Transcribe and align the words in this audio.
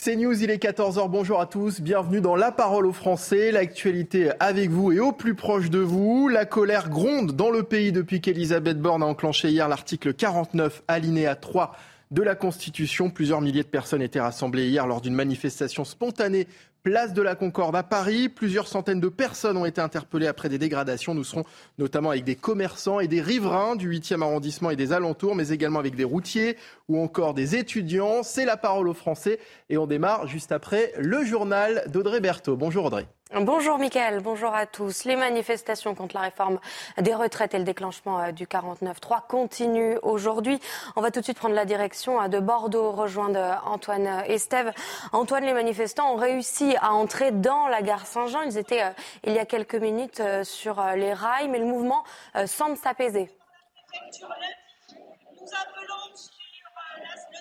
C'est 0.00 0.14
News, 0.14 0.44
il 0.44 0.48
est 0.48 0.62
14h, 0.62 1.10
bonjour 1.10 1.40
à 1.40 1.46
tous, 1.46 1.80
bienvenue 1.80 2.20
dans 2.20 2.36
La 2.36 2.52
Parole 2.52 2.86
aux 2.86 2.92
Français, 2.92 3.50
l'actualité 3.50 4.30
avec 4.38 4.70
vous 4.70 4.92
et 4.92 5.00
au 5.00 5.10
plus 5.10 5.34
proche 5.34 5.70
de 5.70 5.80
vous. 5.80 6.28
La 6.28 6.44
colère 6.44 6.88
gronde 6.88 7.32
dans 7.32 7.50
le 7.50 7.64
pays 7.64 7.90
depuis 7.90 8.20
qu'Elisabeth 8.20 8.78
Borne 8.78 9.02
a 9.02 9.06
enclenché 9.06 9.48
hier 9.48 9.68
l'article 9.68 10.14
49 10.14 10.84
alinéa 10.86 11.34
3 11.34 11.74
de 12.10 12.22
la 12.22 12.34
Constitution. 12.34 13.10
Plusieurs 13.10 13.40
milliers 13.40 13.62
de 13.62 13.68
personnes 13.68 14.02
étaient 14.02 14.20
rassemblées 14.20 14.68
hier 14.68 14.86
lors 14.86 15.00
d'une 15.00 15.14
manifestation 15.14 15.84
spontanée 15.84 16.46
place 16.82 17.12
de 17.12 17.22
la 17.22 17.34
Concorde 17.34 17.76
à 17.76 17.82
Paris. 17.82 18.28
Plusieurs 18.28 18.68
centaines 18.68 19.00
de 19.00 19.08
personnes 19.08 19.56
ont 19.56 19.64
été 19.64 19.80
interpellées 19.80 20.26
après 20.26 20.48
des 20.48 20.58
dégradations. 20.58 21.14
Nous 21.14 21.24
serons 21.24 21.44
notamment 21.78 22.10
avec 22.10 22.24
des 22.24 22.36
commerçants 22.36 23.00
et 23.00 23.08
des 23.08 23.20
riverains 23.20 23.76
du 23.76 23.90
8e 23.90 24.22
arrondissement 24.22 24.70
et 24.70 24.76
des 24.76 24.92
alentours, 24.92 25.34
mais 25.34 25.50
également 25.50 25.80
avec 25.80 25.96
des 25.96 26.04
routiers 26.04 26.56
ou 26.88 26.98
encore 26.98 27.34
des 27.34 27.56
étudiants. 27.56 28.22
C'est 28.22 28.44
la 28.44 28.56
parole 28.56 28.88
aux 28.88 28.94
Français 28.94 29.38
et 29.68 29.76
on 29.76 29.86
démarre 29.86 30.26
juste 30.26 30.52
après 30.52 30.92
le 30.98 31.24
journal 31.24 31.84
d'Audrey 31.88 32.20
Berthaud. 32.20 32.56
Bonjour 32.56 32.86
Audrey. 32.86 33.06
Bonjour 33.34 33.76
Mickaël, 33.76 34.20
bonjour 34.20 34.54
à 34.54 34.64
tous. 34.64 35.04
Les 35.04 35.14
manifestations 35.14 35.94
contre 35.94 36.14
la 36.14 36.22
réforme 36.22 36.58
des 36.96 37.14
retraites 37.14 37.52
et 37.52 37.58
le 37.58 37.64
déclenchement 37.64 38.18
euh, 38.20 38.32
du 38.32 38.46
49-3 38.46 39.26
continuent 39.28 39.98
aujourd'hui. 40.02 40.58
On 40.96 41.02
va 41.02 41.10
tout 41.10 41.20
de 41.20 41.24
suite 41.24 41.36
prendre 41.36 41.54
la 41.54 41.66
direction 41.66 42.22
euh, 42.22 42.28
de 42.28 42.38
Bordeaux, 42.38 42.90
rejoindre 42.90 43.38
euh, 43.38 43.52
Antoine 43.66 44.06
Estève. 44.26 44.72
Antoine, 45.12 45.44
les 45.44 45.52
manifestants 45.52 46.14
ont 46.14 46.16
réussi 46.16 46.74
à 46.80 46.94
entrer 46.94 47.30
dans 47.30 47.68
la 47.68 47.82
gare 47.82 48.06
Saint-Jean. 48.06 48.40
Ils 48.42 48.56
étaient 48.56 48.82
il 49.26 49.34
y 49.34 49.38
a 49.38 49.44
quelques 49.44 49.74
minutes 49.74 50.22
sur 50.42 50.82
les 50.96 51.12
rails, 51.12 51.48
mais 51.48 51.58
le 51.58 51.66
mouvement 51.66 52.04
semble 52.46 52.78
s'apaiser. 52.78 53.28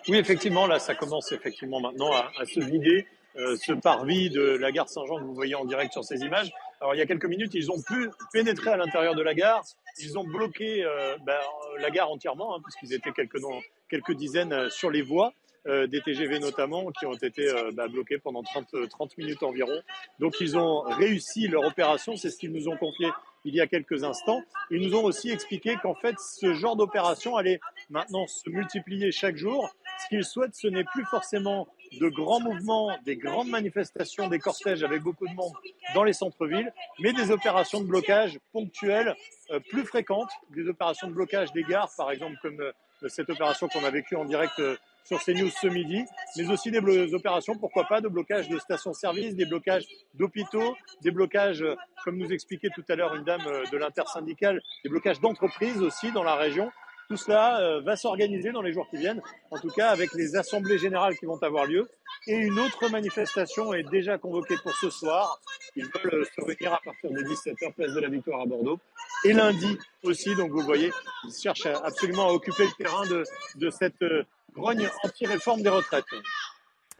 Oui, 0.10 0.18
effectivement, 0.18 0.68
là, 0.68 0.80
ça 0.80 0.96
commence 0.96 1.32
effectivement 1.32 1.80
maintenant 1.80 2.12
à 2.12 2.46
se 2.46 2.60
vider. 2.60 3.08
Euh, 3.38 3.56
ce 3.56 3.74
parvis 3.74 4.32
de 4.32 4.42
la 4.42 4.72
gare 4.72 4.90
Saint-Jean 4.90 5.18
que 5.18 5.24
vous 5.24 5.36
voyez 5.36 5.54
en 5.54 5.66
direct 5.66 5.94
sur 5.94 6.04
ces 6.04 6.22
images. 6.22 6.52
Alors 6.82 6.96
il 6.96 6.98
y 6.98 7.02
a 7.02 7.06
quelques 7.06 7.26
minutes, 7.26 7.54
ils 7.54 7.72
ont 7.72 7.82
pu 7.82 8.10
pénétrer 8.34 8.72
à 8.72 8.78
l'intérieur 8.78 9.14
de 9.14 9.22
la 9.22 9.36
gare. 9.36 9.64
Ils 10.00 10.18
ont 10.18 10.24
bloqué 10.24 10.84
euh, 10.84 11.16
ben, 11.24 11.38
la 11.80 11.92
gare 11.92 12.12
entièrement, 12.12 12.56
hein, 12.56 12.60
puisqu'ils 12.64 12.94
étaient 12.94 13.12
quelques, 13.12 14.12
dizaines 14.14 14.54
euh, 14.54 14.70
sur 14.70 14.90
les 14.90 15.02
voies. 15.02 15.34
des 15.66 16.02
TGV 16.02 16.40
notamment, 16.40 16.90
qui 16.98 17.06
ont 17.06 17.14
été 17.14 17.46
ben, 17.74 17.88
bloqués 17.90 18.18
pendant 18.20 18.42
30, 18.42 18.90
30 18.90 19.18
minutes 19.18 19.44
environ. 19.44 19.78
Donc 20.18 20.40
ils 20.40 20.58
ont 20.58 20.82
réussi 20.82 21.50
leur 21.50 21.66
opération, 21.66 22.16
c'est 22.16 22.30
ce 22.30 22.38
qu'ils 22.38 22.54
nous 22.54 22.70
ont 22.70 22.78
confié 22.78 23.10
il 23.48 23.56
y 23.56 23.62
a 23.62 23.68
quelques 23.68 24.04
instants. 24.04 24.42
Ils 24.72 24.82
nous 24.82 24.96
ont 24.96 25.04
aussi 25.04 25.30
expliqué 25.30 25.78
qu'en 25.82 25.96
fait, 25.96 26.16
ce 26.20 26.54
genre 26.54 26.76
d'opération 26.76 27.38
allait 27.38 27.60
maintenant 27.90 28.28
se 28.28 28.50
multiplier 28.50 29.12
chaque 29.12 29.38
jour. 29.38 29.74
Ce 30.00 30.08
qu'ils 30.10 30.24
souhaitent, 30.24 30.56
ce 30.56 30.68
n'est 30.68 30.84
plus 30.84 31.06
forcément 31.06 31.68
de 32.00 32.10
grands 32.10 32.40
mouvements, 32.40 32.98
des 33.06 33.16
grandes 33.16 33.50
manifestations, 33.50 34.28
des 34.28 34.40
cortèges 34.40 34.84
avec 34.84 35.02
beaucoup 35.02 35.28
de 35.28 35.34
monde 35.34 35.54
dans 35.94 36.04
les 36.04 36.14
centres-villes, 36.14 36.72
mais 37.00 37.14
des 37.14 37.32
opérations 37.32 37.82
de 37.82 37.86
blocage 37.86 38.40
ponctuelles 38.52 39.16
euh, 39.52 39.60
plus 39.60 39.86
fréquentes, 39.86 40.32
des 40.50 40.68
opérations 40.68 41.08
de 41.08 41.14
blocage 41.14 41.52
des 41.54 41.64
gares, 41.64 41.92
par 41.98 42.12
exemple, 42.12 42.36
comme 42.42 42.60
euh, 42.60 42.72
cette 43.08 43.30
opération 43.30 43.68
qu'on 43.68 43.84
a 43.84 43.92
vécue 43.92 44.16
en 44.16 44.26
direct 44.26 44.60
euh, 44.60 44.76
sur 45.06 45.24
CNews 45.24 45.50
ce 45.50 45.68
midi, 45.68 46.04
mais 46.36 46.50
aussi 46.50 46.70
des 46.70 47.14
opérations, 47.14 47.58
pourquoi 47.58 47.86
pas, 47.86 48.02
de 48.02 48.10
blocage 48.10 48.50
de 48.50 48.60
stations-service, 48.60 49.36
des 49.36 49.46
blocages 49.46 49.86
d'hôpitaux, 50.16 50.76
des 51.02 51.12
blocages, 51.12 51.64
comme 52.04 52.18
nous 52.18 52.34
expliquait 52.34 52.70
tout 52.76 52.84
à 52.90 52.96
l'heure 52.96 53.16
une 53.16 53.24
dame 53.24 53.44
de 53.72 53.78
l'intersyndicale, 53.78 54.62
des 54.84 54.90
blocages 54.90 55.22
d'entreprises 55.22 55.82
aussi 55.82 56.12
dans 56.12 56.24
la 56.24 56.36
région. 56.36 56.70
Tout 57.08 57.18
cela 57.18 57.62
euh, 57.62 57.82
va 57.82 57.96
s'organiser 57.96 58.52
dans 58.52 58.62
les 58.62 58.74
jours 58.74 58.88
qui 58.90 58.98
viennent, 58.98 59.22
en 59.52 59.58
tout 59.58 59.70
cas 59.70 59.90
avec 59.90 60.14
les 60.14 60.36
assemblées 60.36 60.78
générales 60.78 61.18
qui 61.18 61.26
vont 61.26 61.42
avoir 61.42 61.66
lieu. 61.66 61.88
Et 62.28 62.36
une 62.36 62.60
autre 62.60 62.90
manifestation 62.90 63.74
est 63.74 63.84
déjà 63.84 64.18
convoquée 64.18 64.56
pour 64.62 64.76
ce 64.76 64.90
soir. 64.90 65.40
Ils 65.78 65.86
veulent 65.86 66.16
euh, 66.16 66.26
se 66.26 66.44
réunir 66.44 66.74
à 66.74 66.82
partir 66.84 67.10
de 67.12 67.22
17h, 67.22 67.74
place 67.74 67.94
de 67.94 68.00
la 68.02 68.10
Victoire 68.10 68.42
à 68.42 68.46
Bordeaux. 68.46 68.80
Et 69.24 69.32
lundi 69.32 69.78
aussi, 70.04 70.36
donc 70.36 70.52
vous 70.52 70.62
voyez, 70.62 70.92
ils 71.24 71.34
cherchent 71.34 71.66
absolument 71.66 72.28
à 72.28 72.32
occuper 72.34 72.66
le 72.66 72.84
terrain 72.84 73.06
de, 73.06 73.24
de 73.56 73.70
cette 73.70 74.02
euh, 74.02 74.24
grogne 74.54 74.90
anti-réforme 75.04 75.62
des 75.62 75.70
retraites. 75.70 76.06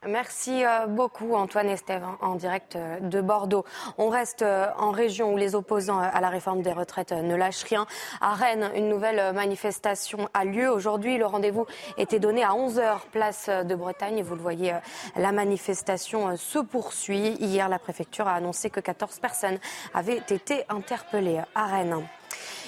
Merci 0.06 0.64
euh, 0.64 0.86
beaucoup 0.86 1.34
Antoine 1.34 1.70
Estève 1.70 2.04
hein, 2.04 2.20
en 2.22 2.36
direct 2.36 2.76
euh, 2.76 3.00
de 3.00 3.20
Bordeaux. 3.20 3.66
On 3.98 4.10
reste 4.10 4.44
euh, 4.44 4.68
en 4.78 4.92
région 4.92 5.34
où 5.34 5.38
les 5.38 5.56
opposants 5.56 5.98
à 5.98 6.22
la 6.22 6.30
réforme 6.30 6.62
des 6.62 6.72
retraites 6.72 7.14
ne 7.14 7.36
lâchent 7.36 7.64
rien. 7.64 7.88
À 8.22 8.36
Rennes, 8.36 8.70
une 8.76 8.90
nouvelle 8.90 9.34
manifestation 9.34 10.30
a 10.36 10.46
lieu. 10.46 10.70
Aujourd'hui, 10.70 11.18
le 11.18 11.26
rendez-vous 11.26 11.66
était 11.98 12.20
donné 12.20 12.44
à 12.44 12.52
11h 12.52 13.08
place 13.12 13.50
de 13.50 13.74
Bretagne. 13.74 14.22
Vous 14.22 14.36
le 14.36 14.42
voyez, 14.42 14.76
la 15.16 15.32
manifestation 15.32 16.38
se 16.38 16.60
poursuit. 16.60 17.36
Hier, 17.40 17.68
la 17.68 17.80
préfecture 17.80 18.28
a 18.28 18.36
annoncé 18.36 18.70
que 18.70 18.80
14 18.80 19.18
personnes 19.18 19.58
avaient 19.96 20.22
été 20.30 20.64
interpellées 20.70 21.42
à 21.56 21.66
Rennes. 21.66 22.08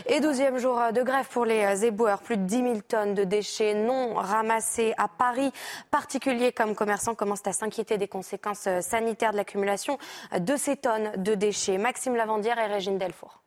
Et 0.07 0.19
douzième 0.19 0.57
jour 0.57 0.79
de 0.93 1.01
grève 1.01 1.27
pour 1.27 1.45
les 1.45 1.85
éboueurs. 1.85 2.21
Plus 2.21 2.37
de 2.37 2.43
10 2.43 2.55
000 2.55 2.79
tonnes 2.87 3.13
de 3.13 3.23
déchets 3.23 3.73
non 3.73 4.13
ramassés 4.15 4.93
à 4.97 5.07
Paris. 5.07 5.51
Particuliers 5.91 6.51
comme 6.51 6.75
commerçants 6.75 7.15
commencent 7.15 7.47
à 7.47 7.53
s'inquiéter 7.53 7.97
des 7.97 8.07
conséquences 8.07 8.67
sanitaires 8.81 9.31
de 9.31 9.37
l'accumulation 9.37 9.97
de 10.37 10.55
ces 10.55 10.77
tonnes 10.77 11.11
de 11.17 11.35
déchets. 11.35 11.77
Maxime 11.77 12.15
Lavandière 12.15 12.59
et 12.59 12.67
Régine 12.67 12.97
Delfour. 12.97 13.41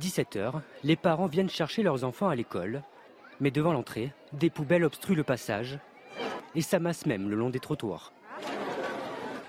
17h, 0.00 0.52
les 0.84 0.96
parents 0.96 1.26
viennent 1.26 1.50
chercher 1.50 1.82
leurs 1.82 2.04
enfants 2.04 2.28
à 2.28 2.36
l'école. 2.36 2.82
Mais 3.40 3.50
devant 3.50 3.72
l'entrée, 3.72 4.12
des 4.32 4.50
poubelles 4.50 4.84
obstruent 4.84 5.14
le 5.14 5.24
passage 5.24 5.78
et 6.54 6.62
s'amassent 6.62 7.06
même 7.06 7.28
le 7.28 7.36
long 7.36 7.50
des 7.50 7.60
trottoirs. 7.60 8.12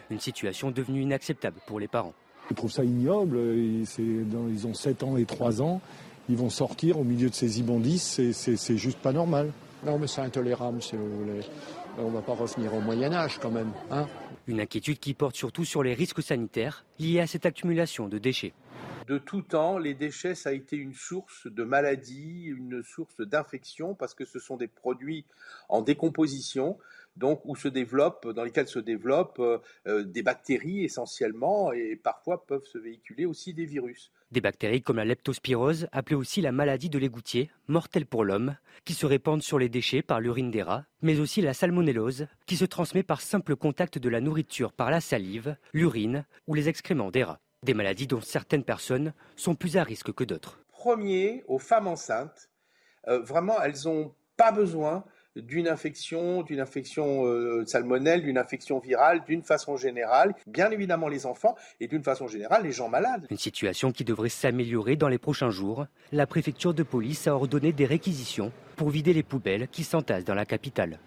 Une 0.10 0.20
situation 0.20 0.72
devenue 0.72 1.02
inacceptable 1.02 1.60
pour 1.66 1.80
les 1.80 1.88
parents. 1.88 2.14
Ils 2.50 2.56
trouvent 2.56 2.72
ça 2.72 2.84
ignoble, 2.84 3.38
ils 3.38 4.68
ont 4.68 4.74
7 4.74 5.04
ans 5.04 5.18
et 5.18 5.26
3 5.26 5.62
ans, 5.62 5.82
ils 6.30 6.36
vont 6.36 6.50
sortir 6.50 7.00
au 7.00 7.04
milieu 7.04 7.30
de 7.30 7.36
ces 7.36 7.60
immondices, 7.60 8.20
c'est 8.32 8.78
juste 8.78 9.00
pas 9.00 9.12
normal. 9.14 9.52
Non 9.86 9.98
mais 9.98 10.08
c'est 10.08 10.22
intolérable 10.22 10.82
si 10.82 10.96
vous 10.96 11.10
voulez. 11.20 11.42
On 11.98 12.10
ne 12.10 12.16
va 12.16 12.22
pas 12.22 12.34
revenir 12.34 12.74
au 12.74 12.82
Moyen 12.82 13.14
Âge 13.14 13.40
quand 13.42 13.52
même. 13.52 13.72
Hein 13.92 14.08
Une 14.48 14.62
inquiétude 14.62 15.00
qui 15.00 15.14
porte 15.14 15.36
surtout 15.36 15.66
sur 15.66 15.84
les 15.84 15.94
risques 15.94 16.22
sanitaires 16.22 16.86
liés 16.98 17.20
à 17.20 17.28
cette 17.28 17.46
accumulation 17.46 18.08
de 18.08 18.18
déchets. 18.18 18.54
De 19.08 19.18
tout 19.18 19.42
temps, 19.42 19.80
les 19.80 19.96
déchets, 19.96 20.36
ça 20.36 20.50
a 20.50 20.52
été 20.52 20.76
une 20.76 20.94
source 20.94 21.48
de 21.48 21.64
maladie, 21.64 22.44
une 22.46 22.84
source 22.84 23.22
d'infection, 23.22 23.96
parce 23.96 24.14
que 24.14 24.24
ce 24.24 24.38
sont 24.38 24.56
des 24.56 24.68
produits 24.68 25.26
en 25.68 25.82
décomposition 25.82 26.78
donc 27.20 27.42
où 27.44 27.56
se 27.56 27.68
développent, 27.68 28.28
dans 28.28 28.44
lesquels 28.44 28.68
se 28.68 28.80
développent 28.80 29.40
euh, 29.40 29.60
euh, 29.88 30.04
des 30.04 30.24
bactéries 30.24 30.84
essentiellement 30.84 31.72
et 31.72 31.96
parfois 31.96 32.46
peuvent 32.46 32.66
se 32.66 32.78
véhiculer 32.78 33.26
aussi 33.26 33.54
des 33.54 33.66
virus. 33.66 34.12
Des 34.32 34.42
bactéries 34.42 34.82
comme 34.82 34.98
la 34.98 35.06
leptospirose, 35.06 35.88
appelée 35.92 36.16
aussi 36.16 36.42
la 36.42 36.52
maladie 36.52 36.90
de 36.90 36.98
l'égoutier, 36.98 37.52
mortelle 37.68 38.06
pour 38.06 38.24
l'homme, 38.24 38.56
qui 38.86 38.94
se 38.94 39.06
répandent 39.06 39.44
sur 39.44 39.60
les 39.60 39.70
déchets 39.70 40.02
par 40.02 40.22
l'urine 40.22 40.50
des 40.50 40.64
rats, 40.64 40.86
mais 41.02 41.20
aussi 41.20 41.42
la 41.42 41.54
salmonellose, 41.54 42.28
qui 42.46 42.56
se 42.56 42.66
transmet 42.66 43.04
par 43.04 43.22
simple 43.22 43.56
contact 43.56 43.98
de 43.98 44.10
la 44.10 44.22
nourriture 44.22 44.72
par 44.72 44.90
la 44.90 45.02
salive, 45.02 45.58
l'urine 45.74 46.26
ou 46.48 46.54
les 46.54 46.70
excréments 46.70 47.12
des 47.12 47.24
rats. 47.24 47.42
Des 47.64 47.74
maladies 47.74 48.08
dont 48.08 48.22
certaines 48.22 48.64
personnes 48.64 49.14
sont 49.36 49.56
plus 49.56 49.76
à 49.76 49.84
risque 49.84 50.14
que 50.14 50.24
d'autres. 50.24 50.62
Premier, 50.72 51.44
aux 51.48 51.60
femmes 51.60 51.88
enceintes, 51.88 52.50
euh, 53.10 53.20
vraiment, 53.20 53.62
elles 53.62 53.84
n'ont 53.84 54.14
pas 54.38 54.54
besoin 54.54 55.04
d'une 55.36 55.68
infection, 55.68 56.44
d'une 56.44 56.60
infection 56.60 57.26
euh, 57.26 57.64
salmonelle, 57.66 58.24
d'une 58.24 58.38
infection 58.38 58.80
virale, 58.80 59.24
d'une 59.28 59.44
façon 59.44 59.78
générale, 59.78 60.34
bien 60.48 60.72
évidemment 60.72 61.08
les 61.08 61.26
enfants 61.26 61.56
et 61.80 61.88
d'une 61.88 62.04
façon 62.04 62.28
générale 62.28 62.64
les 62.64 62.72
gens 62.72 62.90
malades. 62.90 63.28
Une 63.30 63.38
situation 63.38 63.92
qui 63.92 64.04
devrait 64.04 64.30
s'améliorer 64.30 64.96
dans 64.96 65.08
les 65.08 65.18
prochains 65.18 65.52
jours. 65.52 65.86
La 66.12 66.28
préfecture 66.28 66.74
de 66.74 66.84
police 66.84 67.28
a 67.28 67.36
ordonné 67.36 67.72
des 67.72 67.86
réquisitions 67.86 68.52
pour 68.76 68.90
vider 68.90 69.14
les 69.14 69.24
poubelles 69.24 69.68
qui 69.68 69.84
s'entassent 69.84 70.26
dans 70.26 70.36
la 70.36 70.46
capitale. 70.46 71.00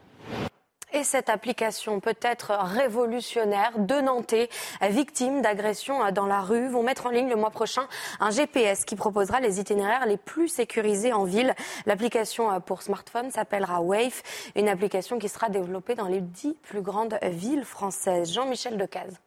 Et 1.02 1.04
cette 1.04 1.30
application 1.30 1.98
peut 1.98 2.14
être 2.22 2.52
révolutionnaire. 2.52 3.72
Deux 3.76 4.00
Nantais 4.02 4.48
victimes 4.82 5.42
d'agressions 5.42 6.12
dans 6.12 6.26
la 6.26 6.40
rue 6.40 6.68
vont 6.68 6.84
mettre 6.84 7.06
en 7.06 7.10
ligne 7.10 7.28
le 7.28 7.34
mois 7.34 7.50
prochain 7.50 7.88
un 8.20 8.30
GPS 8.30 8.84
qui 8.84 8.94
proposera 8.94 9.40
les 9.40 9.58
itinéraires 9.58 10.06
les 10.06 10.16
plus 10.16 10.46
sécurisés 10.46 11.12
en 11.12 11.24
ville. 11.24 11.56
L'application 11.86 12.60
pour 12.60 12.82
smartphone 12.82 13.32
s'appellera 13.32 13.80
Wave, 13.80 14.22
une 14.54 14.68
application 14.68 15.18
qui 15.18 15.28
sera 15.28 15.48
développée 15.48 15.96
dans 15.96 16.06
les 16.06 16.20
dix 16.20 16.54
plus 16.62 16.82
grandes 16.82 17.18
villes 17.20 17.64
françaises. 17.64 18.32
Jean-Michel 18.32 18.76
Decaze. 18.76 19.18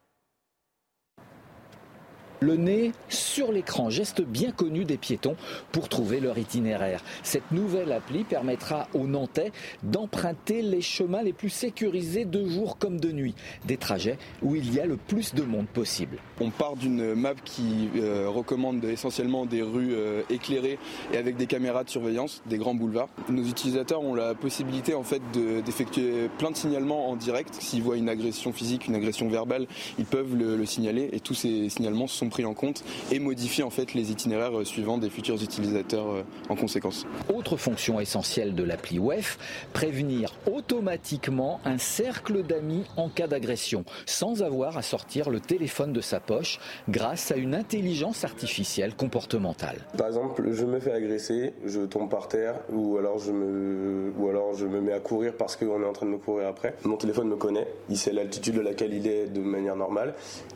Le 2.40 2.56
nez 2.56 2.92
sur 3.08 3.52
l'écran, 3.52 3.90
geste 3.90 4.22
bien 4.22 4.50
connu 4.50 4.84
des 4.84 4.96
piétons 4.96 5.36
pour 5.72 5.88
trouver 5.88 6.20
leur 6.20 6.38
itinéraire. 6.38 7.02
Cette 7.22 7.50
nouvelle 7.52 7.92
appli 7.92 8.24
permettra 8.24 8.88
aux 8.94 9.06
Nantais 9.06 9.52
d'emprunter 9.82 10.62
les 10.62 10.80
chemins 10.80 11.22
les 11.22 11.32
plus 11.32 11.50
sécurisés 11.50 12.24
de 12.24 12.46
jour 12.46 12.78
comme 12.78 13.00
de 13.00 13.12
nuit, 13.12 13.34
des 13.64 13.76
trajets 13.76 14.18
où 14.42 14.54
il 14.56 14.72
y 14.74 14.80
a 14.80 14.86
le 14.86 14.96
plus 14.96 15.34
de 15.34 15.42
monde 15.42 15.66
possible. 15.66 16.18
On 16.40 16.50
part 16.50 16.76
d'une 16.76 17.14
map 17.14 17.34
qui 17.44 17.88
euh, 17.96 18.28
recommande 18.28 18.84
essentiellement 18.84 19.46
des 19.46 19.62
rues 19.62 19.94
euh, 19.94 20.22
éclairées 20.30 20.78
et 21.12 21.16
avec 21.16 21.36
des 21.36 21.46
caméras 21.46 21.84
de 21.84 21.90
surveillance, 21.90 22.42
des 22.46 22.58
grands 22.58 22.74
boulevards. 22.74 23.08
Nos 23.28 23.44
utilisateurs 23.44 24.02
ont 24.02 24.14
la 24.14 24.34
possibilité 24.34 24.94
en 24.94 25.02
fait 25.02 25.22
d'effectuer 25.64 26.28
plein 26.38 26.50
de 26.50 26.56
signalements 26.56 27.08
en 27.08 27.16
direct. 27.16 27.54
S'ils 27.60 27.82
voient 27.82 27.96
une 27.96 28.08
agression 28.08 28.52
physique, 28.52 28.86
une 28.86 28.94
agression 28.94 29.28
verbale, 29.28 29.66
ils 29.98 30.04
peuvent 30.04 30.34
le, 30.34 30.56
le 30.56 30.66
signaler 30.66 31.08
et 31.12 31.20
tous 31.20 31.34
ces 31.34 31.68
signalements 31.68 32.06
sont 32.06 32.25
pris 32.28 32.44
en 32.44 32.54
compte 32.54 32.84
et 33.12 33.18
modifient 33.18 33.62
en 33.62 33.70
fait 33.70 33.94
les 33.94 34.10
itinéraires 34.10 34.58
euh, 34.58 34.64
suivants 34.64 34.98
des 34.98 35.10
futurs 35.10 35.42
utilisateurs 35.42 36.10
euh, 36.10 36.22
en 36.48 36.56
conséquence. 36.56 37.06
Autre 37.34 37.56
fonction 37.56 38.00
essentielle 38.00 38.54
de 38.54 38.62
l'appli 38.62 38.98
WEF, 38.98 39.38
prévenir 39.72 40.32
automatiquement 40.52 41.60
un 41.64 41.78
cercle 41.78 42.42
d'amis 42.42 42.84
en 42.96 43.08
cas 43.08 43.26
d'agression, 43.26 43.84
sans 44.06 44.42
avoir 44.42 44.76
à 44.76 44.82
sortir 44.82 45.30
le 45.30 45.40
téléphone 45.40 45.92
de 45.92 46.00
sa 46.00 46.20
poche, 46.20 46.58
grâce 46.88 47.30
à 47.30 47.36
une 47.36 47.54
intelligence 47.54 48.24
artificielle 48.24 48.94
comportementale. 48.94 49.78
Par 49.96 50.08
exemple, 50.08 50.42
je 50.52 50.64
me 50.64 50.80
fais 50.80 50.92
agresser, 50.92 51.54
je 51.64 51.80
tombe 51.80 52.10
par 52.10 52.28
terre, 52.28 52.54
ou 52.72 52.96
alors 52.98 53.18
je 53.18 53.32
me, 53.32 54.12
ou 54.18 54.28
alors 54.28 54.54
je 54.54 54.66
me 54.66 54.80
mets 54.80 54.92
à 54.92 55.00
courir 55.00 55.34
parce 55.36 55.56
qu'on 55.56 55.82
est 55.82 55.86
en 55.86 55.92
train 55.92 56.06
de 56.06 56.12
me 56.12 56.18
courir 56.18 56.48
après. 56.48 56.74
Mon 56.84 56.96
téléphone 56.96 57.28
me 57.28 57.36
connaît, 57.36 57.66
il 57.88 57.96
sait 57.96 58.12
l'altitude 58.12 58.54
de 58.54 58.60
laquelle 58.60 58.94
il 58.94 59.06
est 59.06 59.26
de 59.26 59.40
manière 59.40 59.76
normale, 59.76 60.14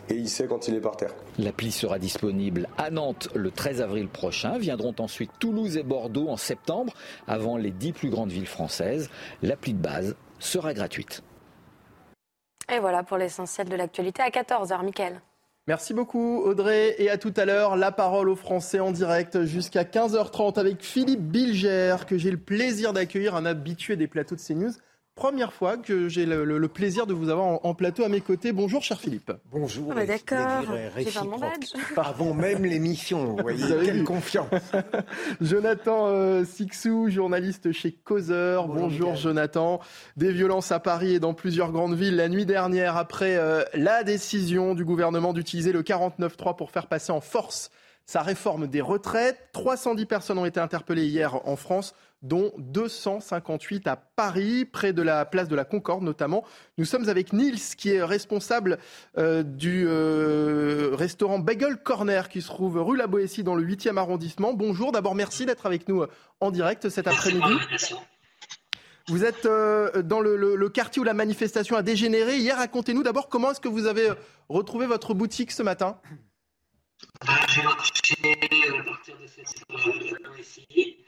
et 0.09 0.15
il 0.15 0.29
sait 0.29 0.47
quand 0.47 0.69
il 0.69 0.75
est 0.75 0.81
par 0.81 0.97
terre. 0.97 1.15
L'appli 1.61 1.73
sera 1.73 1.99
disponible 1.99 2.69
à 2.79 2.89
Nantes 2.89 3.29
le 3.35 3.51
13 3.51 3.83
avril 3.83 4.09
prochain. 4.09 4.57
Viendront 4.57 4.95
ensuite 4.99 5.31
Toulouse 5.39 5.77
et 5.77 5.83
Bordeaux 5.83 6.31
en 6.31 6.39
septembre, 6.39 6.95
avant 7.29 7.59
les 7.59 7.71
dix 7.71 7.93
plus 7.93 8.09
grandes 8.09 8.31
villes 8.31 8.47
françaises. 8.47 9.11
L'appli 9.43 9.75
de 9.75 9.79
base 9.79 10.17
sera 10.39 10.73
gratuite. 10.73 11.23
Et 12.75 12.79
voilà 12.79 13.03
pour 13.03 13.19
l'essentiel 13.19 13.69
de 13.69 13.77
l'actualité 13.77 14.23
à 14.23 14.31
14h, 14.31 14.83
Mickaël. 14.83 15.21
Merci 15.67 15.93
beaucoup 15.93 16.39
Audrey 16.39 16.95
et 16.97 17.11
à 17.11 17.19
tout 17.19 17.35
à 17.37 17.45
l'heure. 17.45 17.77
La 17.77 17.93
parole 17.93 18.31
aux 18.31 18.37
Français 18.37 18.81
en 18.81 18.91
direct 18.91 19.45
jusqu'à 19.45 19.83
15h30 19.83 20.59
avec 20.59 20.83
Philippe 20.83 21.21
Bilger 21.21 21.97
que 22.07 22.17
j'ai 22.17 22.31
le 22.31 22.39
plaisir 22.39 22.95
d'accueillir, 22.95 23.35
un 23.35 23.45
habitué 23.45 23.97
des 23.97 24.07
plateaux 24.07 24.35
de 24.35 24.41
CNews 24.41 24.73
première 25.15 25.53
fois 25.53 25.77
que 25.77 26.09
j'ai 26.09 26.27
le, 26.27 26.45
le, 26.45 26.59
le, 26.59 26.69
plaisir 26.69 27.07
de 27.07 27.13
vous 27.13 27.29
avoir 27.29 27.47
en, 27.47 27.61
en, 27.63 27.75
plateau 27.75 28.05
à 28.05 28.09
mes 28.09 28.21
côtés. 28.21 28.53
Bonjour, 28.53 28.83
cher 28.83 29.01
Philippe. 29.01 29.33
Bonjour. 29.51 29.89
Ah 29.93 29.95
bah 29.97 30.07
D'accord. 30.07 30.65
Avant 31.97 32.35
même 32.35 32.65
l'émission. 32.65 33.37
Vous 33.37 33.43
voyez, 33.43 33.65
vous 33.65 33.73
avez 33.73 33.87
quelle 33.87 33.99
vu. 33.99 34.05
confiance. 34.05 34.49
Jonathan 35.41 36.07
euh, 36.09 36.45
Sixou, 36.45 37.11
journaliste 37.11 37.73
chez 37.73 37.93
Causeur. 37.93 38.67
Bonjour, 38.67 38.83
Bonjour 38.83 39.17
Jonathan. 39.17 39.81
Des 40.17 40.33
violences 40.33 40.73
à 40.73 40.81
Paris 40.81 41.15
et 41.15 41.21
dans 41.21 41.35
plusieurs 41.35 41.73
grandes 41.73 41.95
villes 41.95 42.17
la 42.17 42.29
nuit 42.29 42.47
dernière 42.47 42.97
après 42.97 43.37
euh, 43.37 43.63
la 43.75 44.05
décision 44.05 44.75
du 44.75 44.85
gouvernement 44.85 45.33
d'utiliser 45.33 45.73
le 45.73 45.83
49.3 45.83 46.57
pour 46.57 46.71
faire 46.71 46.87
passer 46.87 47.13
en 47.13 47.21
force 47.21 47.71
sa 48.07 48.23
réforme 48.23 48.67
des 48.67 48.81
retraites. 48.81 49.39
310 49.53 50.07
personnes 50.07 50.39
ont 50.39 50.45
été 50.45 50.59
interpellées 50.59 51.07
hier 51.07 51.47
en 51.47 51.55
France 51.57 51.95
dont 52.23 52.53
258 52.59 53.87
à 53.87 53.97
Paris, 53.97 54.65
près 54.65 54.93
de 54.93 55.03
la 55.03 55.25
place 55.25 55.49
de 55.49 55.57
la 55.57 55.65
Concorde 55.65 56.03
notamment. 56.03 56.45
Nous 56.79 56.85
sommes 56.85 57.09
avec 57.09 57.33
Nils, 57.33 57.77
qui 57.77 57.91
est 57.91 58.03
responsable 58.03 58.79
euh, 59.17 59.43
du 59.43 59.87
euh, 59.87 60.91
restaurant 60.93 61.39
Bagel 61.39 61.79
Corner, 61.83 62.29
qui 62.29 62.43
se 62.43 62.49
trouve 62.49 62.79
rue 62.81 62.97
La 62.97 63.07
Boétie 63.07 63.43
dans 63.43 63.55
le 63.55 63.65
8e 63.65 63.97
arrondissement. 63.97 64.53
Bonjour, 64.53 64.93
d'abord 64.93 65.15
merci 65.15 65.47
d'être 65.47 65.67
avec 65.67 65.89
nous 65.89 66.05
en 66.41 66.51
direct 66.51 66.89
cet 66.89 67.07
après-midi. 67.09 67.55
Vous 69.09 69.25
êtes 69.25 69.47
euh, 69.47 70.03
dans 70.03 70.21
le, 70.21 70.37
le, 70.37 70.55
le, 70.55 70.69
quartier 70.69 71.01
où 71.01 71.05
la 71.05 71.15
manifestation 71.15 71.75
a 71.75 71.83
dégénéré. 71.83 72.37
Hier, 72.37 72.57
racontez-nous 72.57 73.03
d'abord 73.03 73.29
comment 73.29 73.51
est-ce 73.51 73.61
que 73.61 73.69
vous 73.69 73.87
avez 73.87 74.09
retrouvé 74.49 74.87
votre 74.87 75.15
boutique 75.15 75.51
ce 75.51 75.63
matin 75.63 75.99
J'ai 77.49 77.63
marché 77.63 78.15
à 78.79 78.85
partir 78.85 79.17
de 79.19 79.27
cette 79.27 79.65
Boétie 79.69 81.05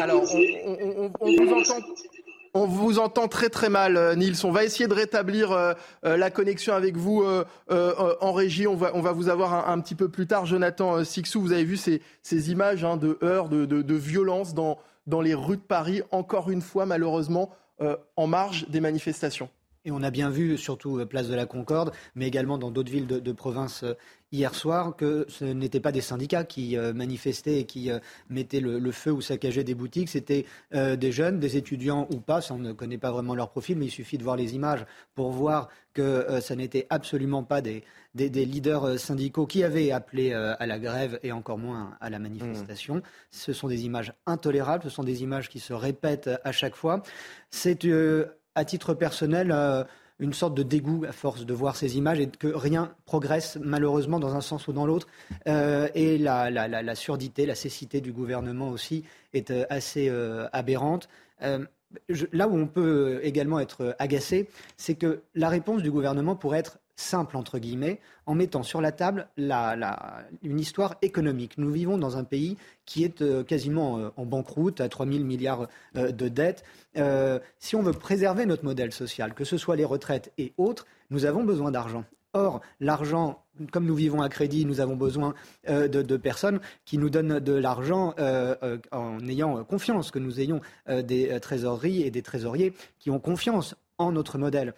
alors, 0.00 0.24
on, 2.54 2.66
vous 2.66 2.98
entend. 2.98 3.28
Très 3.28 3.48
très 3.48 3.68
mal, 3.68 4.16
Nils. 4.16 4.44
On 4.44 4.50
va 4.50 4.64
essayer 4.64 4.88
de 4.88 4.94
rétablir 4.94 5.52
euh, 5.52 5.74
la 6.02 6.30
connexion 6.30 6.74
avec 6.74 6.96
vous 6.96 7.22
euh, 7.22 7.44
euh, 7.70 8.14
en 8.20 8.32
régie. 8.32 8.66
On 8.66 8.76
va, 8.76 9.12
vous 9.12 9.28
avoir 9.28 9.68
un, 9.68 9.80
petit 9.80 9.94
peu 9.94 10.08
plus 10.08 10.26
tard. 10.26 10.46
Jonathan 10.46 11.04
Sixou, 11.04 11.40
vous 11.40 11.52
avez 11.52 11.64
vu 11.64 11.76
ces, 11.76 12.00
images 12.50 12.84
hein, 12.84 12.96
de 12.96 13.18
heurts, 13.22 13.48
de, 13.48 13.64
de, 13.64 13.82
de 13.82 13.94
violence 13.94 14.54
dans 14.54 14.78
les 15.20 15.34
rues 15.34 15.56
de 15.56 15.62
Paris, 15.62 16.02
encore 16.10 16.50
une 16.50 16.62
fois, 16.62 16.86
malheureusement, 16.86 17.50
en 18.16 18.26
marge 18.26 18.68
des 18.68 18.80
manifestations. 18.80 19.48
Et 19.84 19.90
on 19.90 20.02
a 20.02 20.10
bien 20.10 20.30
vu, 20.30 20.56
surtout 20.56 21.04
place 21.06 21.28
de 21.28 21.34
la 21.34 21.46
Concorde, 21.46 21.92
mais 22.14 22.28
également 22.28 22.58
dans 22.58 22.70
d'autres 22.70 22.92
villes 22.92 23.06
de, 23.06 23.18
de 23.18 23.32
province 23.32 23.84
hier 24.32 24.54
soir 24.54 24.96
que 24.96 25.26
ce 25.28 25.44
n'étaient 25.44 25.80
pas 25.80 25.92
des 25.92 26.00
syndicats 26.00 26.44
qui 26.44 26.76
euh, 26.76 26.92
manifestaient 26.92 27.60
et 27.60 27.66
qui 27.66 27.90
euh, 27.90 27.98
mettaient 28.30 28.60
le, 28.60 28.78
le, 28.78 28.92
feu 28.92 29.12
ou 29.12 29.20
saccageaient 29.20 29.62
des 29.62 29.74
boutiques, 29.74 30.08
c'était 30.08 30.46
euh, 30.74 30.96
des 30.96 31.12
jeunes, 31.12 31.38
des 31.38 31.56
étudiants 31.56 32.08
ou 32.10 32.18
pas, 32.18 32.40
ça 32.40 32.54
on 32.54 32.58
ne 32.58 32.72
connaît 32.72 32.98
pas 32.98 33.12
vraiment 33.12 33.34
leur 33.34 33.50
profil, 33.50 33.76
mais 33.76 33.86
il 33.86 33.90
suffit 33.90 34.18
de 34.18 34.24
voir 34.24 34.36
les 34.36 34.54
images 34.54 34.84
pour 35.14 35.30
voir 35.30 35.68
que 35.92 36.40
ça 36.40 36.56
n'était 36.56 36.86
absolument 36.88 37.44
pas 37.44 37.60
des, 37.60 37.84
des, 38.14 38.30
des, 38.30 38.46
leaders 38.46 38.98
syndicaux 38.98 39.46
qui 39.46 39.62
avaient 39.62 39.90
appelé 39.90 40.32
à 40.32 40.64
la 40.64 40.78
grève 40.78 41.20
et 41.22 41.32
encore 41.32 41.58
moins 41.58 41.98
à 42.00 42.08
la 42.08 42.18
manifestation. 42.18 42.96
Mmh. 42.96 43.02
Ce 43.30 43.52
sont 43.52 43.68
des 43.68 43.84
images 43.84 44.14
intolérables, 44.24 44.84
ce 44.84 44.88
sont 44.88 45.04
des 45.04 45.22
images 45.22 45.50
qui 45.50 45.60
se 45.60 45.74
répètent 45.74 46.30
à 46.44 46.52
chaque 46.52 46.76
fois. 46.76 47.02
C'est 47.50 47.84
à 48.54 48.64
titre 48.64 48.94
personnel 48.94 49.52
une 50.22 50.32
sorte 50.32 50.54
de 50.54 50.62
dégoût 50.62 51.04
à 51.06 51.12
force 51.12 51.44
de 51.44 51.52
voir 51.52 51.74
ces 51.76 51.96
images 51.96 52.20
et 52.20 52.28
que 52.28 52.46
rien 52.46 52.94
progresse 53.06 53.58
malheureusement 53.60 54.20
dans 54.20 54.36
un 54.36 54.40
sens 54.40 54.68
ou 54.68 54.72
dans 54.72 54.86
l'autre. 54.86 55.08
Euh, 55.48 55.88
et 55.94 56.16
la, 56.16 56.94
surdité, 56.94 57.44
la 57.44 57.56
cécité 57.56 58.00
du 58.00 58.12
gouvernement 58.12 58.68
aussi 58.68 59.04
est 59.34 59.50
euh, 59.50 59.64
assez 59.68 60.08
euh, 60.08 60.46
aberrante. 60.52 61.08
Euh, 61.42 61.64
là 62.32 62.46
où 62.46 62.56
on 62.56 62.68
peut 62.68 63.20
également 63.22 63.58
être 63.58 63.96
agacé, 63.98 64.48
c'est 64.76 64.94
que 64.94 65.22
la 65.34 65.48
réponse 65.48 65.82
du 65.82 65.90
gouvernement 65.90 66.36
pourrait 66.36 66.60
être 66.60 66.78
simple, 66.96 67.36
entre 67.36 67.58
guillemets, 67.58 68.00
en 68.26 68.34
mettant 68.34 68.62
sur 68.62 68.80
la 68.80 68.92
table 68.92 69.28
la, 69.36 69.76
la, 69.76 70.24
une 70.42 70.60
histoire 70.60 70.96
économique. 71.02 71.58
Nous 71.58 71.70
vivons 71.70 71.98
dans 71.98 72.16
un 72.16 72.24
pays 72.24 72.56
qui 72.86 73.04
est 73.04 73.22
euh, 73.22 73.42
quasiment 73.42 73.98
euh, 73.98 74.10
en 74.16 74.26
banqueroute, 74.26 74.80
à 74.80 74.88
3 74.88 75.06
000 75.06 75.24
milliards 75.24 75.68
euh, 75.96 76.12
de 76.12 76.28
dettes. 76.28 76.64
Si 77.58 77.76
on 77.76 77.82
veut 77.82 77.92
préserver 77.92 78.46
notre 78.46 78.64
modèle 78.64 78.92
social, 78.92 79.34
que 79.34 79.44
ce 79.44 79.56
soit 79.56 79.76
les 79.76 79.84
retraites 79.84 80.32
et 80.38 80.52
autres, 80.58 80.86
nous 81.10 81.24
avons 81.24 81.44
besoin 81.44 81.70
d'argent. 81.70 82.04
Or, 82.34 82.60
l'argent, 82.80 83.42
comme 83.72 83.84
nous 83.84 83.94
vivons 83.94 84.22
à 84.22 84.28
crédit, 84.28 84.64
nous 84.64 84.80
avons 84.80 84.96
besoin 84.96 85.34
de, 85.68 86.16
personnes 86.16 86.60
qui 86.84 86.96
nous 86.96 87.10
donnent 87.10 87.40
de 87.40 87.52
l'argent 87.52 88.14
en 88.90 89.28
ayant 89.28 89.64
confiance, 89.64 90.10
que 90.10 90.18
nous 90.18 90.40
ayons 90.40 90.62
des 90.88 91.38
trésoreries 91.40 92.02
et 92.02 92.10
des 92.10 92.22
trésoriers 92.22 92.72
qui 92.98 93.10
ont 93.10 93.20
confiance 93.20 93.74
en 93.98 94.12
notre 94.12 94.38
modèle. 94.38 94.74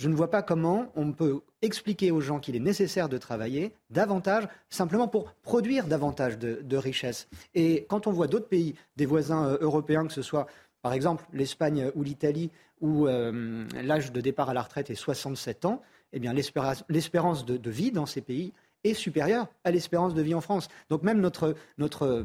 Je 0.00 0.08
ne 0.08 0.14
vois 0.14 0.30
pas 0.30 0.40
comment 0.40 0.90
on 0.96 1.12
peut 1.12 1.42
expliquer 1.60 2.10
aux 2.10 2.22
gens 2.22 2.40
qu'il 2.40 2.56
est 2.56 2.58
nécessaire 2.58 3.10
de 3.10 3.18
travailler 3.18 3.74
davantage, 3.90 4.48
simplement 4.70 5.08
pour 5.08 5.34
produire 5.42 5.86
davantage 5.86 6.38
de, 6.38 6.60
de 6.62 6.76
richesses. 6.78 7.28
Et 7.54 7.84
quand 7.86 8.06
on 8.06 8.10
voit 8.10 8.26
d'autres 8.26 8.48
pays, 8.48 8.76
des 8.96 9.04
voisins 9.04 9.58
européens, 9.60 10.06
que 10.06 10.14
ce 10.14 10.22
soit 10.22 10.46
par 10.80 10.94
exemple 10.94 11.26
l'Espagne 11.34 11.92
ou 11.94 12.02
l'Italie, 12.02 12.50
où 12.80 13.08
euh, 13.08 13.66
l'âge 13.74 14.10
de 14.10 14.22
départ 14.22 14.48
à 14.48 14.54
la 14.54 14.62
retraite 14.62 14.88
est 14.88 14.94
67 14.94 15.66
ans, 15.66 15.82
eh 16.14 16.18
bien 16.18 16.32
l'espérance 16.32 17.44
de, 17.44 17.58
de, 17.58 17.70
vie 17.70 17.92
dans 17.92 18.06
ces 18.06 18.22
pays 18.22 18.54
est 18.84 18.94
supérieure 18.94 19.48
à 19.64 19.70
l'espérance 19.70 20.14
de 20.14 20.22
vie 20.22 20.34
en 20.34 20.40
France. 20.40 20.68
Donc 20.88 21.02
même 21.02 21.20
notre, 21.20 21.54
notre, 21.76 22.24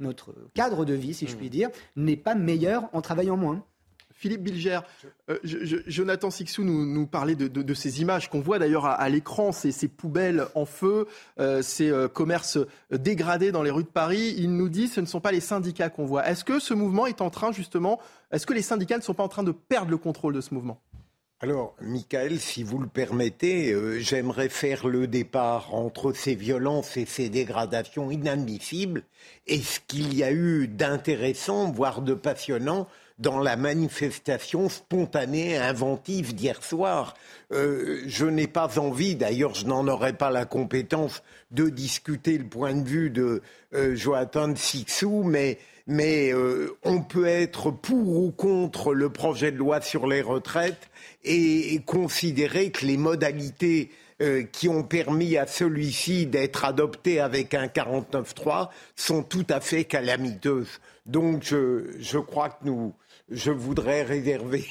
notre 0.00 0.34
cadre 0.54 0.84
de 0.84 0.94
vie, 0.94 1.14
si 1.14 1.28
je 1.28 1.36
puis 1.36 1.48
dire, 1.48 1.70
n'est 1.94 2.16
pas 2.16 2.34
meilleur 2.34 2.88
en 2.92 3.02
travaillant 3.02 3.36
moins. 3.36 3.64
Philippe 4.14 4.42
Bilger, 4.42 4.80
euh, 5.28 5.38
je, 5.42 5.64
je, 5.64 5.76
Jonathan 5.86 6.30
Sixou 6.30 6.64
nous, 6.64 6.86
nous 6.86 7.06
parlait 7.06 7.34
de, 7.34 7.48
de, 7.48 7.62
de, 7.62 7.74
ces 7.74 8.00
images 8.00 8.30
qu'on 8.30 8.40
voit 8.40 8.58
d'ailleurs 8.58 8.86
à, 8.86 8.92
à 8.92 9.08
l'écran, 9.08 9.52
ces, 9.52 9.72
ces, 9.72 9.88
poubelles 9.88 10.46
en 10.54 10.64
feu, 10.64 11.06
euh, 11.40 11.62
ces 11.62 11.90
euh, 11.90 12.08
commerces 12.08 12.58
dégradés 12.90 13.52
dans 13.52 13.62
les 13.62 13.70
rues 13.70 13.82
de 13.82 13.88
Paris. 13.88 14.34
Il 14.38 14.56
nous 14.56 14.68
dit 14.68 14.88
que 14.88 14.94
ce 14.94 15.00
ne 15.00 15.06
sont 15.06 15.20
pas 15.20 15.32
les 15.32 15.40
syndicats 15.40 15.90
qu'on 15.90 16.06
voit. 16.06 16.26
Est-ce 16.26 16.44
que 16.44 16.58
ce 16.58 16.74
mouvement 16.74 17.06
est 17.06 17.20
en 17.20 17.30
train 17.30 17.52
justement, 17.52 18.00
est-ce 18.30 18.46
que 18.46 18.54
les 18.54 18.62
syndicats 18.62 18.96
ne 18.96 19.02
sont 19.02 19.14
pas 19.14 19.24
en 19.24 19.28
train 19.28 19.42
de 19.42 19.52
perdre 19.52 19.90
le 19.90 19.98
contrôle 19.98 20.34
de 20.34 20.40
ce 20.40 20.54
mouvement? 20.54 20.80
Alors, 21.40 21.74
Michael, 21.82 22.40
si 22.40 22.62
vous 22.62 22.78
le 22.78 22.86
permettez, 22.86 23.72
euh, 23.72 23.98
j'aimerais 23.98 24.48
faire 24.48 24.86
le 24.86 25.06
départ 25.06 25.74
entre 25.74 26.12
ces 26.12 26.34
violences 26.34 26.96
et 26.96 27.04
ces 27.04 27.28
dégradations 27.28 28.10
inadmissibles 28.10 29.02
et 29.46 29.58
ce 29.58 29.78
qu'il 29.86 30.14
y 30.14 30.24
a 30.24 30.32
eu 30.32 30.68
d'intéressant, 30.68 31.70
voire 31.70 32.00
de 32.00 32.14
passionnant, 32.14 32.88
dans 33.18 33.38
la 33.38 33.56
manifestation 33.56 34.68
spontanée, 34.68 35.56
inventive 35.56 36.34
d'hier 36.34 36.62
soir. 36.62 37.14
Euh, 37.52 38.02
je 38.06 38.26
n'ai 38.26 38.46
pas 38.46 38.78
envie, 38.78 39.14
d'ailleurs 39.14 39.54
je 39.54 39.66
n'en 39.66 39.86
aurais 39.86 40.14
pas 40.14 40.30
la 40.30 40.44
compétence, 40.44 41.22
de 41.50 41.68
discuter 41.68 42.36
le 42.38 42.44
point 42.44 42.74
de 42.74 42.88
vue 42.88 43.10
de 43.10 43.42
euh, 43.74 43.94
Joatan 43.94 44.56
Sixou, 44.56 45.22
mais, 45.22 45.58
mais 45.86 46.32
euh, 46.32 46.76
on 46.82 47.02
peut 47.02 47.26
être 47.26 47.70
pour 47.70 48.24
ou 48.24 48.30
contre 48.30 48.94
le 48.94 49.10
projet 49.10 49.52
de 49.52 49.58
loi 49.58 49.80
sur 49.80 50.06
les 50.06 50.22
retraites 50.22 50.90
et, 51.24 51.80
considérer 51.86 52.70
que 52.70 52.86
les 52.86 52.96
modalités 52.96 53.90
euh, 54.22 54.42
qui 54.44 54.68
ont 54.68 54.82
permis 54.82 55.36
à 55.36 55.46
celui-ci 55.46 56.26
d'être 56.26 56.64
adopté 56.64 57.20
avec 57.20 57.54
un 57.54 57.66
49-3 57.66 58.68
sont 58.96 59.22
tout 59.22 59.46
à 59.48 59.60
fait 59.60 59.84
calamiteuses. 59.84 60.80
Donc 61.06 61.42
je, 61.42 61.96
je 61.98 62.18
crois 62.18 62.48
que 62.48 62.64
nous, 62.64 62.94
je 63.30 63.50
voudrais 63.50 64.02
réserver 64.02 64.66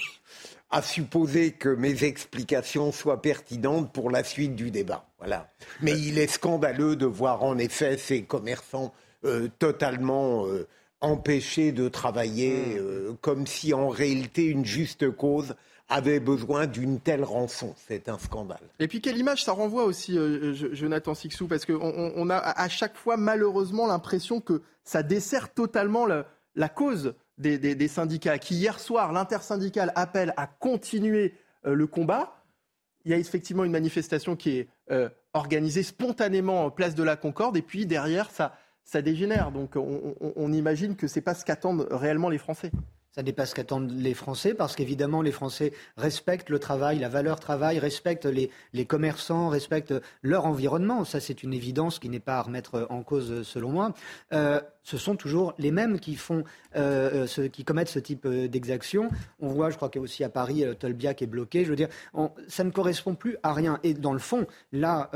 à 0.74 0.82
supposer 0.82 1.52
que 1.52 1.70
mes 1.70 2.04
explications 2.04 2.92
soient 2.92 3.22
pertinentes 3.22 3.94
pour 3.94 4.10
la 4.10 4.24
suite 4.24 4.56
du 4.56 4.72
débat. 4.72 5.06
Voilà. 5.20 5.48
Mais 5.82 5.92
il 5.92 6.18
est 6.18 6.28
scandaleux 6.28 6.96
de 6.96 7.06
voir 7.06 7.44
en 7.44 7.60
effet 7.60 7.96
ces 7.98 8.24
commerçants 8.24 8.92
euh, 9.24 9.50
totalement 9.60 10.48
euh, 10.48 10.68
empêchés 11.00 11.72
de 11.72 11.90
travailler, 11.90 12.56
mmh. 12.56 12.78
euh, 12.80 13.14
comme 13.22 13.46
si 13.46 13.72
en 13.76 13.88
réalité 13.88 14.46
une 14.46 14.66
juste 14.66 15.12
cause 15.12 15.54
avait 15.90 16.20
besoin 16.20 16.66
d'une 16.66 17.00
telle 17.00 17.24
rançon. 17.24 17.76
C'est 17.88 18.10
un 18.10 18.18
scandale. 18.18 18.64
Et 18.80 18.88
puis 18.88 19.00
quelle 19.00 19.18
image 19.18 19.44
ça 19.44 19.52
renvoie 19.52 19.84
aussi, 19.84 20.18
Jonathan 20.72 21.14
Sixou, 21.14 21.48
parce 21.48 21.66
qu'on 21.66 22.14
on 22.16 22.30
a 22.32 22.38
à 22.38 22.68
chaque 22.68 22.96
fois 22.96 23.16
malheureusement 23.16 23.86
l'impression 23.86 24.42
que 24.42 24.64
ça 24.84 25.04
dessert 25.04 25.54
totalement 25.54 26.08
la 26.08 26.70
cause 26.70 27.14
des, 27.38 27.88
syndicats 27.88 28.38
qui, 28.38 28.56
hier 28.56 28.80
soir, 28.80 29.12
l'intersyndicale 29.12 29.92
appelle 29.96 30.34
à 30.38 30.48
continuer 30.48 31.34
euh, 31.66 31.74
le 31.74 31.88
combat. 31.88 32.44
Il 33.06 33.12
y 33.12 33.13
a 33.13 33.18
effectivement 33.18 33.63
une 33.63 33.72
manifestation 33.72 34.36
qui 34.36 34.58
est 34.58 34.70
euh, 34.92 35.10
organisée 35.34 35.84
spontanément 35.84 36.66
en 36.66 36.72
place 36.72 36.96
de 36.96 37.04
la 37.04 37.16
Concorde, 37.16 37.58
et 37.58 37.62
puis 37.62 37.86
derrière, 37.86 38.30
ça, 38.32 38.54
dégénère. 39.02 39.52
Donc 39.52 39.75
on, 39.75 40.16
on 40.20 40.54
imagine 40.54 40.96
que 40.96 41.08
ce 41.08 41.16
n'est 41.16 41.24
pas 41.24 41.34
ce 41.34 41.44
qu'attendent 41.44 41.88
réellement 41.90 42.30
les 42.30 42.38
Français. 42.38 42.72
Ça 43.15 43.22
dépasse 43.22 43.51
ce 43.51 43.55
qu'attendent 43.55 43.91
les 43.91 44.15
Français 44.15 44.55
parce 44.55 44.75
qu'évidemment, 44.75 45.22
les 45.22 45.32
Français 45.32 45.72
respectent 45.98 46.50
le 46.50 46.58
travail, 46.58 46.98
la 46.98 47.10
valeur 47.10 47.39
travail, 47.39 47.77
respectent 47.77 48.25
les, 48.25 48.50
les 48.74 48.86
commerçants, 48.86 49.50
respectent 49.50 49.93
leur 50.24 50.48
environnement. 50.48 51.05
Ça, 51.05 51.20
c'est 51.20 51.43
une 51.43 51.53
évidence 51.53 52.00
qui 52.00 52.10
n'est 52.10 52.20
pas 52.20 52.38
à 52.38 52.41
remettre 52.41 52.88
en 52.89 53.03
cause, 53.03 53.43
selon 53.43 53.70
moi. 53.70 53.93
Euh, 54.34 54.60
ce 54.82 54.98
sont 54.98 55.15
toujours 55.15 55.53
les 55.60 55.70
mêmes 55.70 56.00
qui, 56.00 56.15
font, 56.15 56.43
euh, 56.75 57.27
qui 57.51 57.63
commettent 57.63 57.89
ce 57.89 58.00
type 58.00 58.25
euh, 58.25 58.48
d'exaction. 58.48 59.10
On 59.39 59.50
voit, 59.50 59.70
je 59.70 59.75
crois 59.75 59.89
qu'aussi 59.89 60.24
à 60.24 60.29
Paris, 60.29 60.65
Tolbiac 60.79 61.22
est 61.22 61.27
bloqué. 61.27 61.65
Je 61.65 61.70
veux 61.70 61.75
dire, 61.75 61.89
ça 62.48 62.63
ne 62.63 62.72
correspond 62.72 63.13
plus 63.13 63.38
à 63.43 63.53
rien. 63.53 63.79
Et 63.84 63.93
dans 63.93 64.13
le 64.13 64.20
fond, 64.20 64.48
là, 64.72 65.12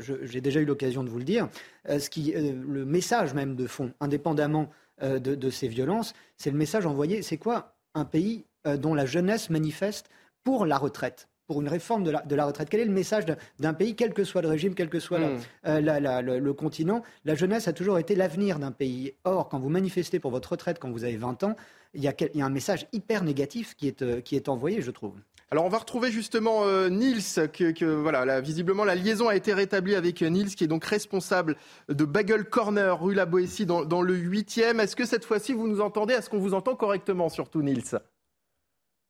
j'ai 0.00 0.40
déjà 0.40 0.60
eu 0.60 0.64
l'occasion 0.64 1.04
de 1.04 1.10
vous 1.10 1.18
le 1.18 1.24
dire, 1.24 1.48
ce 1.86 2.08
qui, 2.08 2.32
le 2.32 2.84
message 2.86 3.34
même 3.34 3.56
de 3.56 3.66
fond, 3.66 3.92
indépendamment 4.00 4.70
euh, 5.02 5.18
de, 5.18 5.50
ces 5.50 5.68
violences, 5.68 6.14
c'est 6.36 6.50
le 6.50 6.58
message 6.58 6.86
envoyé. 6.86 7.22
C'est 7.22 7.38
quoi 7.38 7.76
un 7.94 8.04
pays 8.04 8.44
euh, 8.66 8.76
dont 8.76 8.94
la 8.94 9.06
jeunesse 9.06 9.50
manifeste 9.50 10.08
pour 10.44 10.66
la 10.66 10.78
retraite 10.78 11.28
pour 11.46 11.60
une 11.60 11.68
réforme 11.68 12.04
de 12.04 12.10
la, 12.34 12.44
retraite? 12.46 12.68
Quel 12.70 12.80
est 12.80 12.84
le 12.86 12.92
message 12.92 13.24
d'un 13.58 13.74
pays, 13.74 13.94
quel 13.94 14.14
que 14.14 14.24
soit 14.24 14.42
le 14.42 14.48
régime, 14.48 14.74
quel 14.74 14.88
que 14.88 15.00
soit 15.00 15.18
hmm. 15.18 15.40
euh, 15.66 16.20
le, 16.22 16.52
continent 16.52 17.02
La 17.24 17.34
jeunesse 17.34 17.68
a 17.68 17.72
toujours 17.72 17.98
été 17.98 18.14
l'avenir 18.14 18.58
d'un 18.58 18.70
pays. 18.70 19.14
Or, 19.24 19.48
quand 19.48 19.58
vous 19.58 19.68
manifestez 19.68 20.18
pour 20.18 20.30
votre 20.30 20.52
retraite 20.52 20.78
quand 20.78 20.90
vous 20.90 21.04
avez 21.04 21.16
20 21.16 21.42
ans, 21.42 21.56
il 21.94 22.02
y 22.02 22.08
a, 22.08 22.14
un 22.36 22.50
message 22.50 22.86
hyper 22.92 23.24
négatif 23.24 23.74
qui 23.76 23.88
est 23.88 24.48
envoyé, 24.48 24.80
je 24.80 24.90
trouve. 24.90 25.14
Alors 25.52 25.66
on 25.66 25.68
va 25.68 25.76
retrouver 25.76 26.10
justement 26.10 26.64
euh, 26.64 26.88
Niels, 26.88 27.50
que, 27.52 27.84
voilà, 27.84 28.40
visiblement 28.40 28.86
la 28.86 28.94
liaison 28.94 29.28
a 29.28 29.36
été 29.36 29.52
rétablie 29.52 29.94
avec 29.94 30.22
euh, 30.22 30.28
Niels, 30.30 30.54
qui 30.54 30.64
est 30.64 30.66
donc 30.66 30.82
responsable 30.82 31.58
de 31.90 32.06
Bagel 32.06 32.46
Corner, 32.46 32.98
rue 32.98 33.12
La 33.12 33.26
Boétie, 33.26 33.66
dans, 33.66 34.00
le 34.00 34.16
8e. 34.16 34.80
Est-ce 34.80 34.96
que 34.96 35.04
cette 35.04 35.26
fois-ci 35.26 35.52
vous 35.52 35.68
nous 35.68 35.82
entendez? 35.82 36.14
Est-ce 36.14 36.30
qu'on 36.30 36.38
vous 36.38 36.54
entend 36.54 36.74
correctement, 36.74 37.28
surtout 37.28 37.60
Niels? 37.60 38.00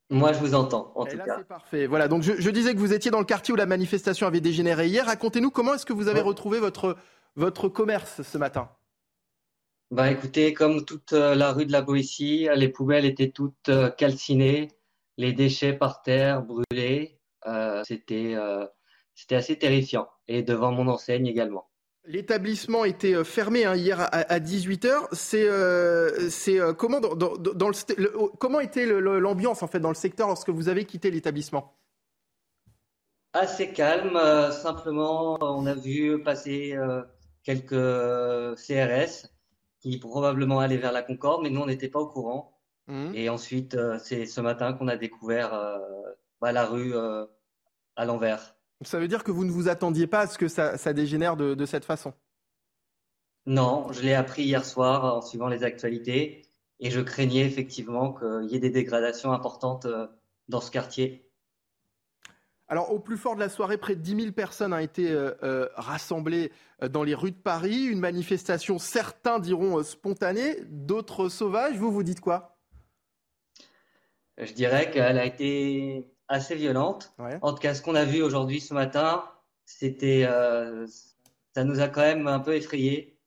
Moi, 0.09 0.33
je 0.33 0.39
vous 0.39 0.53
entends, 0.53 0.91
en 0.95 1.05
tout 1.05 1.15
là, 1.15 1.23
C'est 1.37 1.47
parfait. 1.47 1.87
Voilà. 1.87 2.09
Donc, 2.09 2.23
je, 2.23 2.49
disais 2.49 2.73
que 2.73 2.79
vous 2.79 2.91
étiez 2.91 3.09
dans 3.09 3.19
le 3.19 3.25
quartier 3.25 3.53
où 3.53 3.57
la 3.57 3.65
manifestation 3.65 4.27
avait 4.27 4.41
dégénéré 4.41 4.87
hier. 4.87 5.05
Racontez-nous 5.05 5.49
comment 5.49 5.75
est-ce 5.75 5.85
que 5.85 5.93
vous 5.93 6.09
avez 6.09 6.19
retrouvé 6.19 6.59
votre, 6.59 6.97
votre 7.37 7.69
commerce 7.69 8.21
ce 8.21 8.37
matin? 8.37 8.67
Bah, 9.91 10.11
écoutez, 10.11 10.53
comme 10.53 10.83
toute 10.83 11.13
euh, 11.13 11.35
la 11.35 11.53
rue 11.53 11.65
de 11.65 11.71
la 11.71 11.81
Boétie, 11.81 12.49
les 12.53 12.67
poubelles 12.67 13.05
étaient 13.05 13.29
toutes 13.29 13.71
calcinées 13.97 14.67
les 15.17 15.33
déchets 15.33 15.73
par 15.73 16.01
terre 16.01 16.43
brûlés. 16.43 17.19
Euh, 17.45 17.83
c'était 17.85 18.33
euh, 18.35 18.65
c'était 19.15 19.35
assez 19.35 19.57
terrifiant. 19.57 20.07
Et 20.27 20.43
devant 20.43 20.71
mon 20.71 20.87
enseigne 20.87 21.27
également. 21.27 21.69
L'établissement 22.05 22.83
était 22.83 23.15
euh, 23.15 23.23
fermé 23.23 23.65
hein, 23.65 23.75
hier 23.75 23.99
à, 23.99 24.39
18h. 24.39 25.07
C'est 25.11 25.47
c'est 26.29 26.59
comment 26.77 26.99
dans, 26.99 27.15
dans, 27.15 27.69
le, 27.69 28.37
comment 28.37 28.59
était 28.59 28.85
l'ambiance 28.85 29.63
en 29.63 29.67
fait 29.67 29.79
dans 29.79 29.89
le 29.89 29.95
secteur 29.95 30.27
lorsque 30.27 30.49
vous 30.49 30.69
avez 30.69 30.85
quitté 30.85 31.11
l'établissement? 31.11 31.77
Assez 33.33 33.71
calme. 33.71 34.19
simplement, 34.51 35.37
on 35.41 35.65
a 35.65 35.73
vu 35.73 36.21
passer 36.21 36.77
quelques 37.43 37.71
CRS 37.71 39.27
qui 39.79 39.97
probablement 39.97 40.59
allaient 40.59 40.77
vers 40.77 40.91
la 40.91 41.01
Concorde, 41.01 41.41
mais 41.43 41.49
nous 41.49 41.61
on 41.61 41.65
n'était 41.65 41.89
pas 41.89 41.99
au 41.99 42.07
courant. 42.07 42.52
Mmh. 42.87 43.11
Et 43.15 43.29
ensuite, 43.29 43.75
euh, 43.75 43.97
c'est 44.01 44.25
ce 44.25 44.41
matin 44.41 44.73
qu'on 44.73 44.87
a 44.87 44.97
découvert 44.97 45.53
euh, 45.53 45.77
bah, 46.41 46.51
la 46.51 46.65
rue 46.65 46.95
euh, 46.95 47.25
à 47.95 48.05
l'envers. 48.05 48.55
Ça 48.81 48.99
veut 48.99 49.07
dire 49.07 49.23
que 49.23 49.31
vous 49.31 49.45
ne 49.45 49.51
vous 49.51 49.69
attendiez 49.69 50.07
pas 50.07 50.21
à 50.21 50.27
ce 50.27 50.37
que 50.37 50.49
ça, 50.49 50.93
dégénère 50.93 51.37
de, 51.37 51.65
cette 51.65 51.85
façon? 51.85 52.13
Non, 53.45 53.91
je 53.91 54.01
l'ai 54.01 54.13
appris 54.13 54.43
hier 54.43 54.65
soir 54.65 55.17
en 55.17 55.21
suivant 55.21 55.47
les 55.47 55.63
actualités 55.63 56.45
et 56.81 56.91
je 56.91 56.99
craignais 56.99 57.45
effectivement 57.45 58.13
qu'il 58.13 58.49
y 58.51 58.55
ait 58.55 58.59
des 58.59 58.69
dégradations 58.69 59.31
importantes 59.31 59.87
dans 60.49 60.59
ce 60.59 60.69
quartier. 60.69 61.29
Alors, 62.67 62.91
au 62.91 62.99
plus 62.99 63.15
fort 63.15 63.35
de 63.35 63.39
la 63.39 63.47
soirée, 63.47 63.77
près 63.77 63.95
de 63.95 64.01
10 64.01 64.21
000 64.21 64.31
personnes 64.33 64.73
ont 64.73 64.79
été 64.79 65.15
rassemblées 65.75 66.51
dans 66.81 67.03
les 67.03 67.15
rues 67.15 67.31
de 67.31 67.37
Paris. 67.37 67.85
Une 67.85 67.99
manifestation, 67.99 68.79
certains 68.79 69.39
diront 69.39 69.81
spontanée, 69.83 70.57
d'autres 70.65 71.29
sauvages. 71.29 71.77
Vous, 71.77 71.91
vous 71.91 72.03
dites 72.03 72.19
quoi? 72.19 72.52
Je 74.37 74.53
dirais 74.53 74.91
qu'elle 74.91 75.17
a 75.17 75.25
été 75.25 76.07
assez 76.27 76.55
violente. 76.55 77.13
En 77.41 77.53
tout 77.53 77.59
cas, 77.59 77.73
ce 77.73 77.81
qu'on 77.81 77.95
a 77.95 78.05
vu 78.05 78.21
aujourd'hui, 78.21 78.59
ce 78.59 78.73
matin, 78.73 79.23
c'était, 79.65 80.25
euh, 80.25 80.87
ça 81.53 81.63
nous 81.63 81.79
a 81.79 81.87
quand 81.87 82.01
même 82.01 82.27
un 82.27 82.39
peu 82.39 82.55
effrayé. 82.55 83.17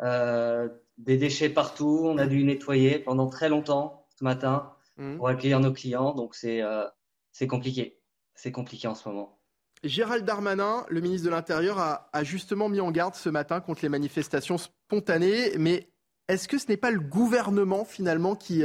Euh, 0.00 0.68
des 0.98 1.16
déchets 1.16 1.48
partout, 1.48 2.02
on 2.04 2.18
a 2.18 2.26
dû 2.26 2.44
nettoyer 2.44 2.98
pendant 2.98 3.28
très 3.28 3.48
longtemps 3.48 4.06
ce 4.18 4.24
matin 4.24 4.72
mmh. 4.96 5.16
pour 5.16 5.28
accueillir 5.28 5.60
nos 5.60 5.72
clients. 5.72 6.12
Donc 6.12 6.34
c'est 6.34 6.62
euh, 6.62 6.86
c'est 7.32 7.46
compliqué, 7.46 8.00
c'est 8.34 8.52
compliqué 8.52 8.88
en 8.88 8.94
ce 8.94 9.08
moment. 9.08 9.38
Gérald 9.84 10.24
Darmanin, 10.24 10.84
le 10.88 11.00
ministre 11.00 11.26
de 11.26 11.30
l'Intérieur, 11.30 11.78
a, 11.78 12.08
a, 12.12 12.22
justement 12.22 12.68
mis 12.68 12.80
en 12.80 12.92
garde 12.92 13.14
ce 13.14 13.28
matin 13.28 13.60
contre 13.60 13.82
les 13.82 13.88
manifestations 13.88 14.58
spontanées. 14.58 15.56
Mais 15.58 15.88
est-ce 16.28 16.46
que 16.46 16.58
ce 16.58 16.68
n'est 16.68 16.76
pas 16.76 16.92
le 16.92 17.00
gouvernement 17.00 17.84
finalement 17.84 18.36
qui 18.36 18.64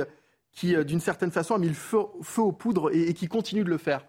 qui, 0.58 0.76
euh, 0.76 0.84
d'une 0.84 1.00
certaine 1.00 1.30
façon, 1.30 1.54
a 1.54 1.60
mis 1.60 1.68
le 1.68 1.76
feu, 1.76 2.00
aux 2.38 2.52
poudres 2.52 2.90
et, 2.92 3.14
qui 3.14 3.28
continue 3.28 3.64
de 3.64 3.70
le 3.70 3.78
faire 3.78 4.06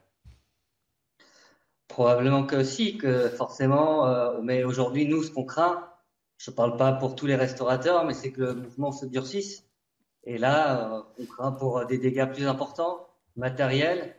Probablement 1.89 2.45
que 2.45 2.65
si, 2.65 2.97
que 2.97 3.29
forcément. 3.29 4.07
Euh, 4.07 4.41
mais 4.43 4.65
aujourd'hui, 4.65 5.07
nous, 5.07 5.23
ce 5.23 5.31
qu'on 5.31 5.45
craint, 5.45 5.91
je 6.39 6.51
ne 6.51 6.57
parle 6.57 6.77
pas 6.77 6.93
pour 6.93 7.17
tous 7.17 7.27
les 7.27 7.37
restaurateurs, 7.37 8.05
mais 8.05 8.15
c'est 8.15 8.33
que 8.33 8.43
le 8.43 8.55
mouvement 8.55 8.93
se 8.93 9.05
durcisse. 9.05 9.65
Et 10.25 10.39
là, 10.39 10.95
euh, 10.95 11.03
on 11.19 11.27
craint 11.27 11.53
pour 11.53 11.85
des 11.87 11.99
dégâts 11.99 12.31
plus 12.33 12.47
importants, 12.47 13.07
matériels. 13.37 14.15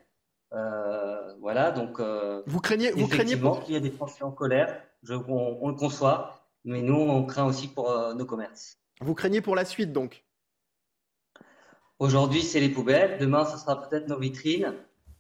voilà, 1.42 1.72
donc. 1.72 2.00
vous 2.00 2.60
craignez, 2.60 2.92
vous 2.92 3.08
craignez 3.08 3.38
pour... 3.38 3.64
qu'il 3.64 3.74
y 3.74 3.78
ait 3.78 3.82
des 3.82 3.92
Français 3.92 4.24
en 4.24 4.32
colère. 4.32 4.82
Je, 5.02 5.16
on, 5.16 5.58
on, 5.62 5.70
le 5.70 5.76
conçoit, 5.76 6.44
mais 6.64 6.82
nous, 6.82 6.96
on 6.96 7.24
craint 7.26 7.46
aussi 7.46 7.68
pour 7.68 7.92
nos 8.14 8.26
commerces. 8.26 8.78
Vous 9.02 9.16
craignez 9.16 9.42
pour 9.42 9.56
la 9.56 9.66
suite, 9.66 9.94
donc? 9.94 10.26
Aujourd'hui, 12.00 12.44
c'est 12.44 12.62
les 12.62 12.70
poubelles. 12.70 13.18
Demain, 13.20 13.44
ce 13.44 13.58
sera 13.58 13.82
peut-être 13.82 14.08
nos 14.08 14.18
vitrines. 14.18 14.74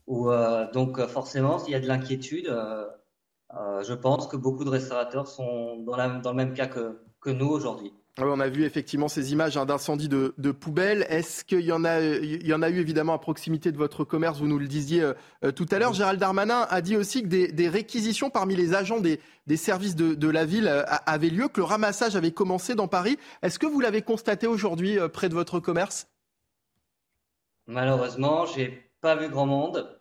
Ou 0.07 0.31
euh, 0.31 0.65
donc, 0.71 0.97
euh, 0.97 1.07
forcément, 1.07 1.59
s'il 1.59 1.73
y 1.73 1.75
a 1.75 1.79
de 1.81 1.87
l'inquiétude, 1.87 2.47
euh, 2.47 3.83
je 3.83 3.93
pense 3.93 4.27
que 4.27 4.37
beaucoup 4.37 4.63
de 4.63 4.69
restaurateurs 4.69 5.27
sont 5.27 5.77
dans, 5.79 5.97
le 5.97 6.33
même 6.33 6.53
cas 6.53 6.67
que, 6.67 6.95
nous 7.29 7.47
aujourd'hui. 7.47 7.91
on 8.17 8.39
a 8.39 8.47
vu 8.47 8.63
effectivement 8.63 9.09
ces 9.09 9.33
images 9.33 9.57
hein, 9.57 9.65
d'incendie 9.65 10.07
de, 10.07 10.51
poubelles. 10.51 11.05
Est-ce 11.09 11.43
qu'il 11.43 11.61
y, 11.61 11.73
en 11.73 11.83
a, 11.83 11.99
il 11.99 12.47
y 12.47 12.53
en 12.53 12.61
a 12.61 12.69
eu 12.69 12.79
évidemment 12.79 13.13
à 13.13 13.19
proximité 13.19 13.73
de 13.73 13.77
votre 13.77 14.05
commerce 14.05 14.39
Vous 14.39 14.47
nous 14.47 14.57
le 14.57 14.67
disiez 14.67 15.11
tout 15.55 15.65
à 15.69 15.79
l'heure. 15.79 15.93
Gérald 15.93 16.19
Darmanin 16.19 16.65
a 16.69 16.81
dit 16.81 16.95
aussi 16.95 17.23
que 17.23 17.27
des, 17.27 17.69
réquisitions 17.69 18.29
parmi 18.29 18.55
les 18.55 18.73
agents 18.73 19.01
des, 19.01 19.19
services 19.57 19.95
de, 19.95 20.15
de, 20.15 20.29
la 20.29 20.45
ville 20.45 20.85
avaient 21.05 21.29
lieu, 21.29 21.49
que 21.49 21.59
le 21.59 21.65
ramassage 21.65 22.15
avait 22.15 22.31
commencé 22.31 22.73
dans 22.73 22.87
Paris. 22.87 23.17
Est-ce 23.43 23.59
que 23.59 23.67
vous 23.67 23.81
l'avez 23.81 24.01
constaté 24.01 24.47
aujourd'hui 24.47 24.97
près 25.11 25.27
de 25.27 25.33
votre 25.33 25.59
commerce? 25.59 26.07
Malheureusement, 27.69 28.45
j'ai 28.45 28.91
pas 28.99 29.15
vu 29.15 29.29
grand 29.29 29.45
monde. 29.45 29.99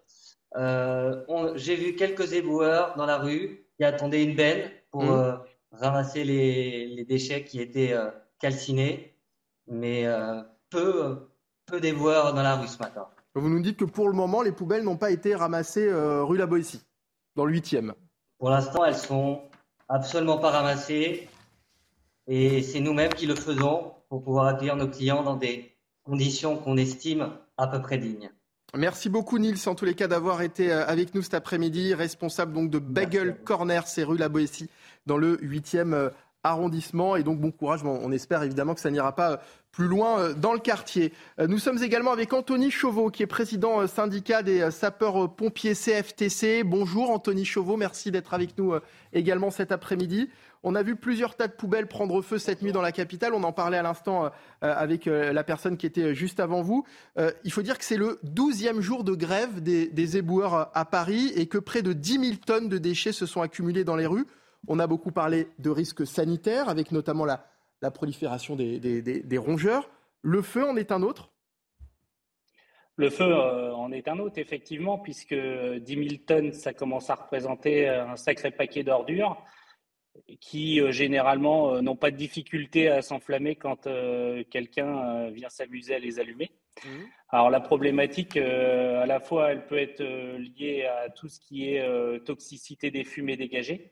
Euh, 0.57 1.53
j'ai 1.55 1.77
vu 1.77 1.95
quelques 1.95 2.33
éboueurs 2.33 2.97
dans 2.97 3.07
la 3.07 3.19
rue 3.19 3.67
qui 3.77 3.85
attendaient 3.85 4.25
une 4.25 4.35
benne 4.35 4.71
pour 4.91 5.05
mmh. 5.05 5.11
euh, 5.11 5.37
ramasser 5.73 6.25
les, 6.25 7.05
déchets 7.05 7.45
qui 7.45 7.61
étaient 7.61 7.93
euh, 7.93 8.11
calcinés, 8.41 9.15
mais 9.67 10.07
peu, 10.71 11.29
peu 11.67 11.81
d'éboueurs 11.81 12.35
dans 12.35 12.43
la 12.43 12.57
rue 12.57 12.67
ce 12.67 12.79
matin. 12.79 13.07
Vous 13.35 13.49
nous 13.49 13.61
dites 13.61 13.79
que 13.79 13.85
pour 13.85 14.09
le 14.09 14.15
moment, 14.15 14.43
les 14.43 14.53
poubelles 14.53 14.83
n'ont 14.83 14.97
pas 14.97 15.11
été 15.11 15.35
ramassées 15.35 15.93
rue 15.93 16.39
La 16.39 16.47
Boétie, 16.47 16.83
dans 17.37 17.45
le 17.45 17.55
8e. 17.55 17.93
Pour 18.39 18.51
l'instant, 18.51 18.85
elles 18.85 18.97
sont 18.97 19.43
absolument 19.89 20.39
pas 20.39 20.51
ramassées. 20.51 21.29
Et 22.27 22.63
c'est 22.63 22.81
nous-mêmes 22.81 23.13
qui 23.13 23.27
le 23.27 23.35
faisons 23.35 23.93
pour 24.09 24.23
pouvoir 24.23 24.47
accueillir 24.47 24.77
nos 24.77 24.89
clients 24.89 25.23
dans 25.23 25.37
des 25.37 25.75
conditions 26.05 26.57
qu'on 26.57 26.77
estime 26.77 27.31
à 27.59 27.67
peu 27.67 27.83
près 27.83 27.99
dignes. 27.99 28.31
Merci 28.77 29.09
beaucoup 29.09 29.39
Nils 29.39 29.67
en 29.67 29.75
tous 29.75 29.87
les 29.87 29.95
cas 29.95 30.09
d'avoir 30.09 30.43
été 30.43 30.71
euh, 30.71 30.87
avec 30.87 31.15
nous 31.15 31.23
cet 31.23 31.33
après-midi, 31.33 31.95
responsable 31.95 32.53
donc 32.53 32.71
de 32.71 32.79
Bagel 32.79 33.37
Corner, 33.43 33.87
c'est 33.87 34.05
rue 34.05 34.19
La 34.19 34.29
Boétie, 34.29 34.69
dans 35.07 35.17
le 35.17 35.39
8e 35.39 35.95
euh, 35.95 36.11
arrondissement. 36.43 37.17
Et 37.17 37.23
donc 37.23 37.41
bon 37.41 37.51
courage, 37.51 37.83
on 37.83 38.13
espère 38.13 38.43
évidemment 38.43 38.75
que 38.75 38.81
ça 38.81 38.91
n'ira 38.91 39.15
pas 39.15 39.33
euh, 39.33 39.37
plus 39.73 39.87
loin 39.87 40.33
dans 40.35 40.53
le 40.53 40.59
quartier. 40.59 41.13
Nous 41.39 41.59
sommes 41.59 41.83
également 41.83 42.11
avec 42.11 42.33
Anthony 42.33 42.71
Chauveau, 42.71 43.11
qui 43.11 43.23
est 43.23 43.27
président 43.27 43.87
syndicat 43.87 44.43
des 44.43 44.71
sapeurs-pompiers 44.71 45.75
CFTC. 45.75 46.65
Bonjour 46.65 47.11
Anthony 47.11 47.45
Chauveau, 47.45 47.77
merci 47.77 48.11
d'être 48.11 48.35
avec 48.35 48.59
nous 48.59 48.73
également 49.13 49.51
cet 49.51 49.71
après-midi. 49.71 50.31
On 50.63 50.75
a 50.75 50.83
vu 50.83 50.97
plusieurs 50.97 51.37
tas 51.37 51.47
de 51.47 51.53
poubelles 51.53 51.87
prendre 51.87 52.21
feu 52.21 52.39
cette 52.39 52.63
nuit 52.63 52.73
dans 52.73 52.83
la 52.83 52.93
capitale. 52.93 53.33
On 53.35 53.45
en 53.45 53.53
parlait 53.53 53.79
à 53.79 53.83
l'instant 53.83 54.27
euh, 54.27 54.31
avec 54.61 55.07
euh, 55.07 55.33
la 55.33 55.45
personne 55.45 55.77
qui 55.77 55.87
était 55.87 56.15
juste 56.15 56.41
avant 56.41 56.63
vous. 56.63 56.85
Euh, 57.17 57.31
il 57.45 57.53
faut 57.53 57.63
dire 57.63 57.79
que 57.79 57.85
c'est 57.85 57.97
le 57.97 58.19
12e 58.25 58.81
jour 58.81 59.05
de 59.05 59.15
grève 59.15 59.63
des, 59.63 60.17
éboueurs 60.17 60.71
à 60.75 60.85
Paris 60.85 61.33
et 61.37 61.47
que 61.47 61.59
près 61.59 61.83
de 61.83 61.93
10 61.93 62.13
000 62.13 62.37
tonnes 62.45 62.69
de 62.69 62.79
déchets 62.79 63.13
se 63.13 63.27
sont 63.27 63.43
accumulés 63.43 63.85
dans 63.85 63.97
les 63.97 64.07
rues. 64.07 64.27
On 64.67 64.79
a 64.79 64.87
beaucoup 64.87 65.13
parlé 65.13 65.49
de 65.59 65.71
risques 65.71 66.07
sanitaires, 66.07 66.69
avec 66.69 66.93
notamment 66.93 67.25
la, 67.25 67.45
prolifération 67.91 68.57
des, 68.57 69.39
rongeurs. 69.39 69.89
Le 70.23 70.43
feu 70.43 70.65
en 70.65 70.77
est 70.77 70.93
un 70.93 71.03
autre 71.03 71.31
le 72.97 73.11
feu 73.11 73.33
en 73.33 73.93
est 73.93 74.09
un 74.09 74.19
autre, 74.19 74.41
effectivement, 74.41 74.99
puisque 74.99 75.33
10 75.33 75.87
000 75.87 76.09
tonnes, 76.27 76.53
ça 76.53 76.73
commence 76.73 77.11
à 77.11 77.15
représenter 77.15 77.89
un 77.89 78.17
sacré 78.17 78.51
paquet 78.51 78.83
d'ordures 78.83 79.41
qui 80.41 80.81
euh, 80.81 80.93
généralement 80.93 81.75
euh, 81.75 81.81
n'ont 81.81 81.97
pas 81.97 82.11
de 82.11 82.17
difficulté 82.17 82.89
à 82.89 83.03
s'enflammer 83.03 83.57
quand 83.57 83.87
euh, 83.87 84.45
quelqu'un 84.51 85.31
vient 85.31 85.49
s'amuser 85.49 85.95
à 85.95 85.99
les 85.99 86.21
allumer. 86.21 86.51
Mmh. 86.85 86.89
Alors 87.31 87.51
la 87.51 87.61
problématique, 87.61 88.37
à 88.37 89.05
la 89.05 89.21
fois, 89.21 89.51
elle 89.53 89.67
peut 89.67 89.79
être 89.79 90.03
liée 90.03 90.85
à 90.85 91.11
tout 91.11 91.29
ce 91.29 91.39
qui 91.41 91.75
est 91.75 92.25
toxicité 92.25 92.91
des 92.91 93.05
fumées 93.05 93.37
dégagées, 93.37 93.91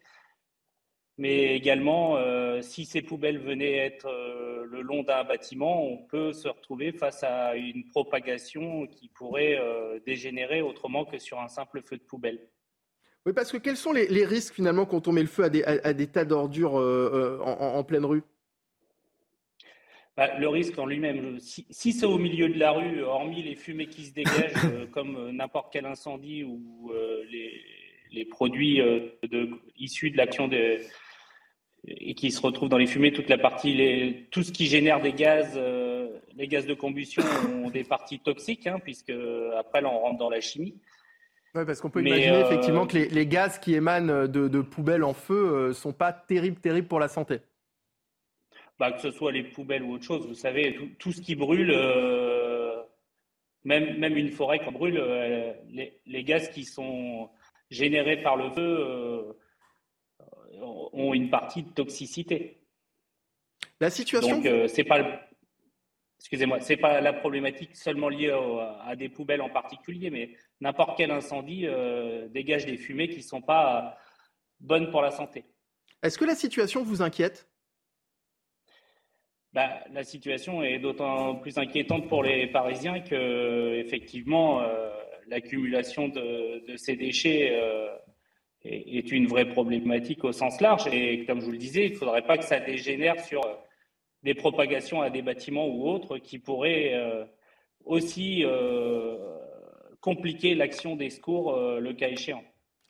mais 1.18 1.54
également, 1.54 2.16
si 2.62 2.87
ces 2.87 3.02
poubelles 3.02 3.40
venaient 3.40 3.76
être 3.76 4.09
le 4.09 4.80
long 4.80 5.02
d'un 5.02 5.25
bâtiment, 5.25 5.85
on 5.85 5.99
peut 5.99 6.33
se 6.33 6.49
retrouver 6.49 6.92
face 6.92 7.25
à 7.25 7.56
une 7.56 7.88
propagation 7.88 8.87
qui 8.87 9.09
pourrait 9.09 9.61
dégénérer 10.06 10.62
autrement 10.62 11.04
que 11.04 11.18
sur 11.18 11.38
un 11.40 11.49
simple 11.49 11.83
feu 11.83 11.99
de 11.99 12.04
poubelle. 12.04 12.49
Oui, 13.26 13.33
parce 13.33 13.50
que 13.50 13.56
quels 13.56 13.76
sont 13.76 13.92
les, 13.92 14.25
risques 14.25 14.54
finalement 14.54 14.87
quand 14.87 15.09
on 15.09 15.12
met 15.12 15.21
le 15.21 15.26
feu 15.26 15.42
à 15.42 15.92
des, 15.92 16.06
tas 16.06 16.25
d'ordures 16.25 16.78
euh, 16.78 17.11
euh, 17.12 17.45
en, 17.45 17.83
pleine 17.83 18.04
rue? 18.04 18.23
Bah, 20.16 20.38
Le 20.38 20.49
risque 20.49 20.78
en 20.78 20.87
lui-même, 20.87 21.40
si, 21.40 21.92
c'est 21.92 22.06
au 22.06 22.18
milieu 22.18 22.49
de 22.49 22.59
la 22.59 22.71
rue, 22.71 23.02
hormis 23.02 23.42
les 23.42 23.56
fumées 23.56 23.88
qui 23.88 24.04
se 24.04 24.14
dégagent, 24.14 24.64
euh, 24.66 24.87
comme 24.92 25.33
n'importe 25.33 25.73
quel 25.73 25.87
incendie 25.87 26.45
ou 26.45 26.92
les, 27.28 28.25
produits 28.30 28.80
issus 29.76 30.11
de 30.11 30.16
l'action 30.16 30.49
et 31.88 32.14
qui 32.14 32.30
se 32.30 32.40
retrouvent 32.40 32.68
dans 32.68 32.78
les 32.78 32.87
fumées, 32.87 33.12
toute 33.12 33.28
la 33.28 33.38
partie, 33.38 34.26
tout 34.30 34.45
ce 34.45 34.52
qui 34.52 34.66
génère 34.66 35.02
des 35.02 35.12
gaz, 35.12 35.59
les 36.37 36.47
gaz 36.47 36.64
de 36.64 36.75
combustion 36.75 37.23
ont 37.62 37.71
des 37.71 37.85
parties 37.85 38.21
toxiques, 38.21 38.68
hein, 38.68 38.78
puisque 38.83 39.12
après 39.59 39.80
là 39.80 39.90
on 39.92 39.99
rentre 39.99 40.18
dans 40.18 40.30
la 40.30 40.40
chimie. 40.40 40.76
Oui, 41.56 41.64
parce 41.64 41.80
qu'on 41.80 41.88
peut 41.88 42.02
imaginer 42.02 42.36
euh, 42.36 42.46
effectivement 42.46 42.86
que 42.86 42.98
les, 42.98 43.26
gaz 43.26 43.58
qui 43.58 43.75
émanent 43.75 44.28
de, 44.28 44.60
poubelles 44.60 45.04
en 45.04 45.14
feu 45.14 45.46
ne 45.46 45.52
euh, 45.52 45.72
sont 45.72 45.94
pas 45.94 46.12
terribles, 46.12 46.60
terribles 46.60 46.86
pour 46.86 47.00
la 47.00 47.08
santé. 47.08 47.40
Bah, 48.78 48.92
que 48.92 49.00
ce 49.00 49.10
soit 49.10 49.32
les 49.32 49.42
poubelles 49.42 49.82
ou 49.82 49.94
autre 49.94 50.04
chose, 50.04 50.26
vous 50.26 50.34
savez, 50.34 50.78
tout, 50.98 51.12
ce 51.12 51.22
qui 51.22 51.34
brûle, 51.34 51.70
euh, 51.75 52.82
même, 53.64 53.98
même 53.98 54.18
une 54.18 54.30
forêt 54.30 54.58
qui 54.58 54.70
brûle, 54.70 55.02
les, 55.70 56.25
gaz 56.25 56.50
qui 56.50 56.64
sont 56.64 57.30
générés 57.71 58.19
par 58.23 58.36
le 58.36 58.50
feu 58.50 59.34
ont 60.60 61.14
une 61.14 61.30
partie 61.30 61.62
de 61.62 61.71
toxicité. 61.71 62.58
La 63.80 63.88
situation. 63.88 64.40
Donc, 64.40 64.69
c'est 64.69 64.84
pas 64.84 65.25
excusez-moi, 66.19 66.61
c'est 66.61 66.76
pas 66.76 67.00
la 67.00 67.13
problématique 67.13 67.76
seulement 67.76 68.09
liée 68.09 68.35
à 68.85 68.97
des 68.97 69.09
poubelles 69.09 69.43
en 69.43 69.50
particulier, 69.50 70.11
mais 70.11 70.31
n'importe 70.61 70.97
quel 70.97 71.11
incendie 71.11 71.67
euh, 71.67 72.29
dégage 72.29 72.67
des 72.67 72.76
fumées 72.76 73.09
qui 73.09 73.19
ne 73.19 73.23
sont 73.23 73.43
pas 73.43 73.99
bonnes 74.61 74.91
pour 74.91 75.02
la 75.02 75.11
santé. 75.11 75.45
Est-ce 76.02 76.19
que 76.19 76.25
la 76.25 76.35
situation 76.35 76.83
vous 76.83 77.02
inquiète? 77.02 77.49
Bah, 79.52 79.81
La 79.93 80.05
situation 80.05 80.63
est 80.63 80.79
d'autant 80.79 81.37
plus 81.37 81.59
inquiétante 81.59 82.09
pour 82.09 82.23
les 82.23 82.47
Parisiens 82.47 83.00
que, 83.00 83.75
effectivement, 83.76 84.61
euh, 84.63 84.91
l'accumulation 85.29 86.09
de, 86.09 86.76
ces 86.76 86.97
déchets 86.97 87.50
euh, 87.52 87.89
est, 88.65 89.11
une 89.13 89.26
vraie 89.26 89.49
problématique 89.49 90.25
au 90.25 90.33
sens 90.33 90.61
large. 90.61 90.87
Et 90.89 91.25
comme 91.25 91.41
je 91.41 91.47
vous 91.47 91.52
le 91.52 91.59
disais, 91.59 91.87
il 91.87 91.93
ne 91.93 91.97
faudrait 91.97 92.26
pas 92.26 92.39
que 92.39 92.45
ça 92.45 92.61
dégénère 92.61 93.19
sur 93.25 93.41
des 94.26 94.34
propagations 94.34 95.00
à 95.02 95.08
des 95.08 95.23
bâtiments 95.23 95.69
ou 95.69 95.89
autres 95.89 96.19
qui 96.19 96.41
pourraient 96.41 96.95
euh, 96.95 97.25
aussi 97.84 98.45
euh, 98.45 99.17
compliquer 100.00 100.56
l'action 100.56 100.97
des 100.97 101.10
secours 101.10 101.54
euh, 101.54 101.78
le 101.78 101.95
cas 101.95 102.08
échéant. 102.08 102.43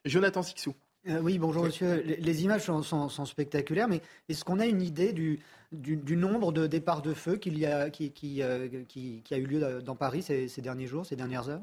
Jonathan 0.06 0.42
Sixou. 0.42 0.74
oui, 1.20 1.38
bonjour 1.38 1.64
monsieur. 1.64 2.02
Les, 2.02 2.44
images 2.44 2.62
sont, 2.62 3.08
spectaculaires, 3.26 3.86
mais 3.86 4.00
est-ce 4.30 4.44
qu'on 4.46 4.60
a 4.60 4.66
une 4.66 4.80
idée 4.80 5.12
du, 5.12 5.40
du, 5.72 6.16
nombre 6.16 6.52
de 6.52 6.66
départs 6.66 7.02
de 7.02 7.12
feu 7.12 7.36
qu'il 7.36 7.58
y 7.58 7.66
a, 7.66 7.90
qui, 7.90 8.12
qui, 8.12 8.40
qui, 8.88 9.34
a 9.34 9.36
eu 9.36 9.46
lieu 9.46 9.82
dans 9.82 9.94
Paris 9.94 10.22
ces, 10.22 10.48
ces, 10.48 10.62
derniers 10.62 10.86
jours, 10.86 11.04
ces 11.04 11.16
dernières 11.16 11.50
heures? 11.50 11.62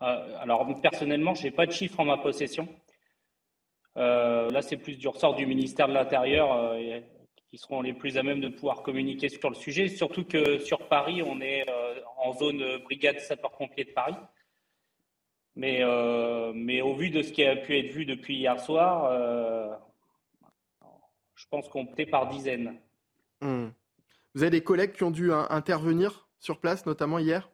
Alors 0.00 0.66
personnellement, 0.82 1.34
je 1.34 1.44
n'ai 1.44 1.52
pas 1.52 1.66
de 1.66 1.70
chiffres 1.70 2.00
en 2.00 2.04
ma 2.04 2.18
possession. 2.18 2.66
là, 3.94 4.60
c'est 4.60 4.76
plus 4.76 4.96
du 4.96 5.06
ressort 5.06 5.36
du 5.36 5.46
ministère 5.46 5.86
de 5.86 5.92
l'Intérieur 5.92 6.74
qui 7.52 7.58
seront 7.58 7.82
les 7.82 7.92
plus 7.92 8.16
à 8.16 8.22
même 8.22 8.40
de 8.40 8.48
pouvoir 8.48 8.82
communiquer 8.82 9.28
sur 9.28 9.50
le 9.50 9.54
sujet. 9.54 9.88
Surtout 9.88 10.24
que 10.24 10.58
sur 10.58 10.88
Paris, 10.88 11.22
on 11.22 11.38
est 11.42 11.68
euh, 11.68 12.00
en 12.16 12.32
zone 12.32 12.78
brigade 12.78 13.20
sapeurs-pompiers 13.20 13.84
de 13.84 13.90
Paris. 13.90 14.16
Mais, 15.54 15.80
euh, 15.82 16.52
mais 16.54 16.80
au 16.80 16.94
vu 16.94 17.10
de 17.10 17.20
ce 17.20 17.30
qui 17.30 17.44
a 17.44 17.54
pu 17.54 17.76
être 17.76 17.92
vu 17.92 18.06
depuis 18.06 18.36
hier 18.36 18.58
soir, 18.58 19.04
euh, 19.04 19.68
je 21.34 21.44
pense 21.50 21.68
qu'on 21.68 21.84
peut 21.84 22.06
par 22.06 22.30
dizaines. 22.30 22.80
Hmm. 23.42 23.68
Vous 24.34 24.42
avez 24.42 24.50
des 24.50 24.64
collègues 24.64 24.92
qui 24.92 25.04
ont 25.04 25.10
dû 25.10 25.30
intervenir 25.30 26.30
sur 26.38 26.58
place, 26.58 26.86
notamment 26.86 27.18
hier? 27.18 27.50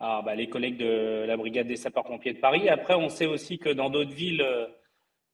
Ah, 0.00 0.20
bah, 0.24 0.34
Les 0.34 0.48
collègues 0.48 0.78
de 0.78 1.26
la 1.28 1.36
brigade 1.36 1.68
des 1.68 1.76
sapeurs-pompiers 1.76 2.32
de 2.32 2.40
Paris. 2.40 2.68
Après, 2.68 2.96
on 2.96 3.08
sait 3.08 3.26
aussi 3.26 3.60
que 3.60 3.68
dans 3.68 3.88
d'autres 3.88 4.10
villes, 4.10 4.44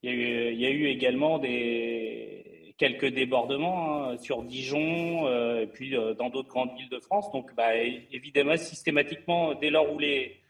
il 0.03 0.12
y, 0.61 0.66
a 0.66 0.71
eu 0.71 0.88
également 0.88 1.38
des, 1.38 2.48
quelques 2.79 3.12
débordements 3.12 4.05
hein, 4.05 4.17
sur 4.19 4.43
Dijon 4.45 5.27
euh, 5.27 5.62
et 5.62 5.67
puis 5.67 5.97
euh, 5.97 6.14
dans 6.14 6.31
d'autres 6.31 6.49
grandes 6.49 6.75
villes 6.79 6.88
de 6.88 7.01
France. 7.01 7.31
Donc, 7.33 7.55
bah, 7.55 7.77
évidemment, 7.77 8.57
systématiquement, 8.57 9.55
dès 9.55 9.69
lors 9.69 9.93
où 9.93 9.99
les 9.99 10.41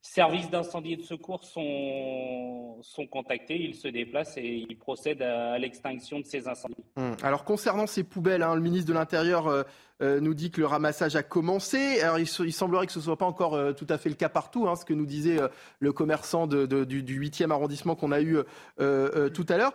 services 0.00 0.48
d'incendie 0.48 0.92
et 0.92 0.96
de 0.96 1.02
secours 1.02 1.44
sont, 1.44 2.65
sont 2.82 3.06
contactés, 3.06 3.60
ils 3.60 3.74
se 3.74 3.88
déplacent 3.88 4.36
et 4.36 4.66
ils 4.68 4.76
procèdent 4.76 5.22
à, 5.22 5.58
l'extinction 5.58 6.20
de 6.20 6.24
ces 6.24 6.48
incendies. 6.48 6.74
Hum. 6.96 7.16
Alors 7.22 7.44
concernant 7.44 7.86
ces 7.86 8.04
poubelles, 8.04 8.42
hein, 8.42 8.54
le 8.54 8.60
ministre 8.60 8.88
de 8.88 8.94
l'Intérieur 8.94 9.46
euh, 9.46 9.62
euh, 10.02 10.20
nous 10.20 10.34
dit 10.34 10.50
que 10.50 10.60
le 10.60 10.66
ramassage 10.66 11.16
a 11.16 11.22
commencé. 11.22 12.00
Alors 12.00 12.18
il, 12.18 12.26
semblerait 12.26 12.86
que 12.86 12.92
ce 12.92 12.98
ne 12.98 13.04
soit 13.04 13.16
pas 13.16 13.26
encore 13.26 13.54
euh, 13.54 13.72
tout 13.72 13.86
à 13.88 13.98
fait 13.98 14.08
le 14.08 14.14
cas 14.14 14.28
partout, 14.28 14.68
hein, 14.68 14.76
ce 14.76 14.84
que 14.84 14.94
nous 14.94 15.06
disait 15.06 15.38
le 15.78 15.92
commerçant 15.92 16.46
du, 16.46 16.56
8e 16.56 17.50
arrondissement 17.50 17.94
qu'on 17.94 18.12
a 18.12 18.20
eu 18.20 18.38
tout 18.78 19.46
à 19.48 19.56
l'heure. 19.56 19.72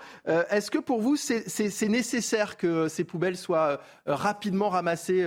Est-ce 0.50 0.72
que 0.72 0.78
pour 0.78 1.02
vous, 1.02 1.16
c'est 1.16 1.90
nécessaire 1.90 2.58
que 2.58 2.88
ces 2.88 3.04
poubelles 3.04 3.38
soient 3.38 3.82
rapidement 4.06 4.70
ramassées 4.70 5.26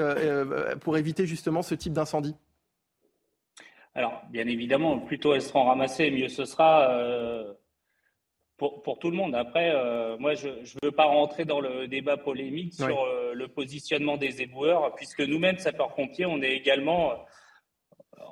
pour 0.81 0.97
éviter 0.97 1.27
justement 1.27 1.63
ce 1.63 1.75
type 1.75 1.93
d'incendie? 1.93 2.35
Alors, 3.95 4.23
bien 4.31 4.47
évidemment, 4.47 4.99
plus 4.99 5.21
tôt 5.21 5.35
elles 5.35 5.43
seront 5.43 5.65
ramassées, 5.65 6.11
mieux 6.11 6.29
ce 6.29 6.45
sera. 6.45 6.91
Euh, 6.91 7.53
pour, 8.71 8.99
tout 8.99 9.11
le 9.11 9.17
monde. 9.17 9.35
Après, 9.35 9.71
euh, 9.75 10.17
moi, 10.19 10.35
je 10.35 10.49
ne 10.49 10.85
veux 10.85 10.93
pas 10.93 11.05
rentrer 11.05 11.45
dans 11.45 11.61
le 11.61 11.87
débat 11.89 12.17
polémique 12.17 12.75
sur 12.75 13.05
euh, 13.05 13.33
le 13.35 13.49
positionnement 13.49 14.17
des 14.17 14.43
éboueurs, 14.43 14.95
puisque 14.95 15.21
nous-mêmes, 15.21 15.59
sapeurs-pompiers, 15.59 16.27
on 16.27 16.41
est 16.43 16.53
également 16.53 17.13
euh, 17.13 17.15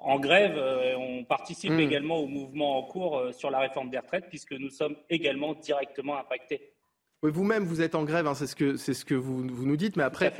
en 0.02 0.18
grève. 0.18 0.58
on 0.98 1.24
participe 1.24 1.72
hmm. 1.72 1.80
également 1.80 2.18
au 2.18 2.26
mouvement 2.26 2.78
en 2.78 2.82
cours 2.82 3.22
sur 3.32 3.50
la 3.50 3.60
réforme 3.60 3.90
des 3.90 3.98
retraites, 3.98 4.28
puisque 4.28 4.52
nous 4.52 4.70
sommes 4.70 4.96
également 5.10 5.54
directement 5.54 6.18
impactés. 6.18 6.72
Oui, 7.22 7.30
vous-même, 7.32 7.64
vous 7.64 7.82
êtes 7.82 7.94
en 7.94 8.02
grève, 8.02 8.26
hein, 8.26 8.34
c'est 8.34 8.48
ce 8.48 8.56
que, 8.56 8.76
ce 8.76 9.04
que 9.04 9.14
vous, 9.14 9.46
vous, 9.46 9.64
nous 9.64 9.76
dites, 9.76 9.96
mais 9.96 10.02
après, 10.02 10.32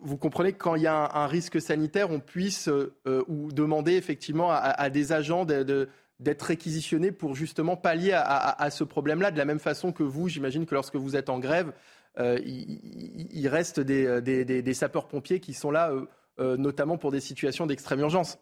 vous 0.00 0.16
comprenez 0.16 0.52
que 0.52 0.58
quand 0.58 0.74
il 0.74 0.82
y 0.82 0.88
a 0.88 1.16
un, 1.16 1.26
risque 1.28 1.60
sanitaire, 1.60 2.10
on 2.10 2.18
puisse 2.18 2.68
ou 3.06 3.52
demander 3.52 3.94
effectivement 3.94 4.50
à, 4.50 4.90
des 4.90 5.12
agents 5.12 5.44
de 5.44 5.88
d'être 6.18 6.42
réquisitionné 6.42 7.12
pour 7.12 7.34
justement 7.34 7.76
pallier 7.76 8.12
à, 8.14 8.70
ce 8.70 8.84
problème-là, 8.84 9.30
de 9.30 9.38
la 9.38 9.44
même 9.44 9.58
façon 9.58 9.92
que 9.92 10.02
vous, 10.02 10.28
j'imagine 10.28 10.64
que 10.64 10.74
lorsque 10.74 10.96
vous 10.96 11.14
êtes 11.14 11.28
en 11.28 11.38
grève, 11.38 11.72
euh, 12.18 12.38
il, 12.42 13.46
reste 13.48 13.80
des, 13.80 14.74
sapeurs-pompiers 14.74 15.40
qui 15.40 15.52
sont 15.52 15.70
là, 15.70 15.90
euh, 15.90 16.06
euh, 16.38 16.56
notamment 16.56 16.96
pour 16.96 17.12
des 17.12 17.20
situations 17.20 17.66
d'extrême 17.66 18.00
urgence. 18.00 18.38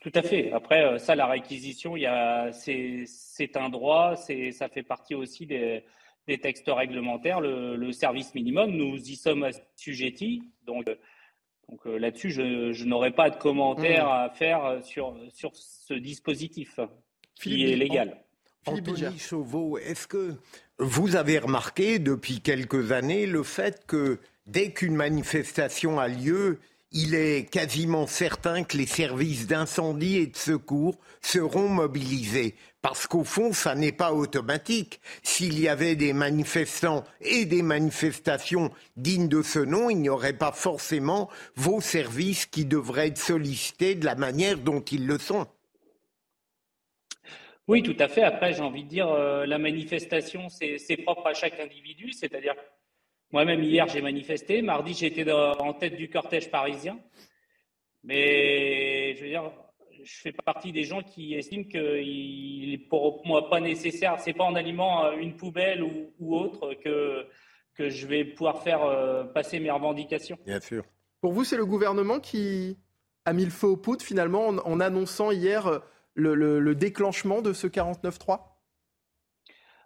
Tout 0.00 0.12
à 0.14 0.22
fait. 0.22 0.52
Après, 0.52 0.96
ça, 1.00 1.16
la 1.16 1.26
réquisition, 1.26 1.94
c'est 2.52 3.56
un 3.56 3.68
droit, 3.68 4.14
ça 4.16 4.68
fait 4.68 4.84
partie 4.84 5.16
aussi 5.16 5.44
des, 5.44 5.82
textes 6.40 6.68
réglementaires. 6.68 7.40
Le, 7.40 7.74
le, 7.74 7.90
service 7.90 8.32
minimum, 8.32 8.70
nous 8.70 8.96
y 8.96 9.16
sommes 9.16 9.42
assujettis. 9.42 10.42
Donc, 10.66 10.86
donc 11.68 11.86
euh, 11.86 11.98
là-dessus, 11.98 12.30
je, 12.30 12.84
n'aurai 12.84 13.10
pas 13.10 13.30
de 13.30 13.36
commentaires 13.36 14.06
mmh. 14.06 14.08
à 14.08 14.30
faire 14.30 14.80
sur, 14.84 15.16
sur 15.34 15.52
ce 15.54 15.94
dispositif 15.94 16.80
qui 17.34 17.70
est 17.70 17.76
légal. 17.76 18.24
Anthony 18.66 19.18
Chauveau, 19.18 19.78
est-ce 19.78 20.06
que 20.06 20.34
vous 20.78 21.16
avez 21.16 21.38
remarqué 21.38 21.98
depuis 21.98 22.40
quelques 22.40 22.92
années 22.92 23.26
le 23.26 23.42
fait 23.42 23.84
que 23.86 24.18
dès 24.46 24.72
qu'une 24.72 24.94
manifestation 24.94 25.98
a 25.98 26.08
lieu, 26.08 26.58
il 26.92 27.14
est 27.14 27.50
quasiment 27.50 28.06
certain 28.06 28.64
que 28.64 28.76
les 28.76 28.86
services 28.86 29.46
d'incendie 29.46 30.16
et 30.16 30.26
de 30.26 30.36
secours 30.36 30.98
seront 31.20 31.68
mobilisés. 31.68 32.54
Parce 32.80 33.06
qu'au 33.06 33.24
fond, 33.24 33.52
ça 33.52 33.74
n'est 33.74 33.92
pas 33.92 34.12
automatique. 34.12 35.00
S'il 35.22 35.58
y 35.60 35.68
avait 35.68 35.96
des 35.96 36.12
manifestants 36.12 37.04
et 37.20 37.44
des 37.44 37.62
manifestations 37.62 38.70
dignes 38.96 39.28
de 39.28 39.42
ce 39.42 39.58
nom, 39.58 39.90
il 39.90 39.98
n'y 39.98 40.08
aurait 40.08 40.32
pas 40.32 40.52
forcément 40.52 41.28
vos 41.56 41.80
services 41.80 42.46
qui 42.46 42.64
devraient 42.64 43.08
être 43.08 43.18
sollicités 43.18 43.94
de 43.94 44.04
la 44.04 44.14
manière 44.14 44.58
dont 44.58 44.80
ils 44.80 45.06
le 45.06 45.18
sont. 45.18 45.46
Oui, 47.66 47.82
tout 47.82 47.96
à 47.98 48.08
fait. 48.08 48.22
Après, 48.22 48.54
j'ai 48.54 48.62
envie 48.62 48.84
de 48.84 48.88
dire, 48.88 49.08
euh, 49.08 49.44
la 49.44 49.58
manifestation, 49.58 50.48
c'est 50.48 50.96
propre 51.04 51.26
à 51.26 51.34
chaque 51.34 51.60
individu. 51.60 52.12
C'est-à-dire 52.12 52.54
moi-même, 53.32 53.62
hier, 53.62 53.86
j'ai 53.88 54.00
manifesté. 54.00 54.62
Mardi, 54.62 54.94
j'étais 54.94 55.30
en 55.30 55.74
tête 55.74 55.96
du 55.96 56.08
cortège 56.08 56.50
parisien. 56.50 56.98
Mais 58.04 59.14
je 59.16 59.22
veux 59.22 59.28
dire, 59.28 59.52
je 60.02 60.20
fais 60.20 60.32
partie 60.32 60.72
des 60.72 60.84
gens 60.84 61.02
qui 61.02 61.34
estiment 61.34 61.64
qu'il 61.64 62.72
est 62.72 62.88
pour 62.88 63.26
moi 63.26 63.50
pas 63.50 63.60
nécessaire. 63.60 64.18
C'est 64.20 64.32
pas 64.32 64.44
en 64.44 64.54
aliment 64.54 65.12
une 65.12 65.36
poubelle 65.36 65.82
ou, 65.82 66.36
autre 66.36 66.74
que, 66.74 67.26
que 67.74 67.90
je 67.90 68.06
vais 68.06 68.24
pouvoir 68.24 68.62
faire 68.62 68.82
euh, 68.84 69.24
passer 69.24 69.60
mes 69.60 69.70
revendications. 69.70 70.38
Bien 70.46 70.60
sûr. 70.60 70.84
Pour 71.20 71.32
vous, 71.32 71.44
c'est 71.44 71.56
le 71.56 71.66
gouvernement 71.66 72.20
qui 72.20 72.78
a 73.26 73.34
mis 73.34 73.44
le 73.44 73.50
feu 73.50 73.66
aux 73.66 73.76
poudres 73.76 74.04
finalement 74.04 74.48
en, 74.48 74.80
annonçant 74.80 75.32
hier 75.32 75.82
le, 76.14 76.34
le 76.34 76.74
déclenchement 76.74 77.42
de 77.42 77.52
ce 77.52 77.66
49-3 77.66 78.40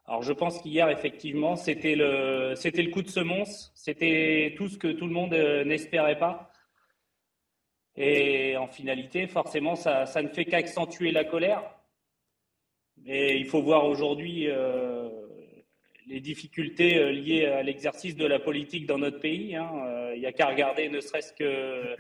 alors 0.07 0.23
je 0.23 0.33
pense 0.33 0.61
qu'hier, 0.61 0.91
effectivement, 0.91 1.55
c'était 1.55 1.95
le, 1.95 2.91
coup 2.91 3.03
de 3.03 3.09
semonce, 3.09 3.71
c'était 3.75 4.55
tout 4.57 4.69
ce 4.69 4.77
que 4.77 4.89
tout 4.89 5.07
le 5.07 5.13
monde 5.13 5.33
euh, 5.33 5.65
n'espérait 5.65 6.19
pas. 6.19 6.51
Et 7.97 8.57
en 8.57 8.67
finalité, 8.67 9.27
forcément, 9.27 9.77
ça, 9.77 10.05
ne 10.23 10.29
fait 10.29 10.45
qu'accentuer 10.45 11.13
la 11.13 11.25
colère. 11.25 11.63
Et 13.07 13.37
il 13.37 13.47
faut 13.47 13.63
voir 13.63 13.87
aujourd'hui 13.87 14.49
euh, 14.49 15.09
les 16.09 16.21
difficultés 16.21 16.99
euh, 16.99 17.13
liées 17.13 17.47
à 17.47 17.63
l'exercice 17.63 18.17
de 18.17 18.27
la 18.27 18.41
politique 18.41 18.87
dans 18.87 18.99
notre 18.99 19.21
pays. 19.21 19.55
Hein. 19.55 19.71
Il 20.15 20.21
n'y 20.21 20.27
a 20.27 20.33
qu'à 20.33 20.49
regarder 20.49 20.89
ne 20.89 21.01
serait-ce 21.01 21.33
que 21.33 21.97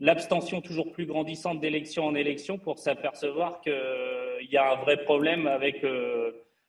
l'abstention 0.00 0.60
toujours 0.60 0.92
plus 0.92 1.06
grandissante 1.06 1.60
d'élection 1.60 2.06
en 2.06 2.14
élection 2.14 2.58
pour 2.58 2.78
s'apercevoir 2.78 3.60
qu'il 3.60 4.48
y 4.50 4.56
a 4.56 4.72
un 4.72 4.76
vrai 4.76 5.04
problème 5.04 5.46
avec 5.46 5.84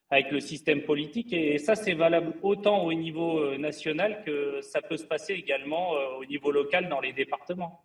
avec 0.10 0.32
le 0.32 0.40
système 0.40 0.84
politique. 0.84 1.34
Et 1.34 1.58
ça, 1.58 1.76
c'est 1.76 1.94
valable 1.94 2.34
autant 2.42 2.84
au 2.84 2.94
niveau 2.94 3.40
euh, 3.40 3.58
national 3.58 4.24
que 4.26 4.62
ça 4.62 4.82
peut 4.82 4.98
se 4.98 5.06
passer 5.06 5.34
également 5.34 5.96
euh, 5.96 6.20
au 6.20 6.26
niveau 6.26 6.52
local 6.52 6.90
dans 6.90 7.00
les 7.00 7.14
départements. 7.14 7.84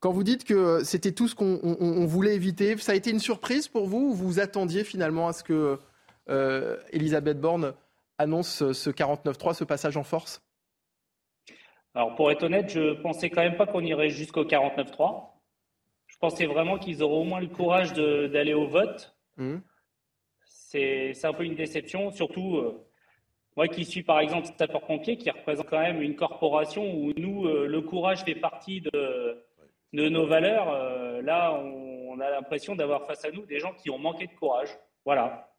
Quand 0.00 0.12
vous 0.12 0.24
dites 0.24 0.44
que 0.44 0.84
c'était 0.84 1.12
tout 1.12 1.28
ce 1.28 1.34
qu'on 1.34 2.06
voulait 2.06 2.34
éviter, 2.34 2.76
ça 2.76 2.92
a 2.92 2.94
été 2.94 3.10
une 3.10 3.20
surprise 3.20 3.68
pour 3.68 3.86
vous 3.86 4.10
ou 4.10 4.14
vous 4.14 4.38
attendiez 4.38 4.84
finalement 4.84 5.28
à 5.28 5.32
ce 5.32 5.42
que 5.42 5.78
euh, 6.28 6.76
Elisabeth 6.92 7.40
Borne 7.40 7.72
annonce 8.18 8.72
ce 8.72 8.90
49-3, 8.90 9.54
ce 9.54 9.64
passage 9.64 9.96
en 9.96 10.02
force? 10.02 10.42
Alors 11.94 12.14
pour 12.16 12.30
être 12.30 12.42
honnête, 12.42 12.68
je 12.68 13.00
pensais 13.00 13.30
quand 13.30 13.40
même 13.40 13.56
pas 13.56 13.66
qu'on 13.66 13.80
irait 13.80 14.10
jusqu'au 14.10 14.44
49-3. 14.44 15.30
Je 16.06 16.18
pensais 16.18 16.44
vraiment 16.44 16.76
qu'ils 16.76 17.02
auraient 17.02 17.20
au 17.20 17.24
moins 17.24 17.40
le 17.40 17.48
courage 17.48 17.94
d'aller 17.94 18.52
au 18.52 18.66
vote. 18.66 19.16
Mmh 19.38 19.58
c'est 20.74 21.24
un 21.24 21.32
peu 21.32 21.44
une 21.44 21.54
déception, 21.54 22.10
surtout 22.10 22.56
euh, 22.56 22.84
moi 23.56 23.68
qui 23.68 23.84
suis 23.84 24.02
par 24.02 24.20
exemple 24.20 24.48
sapeur-pompier, 24.58 25.16
qui 25.16 25.30
représente 25.30 25.68
quand 25.68 25.80
même 25.80 26.02
une 26.02 26.16
corporation 26.16 26.82
où 26.94 27.12
nous, 27.16 27.46
euh, 27.46 27.66
le 27.66 27.80
courage 27.80 28.24
fait 28.24 28.34
partie 28.34 28.80
de, 28.80 29.44
de 29.92 30.08
nos 30.08 30.26
valeurs. 30.26 30.68
Euh, 30.70 31.22
là, 31.22 31.54
on, 31.54 32.18
a 32.20 32.30
l'impression 32.30 32.76
d'avoir 32.76 33.06
face 33.06 33.24
à 33.24 33.30
nous 33.30 33.44
des 33.44 33.58
gens 33.58 33.72
qui 33.72 33.90
ont 33.90 33.98
manqué 33.98 34.26
de 34.28 34.32
courage. 34.34 34.68
Voilà. 35.04 35.50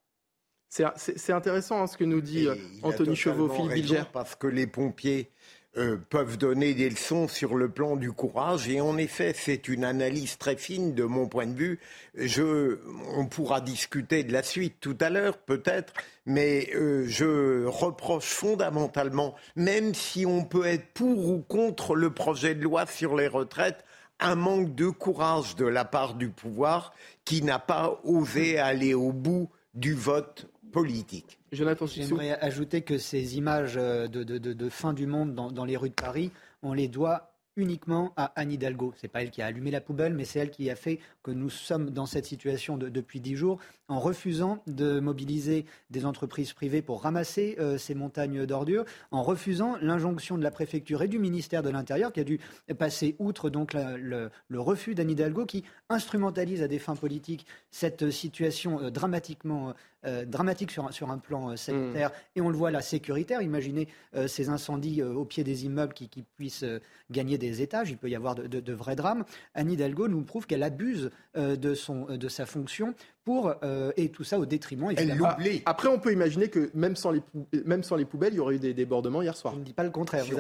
C'est 0.69 1.31
intéressant 1.31 1.81
hein, 1.81 1.87
ce 1.87 1.97
que 1.97 2.03
nous 2.03 2.21
dit 2.21 2.47
Anthony 2.81 3.15
Chauveau, 3.15 3.49
Philippe 3.49 3.73
Bilger. 3.73 4.03
Parce 4.11 4.35
que 4.35 4.47
les 4.47 4.67
pompiers 4.67 5.31
euh, 5.77 5.97
peuvent 6.09 6.37
donner 6.37 6.73
des 6.73 6.89
leçons 6.89 7.27
sur 7.27 7.55
le 7.55 7.69
plan 7.69 7.97
du 7.97 8.11
courage. 8.11 8.69
Et 8.69 8.79
en 8.79 8.97
effet, 8.97 9.33
c'est 9.35 9.67
une 9.67 9.83
analyse 9.83 10.37
très 10.37 10.55
fine 10.55 10.93
de 10.93 11.03
mon 11.03 11.27
point 11.27 11.47
de 11.47 11.53
vue. 11.53 11.79
Je, 12.15 12.79
on 13.15 13.25
pourra 13.25 13.59
discuter 13.59 14.23
de 14.23 14.31
la 14.31 14.41
suite 14.41 14.75
tout 14.79 14.97
à 15.01 15.09
l'heure, 15.09 15.37
peut-être, 15.37 15.93
mais 16.25 16.69
euh, 16.75 17.05
je 17.07 17.65
reproche 17.65 18.25
fondamentalement, 18.25 19.35
même 19.57 19.93
si 19.93 20.25
on 20.25 20.45
peut 20.45 20.65
être 20.65 20.87
pour 20.93 21.29
ou 21.29 21.41
contre 21.41 21.95
le 21.95 22.09
projet 22.09 22.55
de 22.55 22.63
loi 22.63 22.85
sur 22.85 23.15
les 23.15 23.27
retraites, 23.27 23.83
un 24.21 24.35
manque 24.35 24.75
de 24.75 24.87
courage 24.87 25.57
de 25.57 25.65
la 25.65 25.83
part 25.83 26.13
du 26.13 26.29
pouvoir 26.29 26.93
qui 27.25 27.41
n'a 27.41 27.59
pas 27.59 27.99
osé 28.05 28.59
aller 28.59 28.93
au 28.93 29.11
bout 29.11 29.49
du 29.73 29.93
vote 29.93 30.47
politique. 30.71 31.37
J'aimerais 31.55 32.31
ajouter 32.41 32.81
que 32.81 32.97
ces 32.97 33.37
images 33.37 33.77
euh, 33.77 34.07
de, 34.07 34.69
fin 34.69 34.93
du 34.93 35.07
monde 35.07 35.33
dans, 35.33 35.65
les 35.65 35.77
rues 35.77 35.89
de 35.89 35.95
Paris, 35.95 36.31
on 36.61 36.73
les 36.73 36.87
doit 36.87 37.31
uniquement 37.55 38.13
à 38.17 38.33
Anne 38.35 38.51
Hidalgo. 38.51 38.93
C'est 38.97 39.07
pas 39.07 39.21
elle 39.21 39.31
qui 39.31 39.41
a 39.41 39.45
allumé 39.45 39.71
la 39.71 39.81
poubelle, 39.81 40.13
mais 40.13 40.25
c'est 40.25 40.39
elle 40.39 40.51
qui 40.51 40.69
a 40.69 40.75
fait 40.75 40.99
que 41.25 41.31
nous 41.31 41.49
sommes 41.49 41.89
dans 41.89 42.05
cette 42.05 42.27
situation 42.27 42.77
depuis 42.77 43.19
dix 43.19 43.35
jours, 43.35 43.57
en 43.87 43.99
refusant 43.99 44.61
de 44.67 44.99
mobiliser 44.99 45.65
des 45.89 46.05
entreprises 46.05 46.53
privées 46.53 46.83
pour 46.83 47.01
ramasser 47.01 47.55
euh, 47.59 47.79
ces 47.79 47.95
montagnes 47.95 48.45
d'ordures, 48.45 48.85
en 49.09 49.23
refusant 49.23 49.75
l'injonction 49.81 50.37
de 50.37 50.43
la 50.43 50.51
préfecture 50.51 51.01
et 51.01 51.07
du 51.07 51.17
ministère 51.17 51.63
de 51.63 51.69
l'Intérieur, 51.71 52.13
qui 52.13 52.19
a 52.19 52.23
dû 52.23 52.39
passer 52.77 53.15
outre 53.17 53.49
donc 53.49 53.73
le, 53.73 54.29
refus 54.53 54.93
d'Anne 54.93 55.09
Hidalgo, 55.09 55.47
qui 55.47 55.63
instrumentalise 55.89 56.61
à 56.61 56.67
des 56.67 56.77
fins 56.77 56.95
politiques 56.95 57.47
cette 57.71 58.11
situation 58.11 58.79
euh, 58.79 58.89
dramatiquement 58.91 59.73
euh, 60.05 60.25
dramatique 60.25 60.69
sur, 60.69 60.93
sur, 60.93 61.09
un 61.09 61.17
plan 61.17 61.57
sanitaire, 61.57 62.09
mm. 62.09 62.13
et 62.35 62.41
on 62.41 62.49
le 62.49 62.57
voit 62.57 62.69
là, 62.69 62.81
sécuritaire. 62.81 63.41
Imaginez 63.41 63.87
ces 64.27 64.49
incendies 64.49 65.01
au 65.01 65.25
pied 65.25 65.43
des 65.43 65.65
immeubles 65.65 65.93
qui, 65.93 66.07
puissent 66.35 66.65
gagner 67.09 67.39
des 67.39 67.63
étages, 67.63 67.89
il 67.89 67.97
peut 67.97 68.09
y 68.09 68.15
avoir 68.15 68.35
de, 68.35 68.73
vrais 68.73 68.95
drames. 68.95 69.25
Anne 69.55 69.71
Hidalgo 69.71 70.07
nous 70.07 70.21
prouve 70.21 70.45
qu'elle 70.45 70.63
abuse 70.63 71.09
de, 71.35 71.73
son, 71.73 72.05
de 72.05 72.27
sa 72.29 72.45
fonction 72.45 72.93
pour, 73.23 73.53
et 73.97 74.09
tout 74.09 74.23
ça 74.23 74.39
au 74.39 74.45
détriment, 74.45 74.91
évidemment. 74.91 75.29
Après, 75.65 75.87
on 75.87 75.99
peut 75.99 76.13
imaginer 76.13 76.47
que 76.47 76.69
même 76.73 76.95
sans 76.95 77.11
les, 77.11 77.21
même 77.65 77.83
sans 77.83 77.95
les 77.95 78.05
poubelles, 78.05 78.33
il 78.33 78.37
y 78.37 78.39
aurait 78.39 78.55
eu 78.55 78.59
des 78.59 78.73
débordements 78.73 79.21
hier 79.21 79.35
soir. 79.35 79.53
Je 79.53 79.59
ne 79.59 79.65
dis 79.65 79.73
pas 79.73 79.83
le 79.83 79.89
contraire, 79.89 80.23
vous 80.25 80.37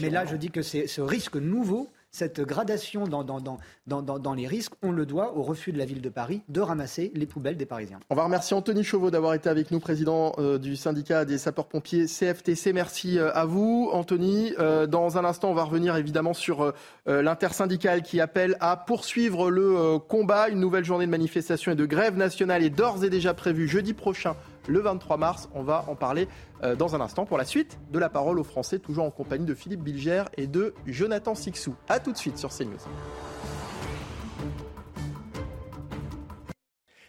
Mais 0.00 0.10
là, 0.10 0.24
je 0.24 0.36
dis 0.36 0.50
que 0.50 0.62
c'est 0.62 0.86
ce 0.86 1.00
risque 1.00 1.36
nouveau 1.36 1.90
cette 2.16 2.40
gradation 2.40 3.04
dans, 3.06 4.34
les 4.34 4.46
risques, 4.46 4.72
on 4.82 4.90
le 4.90 5.04
doit 5.04 5.36
au 5.36 5.42
refus 5.42 5.70
de 5.72 5.78
la 5.78 5.84
ville 5.84 6.00
de 6.00 6.08
Paris 6.08 6.40
de 6.48 6.62
ramasser 6.62 7.12
les 7.14 7.26
poubelles 7.26 7.58
des 7.58 7.66
Parisiens. 7.66 8.00
On 8.08 8.14
va 8.14 8.24
remercier 8.24 8.56
Anthony 8.56 8.84
Chauveau 8.84 9.10
d'avoir 9.10 9.34
été 9.34 9.50
avec 9.50 9.70
nous, 9.70 9.80
président 9.80 10.32
euh, 10.38 10.56
du 10.56 10.76
syndicat 10.76 11.26
des 11.26 11.36
sapeurs-pompiers 11.36 12.06
CFTC. 12.06 12.72
Merci 12.72 13.18
euh, 13.18 13.30
à 13.34 13.44
vous, 13.44 13.90
Anthony. 13.92 14.54
Euh, 14.58 14.86
dans 14.86 15.18
un 15.18 15.26
instant, 15.26 15.50
on 15.50 15.54
va 15.54 15.64
revenir 15.64 15.94
évidemment 15.96 16.32
sur 16.32 16.72
l'intersyndicale 17.06 18.02
qui 18.02 18.20
appelle 18.20 18.56
à 18.60 18.76
poursuivre 18.76 19.50
le 19.50 19.98
combat. 19.98 20.48
Une 20.48 20.60
nouvelle 20.60 20.84
journée 20.84 21.06
de 21.06 21.10
manifestation 21.10 21.72
et 21.72 21.74
de 21.74 21.84
grève 21.84 22.16
nationale 22.16 22.62
est 22.62 22.70
d'ores 22.70 23.04
et 23.04 23.10
déjà 23.10 23.34
prévue 23.34 23.68
jeudi 23.68 23.92
prochain 23.92 24.34
le 24.66 24.80
23 24.80 25.16
mars. 25.16 25.48
On 25.54 25.62
va 25.62 25.84
en 25.88 25.94
parler 25.94 26.28
euh, 26.62 26.76
dans 26.76 26.94
un 26.94 27.00
instant 27.00 27.26
pour 27.26 27.38
la 27.38 27.44
suite 27.44 27.78
de 27.90 27.98
la 27.98 28.08
parole 28.08 28.38
aux 28.38 28.44
Français, 28.44 28.78
toujours 28.78 29.04
en 29.04 29.10
compagnie 29.10 29.46
de 29.46 29.54
Philippe 29.54 29.82
Bilger 29.82 30.24
et 30.36 30.46
de 30.46 30.74
Jonathan 30.86 31.34
Sixou. 31.34 31.74
A 31.88 32.00
tout 32.00 32.12
de 32.12 32.18
suite 32.18 32.38
sur 32.38 32.50
CNews. 32.50 32.78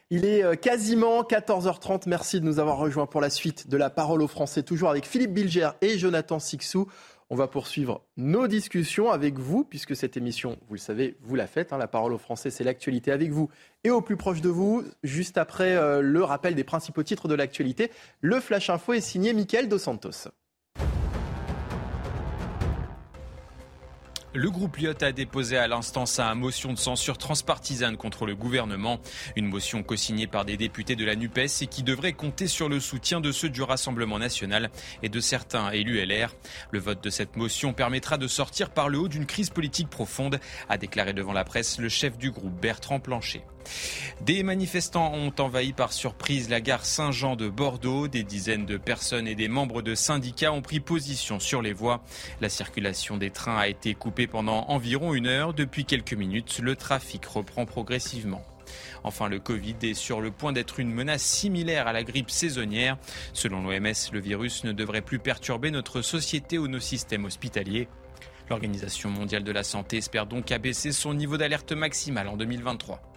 Il 0.09 0.23
est 0.23 0.41
euh, 0.41 0.55
quasiment 0.55 1.21
14h30. 1.23 2.03
Merci 2.07 2.39
de 2.39 2.45
nous 2.45 2.59
avoir 2.59 2.77
rejoints 2.77 3.07
pour 3.07 3.19
la 3.19 3.29
suite 3.29 3.67
de 3.67 3.75
la 3.75 3.89
parole 3.89 4.21
aux 4.21 4.27
Français, 4.27 4.63
toujours 4.63 4.89
avec 4.89 5.05
Philippe 5.05 5.33
Bilger 5.33 5.71
et 5.81 5.97
Jonathan 5.97 6.39
Sixou. 6.39 6.87
On 7.29 7.35
va 7.35 7.47
poursuivre 7.47 8.05
nos 8.15 8.47
discussions 8.47 9.11
avec 9.11 9.37
vous, 9.37 9.65
puisque 9.65 9.97
cette 9.97 10.15
émission, 10.15 10.57
vous 10.67 10.75
le 10.75 10.79
savez, 10.79 11.17
vous 11.21 11.35
la 11.35 11.45
faites. 11.45 11.73
Hein, 11.73 11.77
la 11.77 11.87
parole 11.87 12.13
aux 12.13 12.17
Français, 12.17 12.49
c'est 12.51 12.63
l'actualité 12.63 13.11
avec 13.11 13.31
vous 13.31 13.49
et 13.83 13.89
au 13.89 14.01
plus 14.01 14.15
proche 14.15 14.39
de 14.39 14.49
vous. 14.49 14.85
Juste 15.03 15.37
après 15.37 15.75
euh, 15.75 16.01
le 16.01 16.23
rappel 16.23 16.55
des 16.55 16.63
principaux 16.63 17.03
titres 17.03 17.27
de 17.27 17.35
l'actualité, 17.35 17.91
le 18.21 18.39
Flash 18.39 18.69
Info 18.69 18.93
est 18.93 19.01
signé 19.01 19.33
Mickaël 19.33 19.67
Dos 19.67 19.77
Santos. 19.77 20.29
Le 24.37 24.51
groupe 24.51 24.77
Lyot 24.77 25.03
a 25.03 25.11
déposé 25.11 25.57
à 25.57 25.67
l'instant 25.67 26.05
sa 26.05 26.35
motion 26.35 26.71
de 26.71 26.77
censure 26.77 27.17
transpartisane 27.17 27.97
contre 27.97 28.27
le 28.27 28.35
gouvernement. 28.35 28.99
Une 29.35 29.47
motion 29.47 29.81
co-signée 29.81 30.27
par 30.27 30.45
des 30.45 30.57
députés 30.57 30.95
de 30.95 31.03
la 31.05 31.15
NUPES 31.15 31.63
et 31.63 31.65
qui 31.65 31.81
devrait 31.81 32.13
compter 32.13 32.45
sur 32.45 32.69
le 32.69 32.79
soutien 32.79 33.19
de 33.19 33.31
ceux 33.31 33.49
du 33.49 33.63
Rassemblement 33.63 34.19
national 34.19 34.69
et 35.01 35.09
de 35.09 35.19
certains 35.19 35.71
élus 35.71 36.05
LR. 36.05 36.35
Le 36.69 36.77
vote 36.77 37.03
de 37.03 37.09
cette 37.09 37.35
motion 37.35 37.73
permettra 37.73 38.19
de 38.19 38.27
sortir 38.27 38.69
par 38.69 38.89
le 38.89 38.99
haut 38.99 39.07
d'une 39.07 39.25
crise 39.25 39.49
politique 39.49 39.89
profonde, 39.89 40.39
a 40.69 40.77
déclaré 40.77 41.13
devant 41.13 41.33
la 41.33 41.43
presse 41.43 41.79
le 41.79 41.89
chef 41.89 42.19
du 42.19 42.29
groupe 42.29 42.61
Bertrand 42.61 42.99
Plancher. 42.99 43.41
Des 44.21 44.43
manifestants 44.43 45.13
ont 45.13 45.33
envahi 45.39 45.73
par 45.73 45.93
surprise 45.93 46.49
la 46.49 46.61
gare 46.61 46.85
Saint-Jean 46.85 47.35
de 47.35 47.49
Bordeaux. 47.49 48.07
Des 48.07 48.23
dizaines 48.23 48.65
de 48.65 48.77
personnes 48.77 49.27
et 49.27 49.35
des 49.35 49.47
membres 49.47 49.81
de 49.81 49.95
syndicats 49.95 50.51
ont 50.51 50.61
pris 50.61 50.79
position 50.79 51.39
sur 51.39 51.61
les 51.61 51.73
voies. 51.73 52.03
La 52.41 52.49
circulation 52.49 53.17
des 53.17 53.29
trains 53.29 53.57
a 53.57 53.67
été 53.67 53.93
coupée 53.93 54.27
pendant 54.27 54.65
environ 54.69 55.13
une 55.13 55.27
heure. 55.27 55.53
Depuis 55.53 55.85
quelques 55.85 56.13
minutes, 56.13 56.59
le 56.59 56.75
trafic 56.75 57.25
reprend 57.25 57.65
progressivement. 57.65 58.43
Enfin, 59.03 59.29
le 59.29 59.39
Covid 59.39 59.75
est 59.83 59.93
sur 59.93 60.21
le 60.21 60.31
point 60.31 60.51
d'être 60.51 60.79
une 60.79 60.91
menace 60.91 61.23
similaire 61.23 61.87
à 61.87 61.93
la 61.93 62.03
grippe 62.03 62.31
saisonnière. 62.31 62.97
Selon 63.33 63.61
l'OMS, 63.61 64.11
le 64.11 64.19
virus 64.19 64.63
ne 64.63 64.71
devrait 64.71 65.01
plus 65.01 65.19
perturber 65.19 65.71
notre 65.71 66.01
société 66.01 66.57
ou 66.57 66.67
nos 66.67 66.79
systèmes 66.79 67.25
hospitaliers. 67.25 67.87
L'Organisation 68.49 69.09
mondiale 69.09 69.43
de 69.43 69.51
la 69.51 69.63
santé 69.63 69.97
espère 69.97 70.25
donc 70.25 70.51
abaisser 70.51 70.91
son 70.91 71.13
niveau 71.13 71.37
d'alerte 71.37 71.73
maximal 71.73 72.27
en 72.27 72.37
2023. 72.37 73.16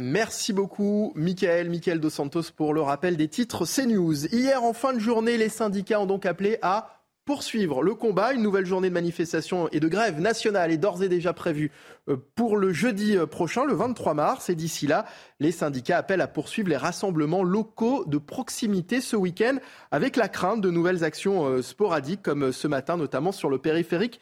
Merci 0.00 0.54
beaucoup, 0.54 1.12
Michael, 1.14 1.68
Michael 1.68 2.00
Dos 2.00 2.08
Santos, 2.08 2.44
pour 2.56 2.72
le 2.72 2.80
rappel 2.80 3.18
des 3.18 3.28
titres 3.28 3.66
CNews. 3.66 4.24
Hier, 4.34 4.64
en 4.64 4.72
fin 4.72 4.94
de 4.94 4.98
journée, 4.98 5.36
les 5.36 5.50
syndicats 5.50 6.00
ont 6.00 6.06
donc 6.06 6.24
appelé 6.24 6.56
à 6.62 6.96
poursuivre 7.26 7.82
le 7.82 7.94
combat. 7.94 8.32
Une 8.32 8.40
nouvelle 8.40 8.64
journée 8.64 8.88
de 8.88 8.94
manifestation 8.94 9.68
et 9.72 9.78
de 9.78 9.88
grève 9.88 10.18
nationale 10.18 10.72
est 10.72 10.78
d'ores 10.78 11.02
et 11.02 11.10
déjà 11.10 11.34
prévue 11.34 11.70
euh, 12.08 12.16
pour 12.34 12.56
le 12.56 12.72
jeudi 12.72 13.14
euh, 13.14 13.26
prochain, 13.26 13.66
le 13.66 13.74
23 13.74 14.14
mars. 14.14 14.48
Et 14.48 14.54
d'ici 14.54 14.86
là, 14.86 15.04
les 15.38 15.52
syndicats 15.52 15.98
appellent 15.98 16.22
à 16.22 16.28
poursuivre 16.28 16.70
les 16.70 16.78
rassemblements 16.78 17.42
locaux 17.42 18.06
de 18.06 18.16
proximité 18.16 19.02
ce 19.02 19.16
week-end, 19.16 19.58
avec 19.90 20.16
la 20.16 20.28
crainte 20.28 20.62
de 20.62 20.70
nouvelles 20.70 21.04
actions 21.04 21.44
euh, 21.44 21.60
sporadiques, 21.60 22.22
comme 22.22 22.52
ce 22.52 22.66
matin, 22.68 22.96
notamment 22.96 23.32
sur 23.32 23.50
le 23.50 23.58
périphérique 23.58 24.18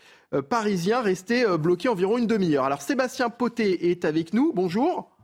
parisien, 0.50 1.00
resté 1.00 1.46
bloqué 1.56 1.88
environ 1.88 2.18
une 2.18 2.26
demi-heure. 2.26 2.64
Alors, 2.64 2.82
Sébastien 2.82 3.30
Poté 3.30 3.90
est 3.90 4.04
avec 4.04 4.34
nous. 4.34 4.52
Bonjour. 4.52 5.17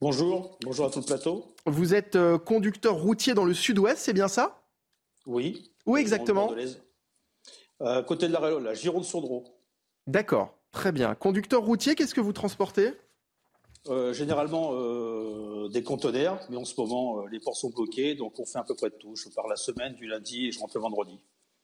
Bonjour, 0.00 0.56
bonjour 0.62 0.86
à 0.86 0.90
tout 0.90 1.00
le 1.00 1.04
plateau. 1.04 1.44
Vous 1.66 1.92
êtes 1.92 2.14
euh, 2.14 2.38
conducteur 2.38 2.94
routier 2.94 3.34
dans 3.34 3.44
le 3.44 3.52
sud-ouest, 3.52 3.98
c'est 3.98 4.12
bien 4.12 4.28
ça? 4.28 4.62
Oui. 5.26 5.72
Où 5.86 5.96
exactement 5.96 6.54
euh, 7.80 8.02
Côté 8.04 8.28
de 8.28 8.32
la, 8.32 8.60
la 8.60 8.74
Gironde-sur-Dro. 8.74 9.44
D'accord, 10.06 10.56
très 10.70 10.92
bien. 10.92 11.16
Conducteur 11.16 11.62
routier, 11.64 11.96
qu'est-ce 11.96 12.14
que 12.14 12.20
vous 12.20 12.32
transportez? 12.32 12.92
Euh, 13.88 14.12
Généralement 14.12 14.72
des 15.68 15.82
conteneurs, 15.82 16.46
mais 16.48 16.56
en 16.56 16.64
ce 16.64 16.80
moment 16.80 17.26
les 17.26 17.40
ports 17.40 17.56
sont 17.56 17.70
bloqués, 17.70 18.14
donc 18.14 18.38
on 18.38 18.46
fait 18.46 18.58
à 18.58 18.64
peu 18.64 18.74
près 18.74 18.90
de 18.90 18.94
tout. 18.94 19.16
Je 19.16 19.28
pars 19.30 19.48
la 19.48 19.56
semaine, 19.56 19.94
du 19.94 20.06
lundi 20.06 20.46
et 20.46 20.52
je 20.52 20.60
rentre 20.60 20.76
le 20.76 20.82
vendredi. 20.82 21.18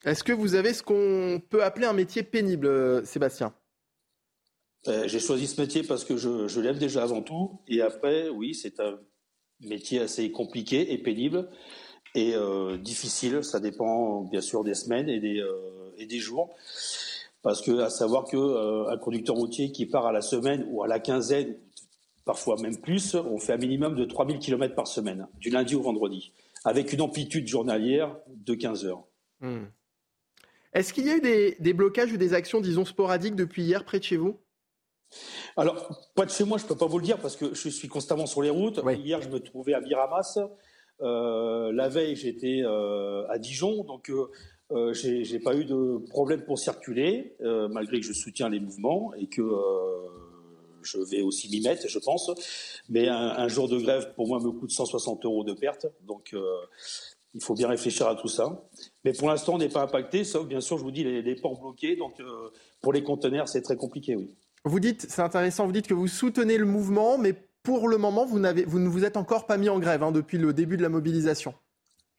Est-ce 0.05 0.25
que 0.25 0.33
vous 0.33 0.57
avez 0.57 0.75
ce 0.75 0.83
qu'on 0.83 1.41
peut 1.49 1.63
appeler 1.63 1.87
un 1.87 1.93
métier 1.93 2.25
pénible, 2.25 3.07
Sébastien? 3.07 3.55
Euh, 4.89 5.09
j'ai 5.09 5.21
choisi 5.21 5.47
ce 5.47 5.61
métier 5.61 5.83
parce 5.83 6.05
que 6.05 6.17
je, 6.17 6.49
je 6.49 6.61
l'aime 6.61 6.79
déjà 6.79 7.03
avant 7.03 7.23
tout. 7.23 7.61
Et 7.69 7.81
après, 7.81 8.29
oui, 8.29 8.55
c'est 8.55 8.81
un 8.81 8.99
métier 9.61 10.01
assez 10.01 10.31
compliqué 10.31 10.93
et 10.93 10.99
pénible 10.99 11.49
et 12.15 12.35
euh, 12.35 12.77
difficile. 12.77 13.43
Ça 13.43 13.61
dépend 13.61 14.23
bien 14.23 14.41
sûr 14.41 14.65
des 14.65 14.75
semaines 14.75 15.09
et 15.09 15.21
des, 15.21 15.41
euh, 15.41 15.95
et 15.99 16.07
des 16.07 16.19
jours. 16.19 16.55
Parce 17.43 17.61
que 17.61 17.81
à 17.81 17.91
savoir 17.91 18.25
que 18.25 18.37
euh, 18.37 18.91
un 18.91 18.97
conducteur 18.97 19.37
routier 19.37 19.71
qui 19.71 19.87
part 19.87 20.07
à 20.07 20.13
la 20.13 20.23
semaine 20.23 20.67
ou 20.71 20.83
à 20.83 20.89
la 20.89 20.99
quinzaine, 20.99 21.57
parfois 22.25 22.57
même 22.61 22.79
plus, 22.79 23.15
on 23.15 23.39
fait 23.39 23.53
un 23.53 23.59
minimum 23.59 23.97
de 23.97 24.05
3000 24.05 24.39
km 24.39 24.75
par 24.75 24.87
semaine, 24.87 25.27
du 25.39 25.51
lundi 25.51 25.75
au 25.75 25.83
vendredi, 25.83 26.33
avec 26.65 26.93
une 26.93 27.03
amplitude 27.03 27.47
journalière 27.47 28.17
de 28.29 28.55
15 28.55 28.87
heures. 28.87 29.05
Hmm. 29.41 29.65
Est-ce 30.73 30.93
qu'il 30.93 31.07
y 31.07 31.11
a 31.11 31.17
eu 31.17 31.21
des, 31.21 31.57
des 31.61 31.73
blocages 31.73 32.13
ou 32.13 32.17
des 32.17 32.33
actions, 32.33 32.61
disons, 32.61 32.85
sporadiques 32.85 33.37
depuis 33.37 33.63
hier 33.63 33.85
près 33.85 33.99
de 33.99 34.05
chez 34.05 34.17
vous? 34.17 34.39
Alors, 35.57 35.89
pas 36.15 36.25
de 36.25 36.31
chez 36.31 36.45
moi, 36.45 36.59
je 36.59 36.67
peux 36.67 36.77
pas 36.77 36.87
vous 36.87 36.99
le 36.99 37.05
dire 37.05 37.19
parce 37.19 37.37
que 37.37 37.55
je 37.55 37.69
suis 37.69 37.89
constamment 37.89 38.27
sur 38.27 38.43
les 38.43 38.51
routes. 38.51 38.81
Hier, 39.05 39.21
je 39.23 39.29
me 39.29 39.41
trouvais 39.41 39.75
à 39.75 39.81
Miramas. 39.81 40.39
Euh, 41.01 41.73
la 41.73 41.89
veille, 41.89 42.17
j'étais 42.17 42.63
euh, 42.65 43.27
à 43.29 43.39
Dijon, 43.39 43.85
donc 43.85 44.11
euh, 44.11 44.31
euh 44.73 44.93
j'ai 44.93 45.39
pas 45.41 45.55
eu 45.57 45.65
de 45.65 45.99
problème 46.09 46.45
pour 46.45 46.59
circuler, 46.59 47.37
malgré 47.71 48.01
que 48.01 48.07
je 48.07 48.13
soutiens 48.13 48.49
les 48.49 48.61
mouvements 48.61 49.13
et 49.15 49.27
que 49.27 49.43
je 50.83 50.99
vais 50.99 51.23
aussi 51.23 51.49
m'y 51.51 51.61
mettre, 51.61 51.89
je 51.89 51.99
pense. 51.99 52.31
Mais 52.89 53.09
un, 53.09 53.49
jour 53.49 53.69
de 53.69 53.79
grève, 53.79 54.13
pour 54.15 54.27
moi, 54.27 54.41
me 54.41 54.51
coûte 54.51 54.71
160 54.71 55.25
euros 55.25 55.45
de 55.45 55.53
perte, 55.53 55.87
donc 56.03 56.35
il 57.35 57.43
faut 57.43 57.55
bien 57.55 57.69
réfléchir 57.69 58.07
à 58.07 58.15
tout 58.15 58.29
ça. 58.29 58.69
Mais 59.05 59.13
pour 59.13 59.29
l'instant, 59.29 59.55
on 59.55 59.59
n'est 59.59 59.69
pas 59.69 59.83
impacté, 59.83 60.25
sauf 60.25 60.47
bien 60.47 60.61
sûr, 60.61 60.79
je 60.79 60.85
vous 60.85 60.91
dis, 60.93 61.05
les, 61.05 61.23
les 61.23 61.35
ports 61.37 61.59
bloqués. 61.59 61.97
Donc, 61.97 62.23
pour 62.81 62.93
les 62.93 63.03
conteneurs, 63.03 63.49
c'est 63.49 63.63
très 63.63 63.77
compliqué, 63.77 64.17
oui. 64.17 64.31
Vous 64.65 64.81
dites, 64.81 65.07
c'est 65.11 65.23
intéressant, 65.23 65.67
vous 65.67 65.73
dites 65.73 65.87
que 65.87 65.95
vous 65.95 66.09
soutenez 66.09 66.57
le 66.57 66.65
mouvement, 66.65 67.19
mais 67.19 67.35
pour 67.63 67.87
le 67.89 67.99
moment, 67.99 68.25
vous, 68.25 68.39
vous 68.67 68.79
ne 68.79 68.89
vous 68.89 69.05
êtes 69.05 69.17
encore 69.17 69.47
pas 69.47 69.59
mis 69.59 69.69
en 69.69 69.79
grève 69.79 70.03
hein, 70.03 70.13
depuis 70.13 70.39
le 70.39 70.53
début 70.53 70.77
de 70.77 70.83
la 70.83 70.89
mobilisation. 70.89 71.55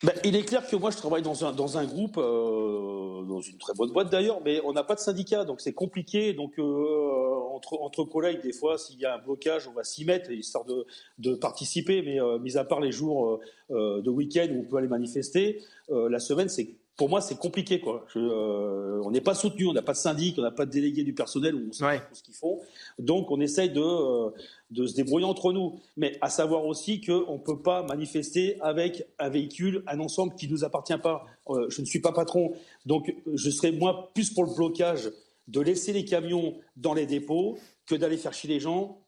Ben, 0.03 0.13
il 0.23 0.35
est 0.35 0.43
clair 0.43 0.67
que 0.67 0.75
moi, 0.75 0.91
je 0.91 0.97
travaille 0.97 1.21
dans 1.21 1.45
un, 1.45 1.53
dans 1.53 1.77
un 1.77 1.85
groupe, 1.85 2.17
euh, 2.17 3.23
dans 3.23 3.41
une 3.41 3.57
très 3.57 3.73
bonne 3.73 3.91
boîte 3.91 4.11
d'ailleurs, 4.11 4.41
mais 4.43 4.61
on 4.65 4.73
n'a 4.73 4.83
pas 4.83 4.93
de 4.93 4.99
syndicat, 4.99 5.45
donc 5.45 5.61
c'est 5.61 5.73
compliqué. 5.73 6.33
Donc, 6.33 6.59
euh, 6.59 7.33
entre, 7.51 7.79
entre 7.81 8.03
collègues, 8.03 8.41
des 8.43 8.51
fois, 8.53 8.77
s'il 8.77 8.99
y 8.99 9.05
a 9.05 9.15
un 9.15 9.17
blocage, 9.19 9.67
on 9.67 9.71
va 9.71 9.83
s'y 9.83 10.03
mettre, 10.05 10.29
histoire 10.31 10.65
de, 10.65 10.85
de 11.17 11.33
participer. 11.33 12.01
Mais 12.01 12.21
euh, 12.21 12.37
mis 12.39 12.57
à 12.57 12.65
part 12.65 12.81
les 12.81 12.91
jours 12.91 13.39
de 13.69 14.09
week-end 14.09 14.47
où 14.51 14.59
on 14.59 14.63
peut 14.65 14.77
aller 14.77 14.87
manifester, 14.87 15.63
la 15.89 16.19
semaine, 16.19 16.49
c'est 16.49 16.75
pour 16.97 17.09
moi, 17.09 17.19
c'est 17.19 17.37
compliqué. 17.37 17.79
Quoi. 17.81 18.05
Euh, 18.15 19.01
on 19.03 19.11
n'est 19.11 19.21
pas 19.21 19.35
soutenu, 19.35 19.67
on 19.67 19.73
n'a 19.73 19.81
pas 19.81 19.91
de 19.91 19.97
syndic, 19.97 20.37
on 20.37 20.41
n'a 20.41 20.51
pas 20.51 20.65
de 20.65 20.71
délégué 20.71 21.03
du 21.03 21.13
personnel, 21.13 21.55
on 21.55 21.71
sait 21.73 21.83
pas 21.83 22.09
ce 22.13 22.23
qu'ils 22.23 22.35
font. 22.35 22.59
Donc, 22.99 23.31
on 23.31 23.41
essaye 23.41 23.69
de, 23.69 23.81
euh, 23.81 24.29
de 24.71 24.87
se 24.87 24.95
débrouiller 24.95 25.25
entre 25.25 25.51
nous. 25.51 25.79
Mais 25.97 26.17
à 26.21 26.29
savoir 26.29 26.65
aussi 26.65 27.01
qu'on 27.01 27.33
ne 27.33 27.43
peut 27.43 27.61
pas 27.61 27.83
manifester 27.83 28.57
avec 28.61 29.05
un 29.19 29.29
véhicule, 29.29 29.83
un 29.87 29.99
ensemble 29.99 30.35
qui 30.35 30.47
ne 30.47 30.53
nous 30.53 30.63
appartient 30.63 30.97
pas. 30.97 31.25
Euh, 31.49 31.67
je 31.69 31.81
ne 31.81 31.85
suis 31.85 31.99
pas 31.99 32.13
patron. 32.13 32.53
Donc, 32.85 33.13
je 33.33 33.49
serais 33.49 33.71
moi 33.71 34.11
plus 34.13 34.33
pour 34.33 34.45
le 34.45 34.53
blocage 34.53 35.11
de 35.49 35.59
laisser 35.59 35.91
les 35.91 36.05
camions 36.05 36.55
dans 36.77 36.93
les 36.93 37.05
dépôts 37.05 37.57
que 37.85 37.95
d'aller 37.95 38.17
faire 38.17 38.33
chier 38.33 38.49
les 38.49 38.59
gens 38.59 39.01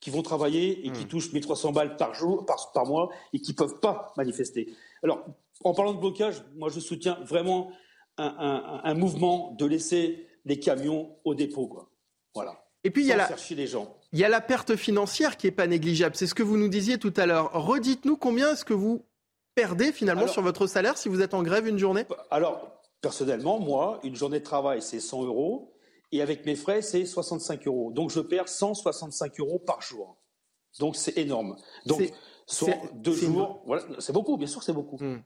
qui 0.00 0.10
vont 0.10 0.22
travailler 0.22 0.86
et 0.86 0.92
qui 0.92 1.04
hmm. 1.04 1.08
touchent 1.08 1.32
1300 1.32 1.72
balles 1.72 1.96
par 1.96 2.14
jour, 2.14 2.44
par, 2.44 2.72
par 2.72 2.84
mois 2.86 3.10
et 3.32 3.38
qui 3.38 3.52
ne 3.52 3.56
peuvent 3.56 3.80
pas 3.80 4.12
manifester. 4.16 4.68
Alors, 5.02 5.24
en 5.62 5.74
parlant 5.74 5.94
de 5.94 6.00
blocage, 6.00 6.42
moi 6.56 6.68
je 6.68 6.80
soutiens 6.80 7.18
vraiment 7.24 7.70
un, 8.16 8.94
mouvement 8.94 9.54
de 9.58 9.66
laisser 9.66 10.26
les 10.44 10.58
camions 10.58 11.16
au 11.24 11.34
dépôt. 11.34 11.66
Quoi. 11.66 11.90
Voilà. 12.34 12.64
Et 12.84 12.90
puis 12.90 13.02
il 13.02 13.08
y, 13.08 13.12
a 13.12 13.16
la, 13.16 13.30
les 13.50 13.66
gens. 13.66 13.96
il 14.12 14.18
y 14.18 14.24
a 14.24 14.28
la 14.28 14.42
perte 14.42 14.76
financière 14.76 15.36
qui 15.36 15.46
n'est 15.46 15.52
pas 15.52 15.66
négligeable. 15.66 16.16
C'est 16.16 16.26
ce 16.26 16.34
que 16.34 16.42
vous 16.42 16.58
nous 16.58 16.68
disiez 16.68 16.98
tout 16.98 17.14
à 17.16 17.24
l'heure. 17.24 17.50
Redites-nous 17.52 18.16
combien 18.16 18.52
est-ce 18.52 18.64
que 18.64 18.74
vous 18.74 19.06
perdez 19.54 19.90
finalement 19.90 20.28
sur 20.28 20.42
votre 20.42 20.66
salaire 20.66 20.98
si 20.98 21.08
vous 21.08 21.22
êtes 21.22 21.32
en 21.32 21.42
grève 21.42 21.66
une 21.66 21.78
journée? 21.78 22.04
Alors, 22.30 22.82
personnellement, 23.00 23.58
moi, 23.58 24.00
une 24.04 24.14
journée 24.14 24.40
de 24.40 24.44
travail, 24.44 24.82
c'est 24.82 25.00
100 25.00 25.24
euros. 25.24 25.74
Et 26.12 26.20
avec 26.22 26.44
mes 26.46 26.56
frais, 26.56 26.82
c'est 26.82 27.06
65 27.06 27.66
euros. 27.66 27.90
Donc 27.90 28.10
je 28.10 28.20
perds 28.20 28.48
165 28.48 29.40
euros 29.40 29.58
par 29.58 29.80
jour. 29.82 30.16
Donc 30.78 30.96
c'est 30.96 31.16
énorme. 31.18 31.56
Donc 31.86 32.02
soit 32.46 32.74
deux 32.94 33.14
jours, 33.14 33.62
voilà, 33.66 33.84
c'est 33.98 34.12
beaucoup, 34.12 34.36
bien 34.36 34.46
sûr 34.46 34.62
c'est 34.62 34.72
beaucoup. 34.72 34.96
Hmm. 34.98 35.22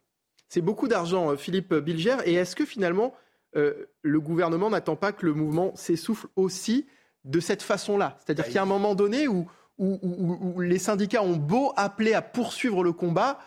C'est 0.49 0.61
beaucoup 0.61 0.89
d'argent, 0.89 1.33
euh, 1.33 1.37
Philippe 1.37 1.75
Bilger. 1.75 2.17
Et 2.25 2.35
est-ce 2.35 2.57
que 2.57 2.65
finalement, 2.65 3.15
euh, 3.57 3.87
le 4.03 4.21
gouvernement 4.21 4.71
n'attend 4.71 4.97
pas 4.97 5.13
que 5.13 5.27
le 5.27 5.35
mouvement 5.35 5.75
s'essouffle 5.77 6.27
aussi 6.37 6.87
de 7.25 7.41
cette 7.41 7.63
façon-là? 7.63 8.19
C'est-à-dire 8.25 8.45
bah, 8.45 8.49
qu'il 8.49 8.57
y 8.57 8.59
a 8.59 8.63
un 8.63 8.67
moment 8.67 8.95
donné 8.95 9.29
où, 9.29 9.47
où, 9.79 10.61
les 10.61 10.79
syndicats 10.79 11.23
ont 11.23 11.37
beau 11.37 11.73
appeler 11.77 12.15
à 12.15 12.23
poursuivre 12.23 12.83
le 12.83 12.93
combat, 12.93 13.39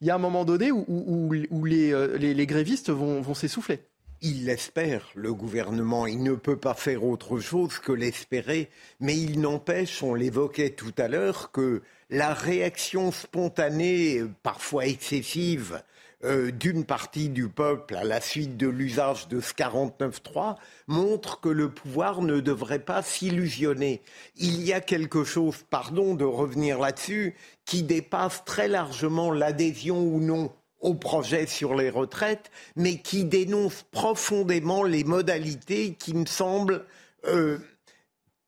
il 0.00 0.06
y 0.06 0.10
a 0.10 0.14
un 0.14 0.18
moment 0.18 0.44
donné 0.44 0.70
où, 0.70 1.32
les, 1.64 2.34
les, 2.34 2.46
grévistes 2.46 2.90
vont, 2.90 3.20
vont 3.20 3.34
s'essouffler. 3.34 3.80
Il 4.22 4.46
l'espère, 4.46 5.10
le 5.14 5.34
gouvernement. 5.34 6.06
Il 6.06 6.22
ne 6.22 6.32
peut 6.32 6.56
pas 6.56 6.72
faire 6.72 7.04
autre 7.04 7.38
chose 7.38 7.78
que 7.78 7.92
l'espérer. 7.92 8.70
Mais 8.98 9.18
il 9.18 9.40
n'empêche, 9.40 10.02
on 10.02 10.14
l'évoquait 10.14 10.70
tout 10.70 10.94
à 10.96 11.08
l'heure, 11.08 11.50
que 11.52 11.82
la 12.08 12.32
réaction 12.32 13.12
spontanée, 13.12 14.22
parfois 14.42 14.86
excessive, 14.86 15.82
euh, 16.24 16.50
d'une 16.50 16.84
partie 16.84 17.28
du 17.28 17.48
peuple 17.48 17.96
à 17.96 18.04
la 18.04 18.20
suite 18.20 18.56
de 18.56 18.66
l'usage 18.66 19.28
de 19.28 19.40
ce 19.40 19.52
49.3 19.52 20.56
montre 20.86 21.40
que 21.40 21.50
le 21.50 21.68
pouvoir 21.70 22.22
ne 22.22 22.40
devrait 22.40 22.78
pas 22.78 23.02
s'illusionner. 23.02 24.02
Il 24.36 24.62
y 24.62 24.72
a 24.72 24.80
quelque 24.80 25.22
chose, 25.24 25.64
pardon 25.68 26.14
de 26.14 26.24
revenir 26.24 26.78
là-dessus, 26.78 27.34
qui 27.66 27.82
dépasse 27.82 28.42
très 28.44 28.68
largement 28.68 29.30
l'adhésion 29.30 30.00
ou 30.00 30.18
non 30.18 30.50
au 30.80 30.94
projet 30.94 31.46
sur 31.46 31.74
les 31.74 31.90
retraites, 31.90 32.50
mais 32.74 32.96
qui 32.96 33.24
dénonce 33.24 33.84
profondément 33.90 34.82
les 34.82 35.04
modalités 35.04 35.94
qui 35.94 36.14
me 36.14 36.26
semblent 36.26 36.86
euh, 37.26 37.58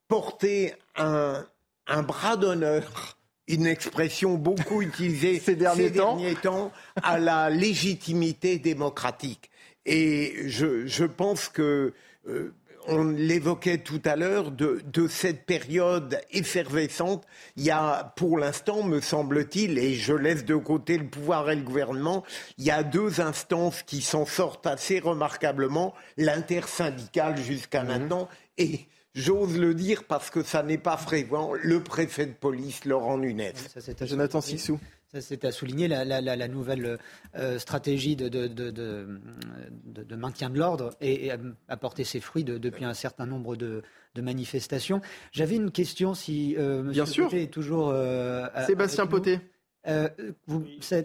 porter 0.08 0.74
un 0.96 2.02
bras 2.02 2.36
d'honneur 2.36 3.15
une 3.48 3.66
expression 3.66 4.34
beaucoup 4.34 4.82
utilisée 4.82 5.38
ces 5.38 5.56
derniers, 5.56 5.90
temps. 5.90 6.72
à 7.02 7.18
la 7.18 7.50
légitimité 7.50 8.58
démocratique. 8.58 9.50
Et 9.84 10.48
je, 10.48 11.04
pense 11.04 11.48
que 11.48 11.94
euh, 12.28 12.52
on 12.88 13.04
l'évoquait 13.04 13.78
tout 13.78 14.00
à 14.04 14.16
l'heure 14.16 14.50
de, 14.50 14.82
cette 15.08 15.46
période 15.46 16.20
effervescente. 16.30 17.24
Il 17.56 17.64
y 17.64 17.70
a, 17.70 18.12
pour 18.16 18.38
l'instant, 18.38 18.82
me 18.82 19.00
semble-t-il, 19.00 19.78
et 19.78 19.94
je 19.94 20.12
laisse 20.12 20.44
de 20.44 20.56
côté 20.56 20.98
le 20.98 21.06
pouvoir 21.06 21.50
et 21.50 21.56
le 21.56 21.62
gouvernement, 21.62 22.24
il 22.58 22.64
y 22.64 22.70
a 22.70 22.82
deux 22.82 23.20
instances 23.20 23.82
qui 23.82 24.02
s'en 24.02 24.26
sortent 24.26 24.66
assez 24.66 24.98
remarquablement, 24.98 25.94
l'intersyndicale 26.16 27.36
jusqu'à 27.38 27.82
mmh. 27.82 27.88
maintenant 27.88 28.28
et 28.58 28.86
J'ose 29.16 29.58
le 29.58 29.72
dire 29.72 30.04
parce 30.04 30.28
que 30.28 30.42
ça 30.42 30.62
n'est 30.62 30.76
pas 30.76 30.98
fréquent. 30.98 31.52
Le 31.54 31.82
préfet 31.82 32.26
de 32.26 32.34
police, 32.34 32.84
Laurent 32.84 33.16
Nunez. 33.16 33.54
Jonathan 34.02 34.42
Sixou. 34.42 34.78
Ça, 35.10 35.22
c'est 35.22 35.44
à 35.46 35.52
souligner 35.52 35.88
la, 35.88 36.48
nouvelle 36.48 36.98
euh, 37.36 37.58
stratégie 37.58 38.14
de, 38.14 38.28
de, 38.28 40.16
maintien 40.16 40.50
de 40.50 40.58
l'ordre 40.58 40.90
et, 41.00 41.30
a 41.68 41.76
porté 41.76 42.04
ses 42.04 42.20
fruits 42.20 42.44
depuis 42.44 42.84
un 42.84 42.92
certain 42.92 43.24
nombre 43.24 43.56
de, 43.56 43.82
manifestations. 44.16 45.00
J'avais 45.32 45.56
une 45.56 45.70
question 45.70 46.14
si 46.14 46.54
euh, 46.58 46.82
Bien 46.82 47.06
sûr. 47.06 47.32
est 47.34 47.52
toujours. 47.52 47.90
Euh, 47.90 48.46
Sébastien 48.66 49.06
Poté. 49.06 49.40
Euh, 49.88 50.08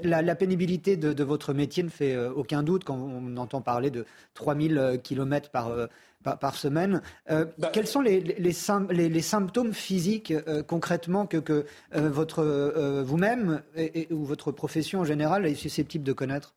la, 0.04 0.36
pénibilité 0.36 0.98
de, 0.98 1.24
votre 1.24 1.54
métier 1.54 1.84
ne 1.84 1.90
fait 1.90 2.18
aucun 2.18 2.64
doute 2.64 2.84
quand 2.84 2.98
on 2.98 3.38
entend 3.38 3.62
parler 3.62 3.92
de 3.92 4.06
3000 4.34 5.00
km 5.04 5.52
par, 5.52 5.72
par, 6.24 6.56
semaine. 6.56 7.02
Euh, 7.30 7.46
bah, 7.58 7.70
quels 7.74 7.88
sont 7.88 8.02
les, 8.02 8.20
les, 8.20 9.22
symptômes 9.22 9.74
physiques 9.74 10.32
euh, 10.32 10.64
concrètement 10.64 11.26
que, 11.26 11.38
que 11.38 11.66
euh, 11.96 12.10
votre, 12.10 12.44
vous-même 13.02 13.62
ou 14.10 14.24
votre 14.24 14.52
profession 14.52 15.02
en 15.02 15.06
général 15.06 15.46
est 15.46 15.56
susceptible 15.56 16.04
de 16.04 16.14
connaître? 16.14 16.56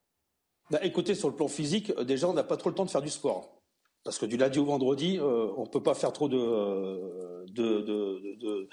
Bah, 0.70 0.80
Écoutez, 0.82 1.14
sur 1.14 1.28
le 1.28 1.36
plan 1.36 1.48
physique, 1.48 1.92
déjà, 2.02 2.28
on 2.28 2.34
n'a 2.34 2.44
pas 2.44 2.56
trop 2.56 2.68
le 2.68 2.74
temps 2.74 2.84
de 2.84 2.90
faire 2.90 3.02
du 3.02 3.10
sport. 3.10 3.63
Parce 4.04 4.18
que 4.18 4.26
du 4.26 4.36
lundi 4.36 4.58
au 4.58 4.64
vendredi, 4.66 5.18
on 5.20 5.62
ne 5.62 5.68
peut 5.68 5.82
pas 5.82 5.94
faire 5.94 6.12
trop 6.12 6.28
de, 6.28 6.36
de, 7.54 8.68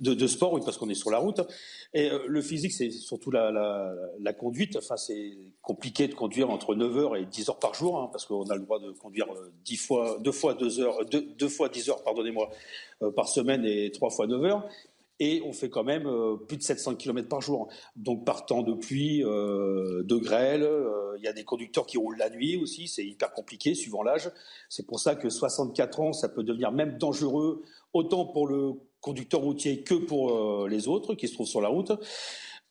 de, 0.00 0.14
de, 0.14 0.26
sport, 0.26 0.52
oui, 0.52 0.60
parce 0.64 0.76
qu'on 0.76 0.88
est 0.88 0.94
sur 0.94 1.10
la 1.10 1.18
route. 1.18 1.40
Et 1.94 2.10
euh, 2.10 2.20
le 2.26 2.42
physique, 2.42 2.72
c'est 2.72 2.90
surtout 2.90 3.30
la, 3.30 3.50
la, 4.20 4.32
conduite. 4.32 4.76
Enfin, 4.76 4.96
c'est 4.96 5.32
compliqué 5.62 6.08
de 6.08 6.14
conduire 6.14 6.50
entre 6.50 6.74
9 6.74 6.98
heures 6.98 7.16
et 7.16 7.24
10 7.24 7.50
heures 7.50 7.58
par 7.58 7.74
jour, 7.74 7.98
hein, 7.98 8.08
parce 8.12 8.26
qu'on 8.26 8.48
a 8.50 8.54
le 8.54 8.62
droit 8.62 8.78
de 8.78 8.90
conduire 8.92 9.26
10 9.64 9.74
euh, 9.74 9.86
fois, 9.86 10.18
deux 10.20 10.32
fois 10.32 10.54
2 10.54 10.80
heures, 10.80 11.04
deux, 11.06 11.22
deux 11.22 11.48
fois 11.48 11.68
10 11.68 11.90
heures, 11.90 12.02
pardonnez-moi, 12.02 12.50
euh, 13.02 13.10
par 13.10 13.28
semaine 13.28 13.64
et 13.64 13.90
trois 13.90 14.10
fois 14.10 14.26
9 14.26 14.44
heures 14.44 14.68
et 15.18 15.42
on 15.46 15.52
fait 15.52 15.70
quand 15.70 15.84
même 15.84 16.06
euh, 16.06 16.36
plus 16.36 16.56
de 16.56 16.62
700 16.62 16.96
km 16.96 17.28
par 17.28 17.40
jour. 17.40 17.68
Donc 17.96 18.24
par 18.24 18.46
temps 18.46 18.62
de 18.62 18.74
pluie, 18.74 19.24
euh, 19.24 20.02
de 20.02 20.16
grêle, 20.16 20.62
euh, 20.62 21.14
il 21.18 21.24
y 21.24 21.28
a 21.28 21.32
des 21.32 21.44
conducteurs 21.44 21.86
qui 21.86 21.96
roulent 21.96 22.18
la 22.18 22.30
nuit 22.30 22.56
aussi, 22.56 22.88
c'est 22.88 23.04
hyper 23.04 23.32
compliqué 23.32 23.74
suivant 23.74 24.02
l'âge. 24.02 24.30
C'est 24.68 24.86
pour 24.86 25.00
ça 25.00 25.14
que 25.14 25.30
64 25.30 26.00
ans, 26.00 26.12
ça 26.12 26.28
peut 26.28 26.42
devenir 26.42 26.72
même 26.72 26.98
dangereux, 26.98 27.62
autant 27.94 28.26
pour 28.26 28.46
le 28.46 28.72
conducteur 29.00 29.40
routier 29.40 29.82
que 29.82 29.94
pour 29.94 30.66
les 30.66 30.88
autres 30.88 31.14
qui 31.14 31.28
se 31.28 31.34
trouvent 31.34 31.46
sur 31.46 31.60
la 31.60 31.68
route. 31.68 31.92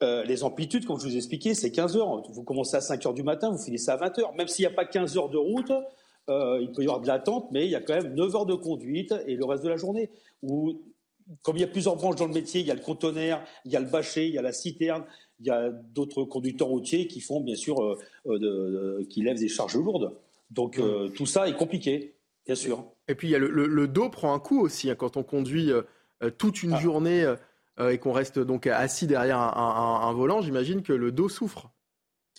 les 0.02 0.44
amplitudes, 0.44 0.86
comme 0.86 1.00
je 1.00 1.06
vous 1.06 1.14
ai 1.14 1.18
expliqué, 1.18 1.54
c'est 1.54 1.72
15 1.72 1.96
heures. 1.96 2.30
Vous 2.30 2.44
commencez 2.44 2.76
à 2.76 2.82
5 2.82 3.06
heures 3.06 3.14
du 3.14 3.24
matin, 3.24 3.52
vous 3.52 3.58
finissez 3.58 3.90
à 3.90 3.96
20 3.96 4.20
heures. 4.20 4.36
Même 4.36 4.48
s'il 4.48 4.64
n'y 4.64 4.72
a 4.72 4.76
pas 4.76 4.86
15 4.86 5.18
heures 5.18 5.30
de 5.30 5.38
route, 5.38 5.72
il 6.28 6.72
peut 6.76 6.82
y 6.82 6.86
avoir 6.86 7.00
de 7.00 7.08
l'attente, 7.08 7.48
mais 7.52 7.66
il 7.66 7.72
y 7.72 7.76
a 7.76 7.80
quand 7.80 7.94
même 7.94 8.14
9 8.14 8.36
heures 8.36 8.46
de 8.46 8.56
conduite 8.56 9.14
et 9.28 9.36
le 9.36 9.46
reste 9.46 9.64
de 9.64 9.70
la 9.70 9.78
journée 9.78 10.10
où 10.44 10.82
comme 11.42 11.58
il 11.58 11.62
y 11.62 11.64
a 11.64 11.68
plusieurs 11.68 11.96
branches 11.96 12.16
dans 12.16 12.28
le 12.28 12.34
métier, 12.34 12.62
il 12.62 12.68
y 12.68 12.72
a 12.72 12.76
le 12.76 12.82
conteneur, 12.82 13.44
il 13.66 13.72
y 13.72 13.76
a 13.76 13.80
le 13.80 13.88
bâcher, 13.88 14.28
il 14.28 14.34
y 14.34 14.38
a 14.38 14.42
la 14.42 14.54
citerne, 14.54 15.06
il 15.40 15.48
y 15.48 15.50
a 15.50 15.70
d'autres 15.70 16.24
conducteurs 16.24 16.68
routiers 16.68 17.08
qui 17.08 17.20
font 17.20 17.42
bien 17.42 17.56
sûr, 17.56 17.84
euh, 17.84 17.98
euh, 18.28 19.06
qui 19.10 19.22
lèvent 19.22 19.40
des 19.40 19.48
charges 19.48 19.76
lourdes. 19.76 20.16
Donc 20.52 20.78
euh, 20.78 21.10
tout 21.10 21.26
ça 21.26 21.48
est 21.48 21.56
compliqué, 21.56 22.16
bien 22.46 22.56
sûr. 22.56 22.86
Et 23.08 23.16
puis 23.16 23.28
il 23.28 23.32
y 23.32 23.36
a 23.36 23.40
le, 23.40 23.88
dos 23.88 24.10
prend 24.10 24.34
un 24.34 24.40
coup 24.40 24.62
aussi 24.62 24.90
hein, 24.90 24.96
quand 24.96 25.18
on 25.18 25.24
conduit 25.24 25.72
toute 26.38 26.64
une 26.64 26.74
ah. 26.74 26.80
journée 26.80 27.34
et 27.80 27.98
qu'on 27.98 28.14
reste 28.14 28.40
donc 28.40 28.68
assis 28.68 29.08
derrière 29.08 29.40
un 29.40 30.14
volant. 30.14 30.42
J'imagine 30.42 30.82
que 30.82 30.94
le 30.94 31.12
dos 31.12 31.30
souffre. 31.30 31.72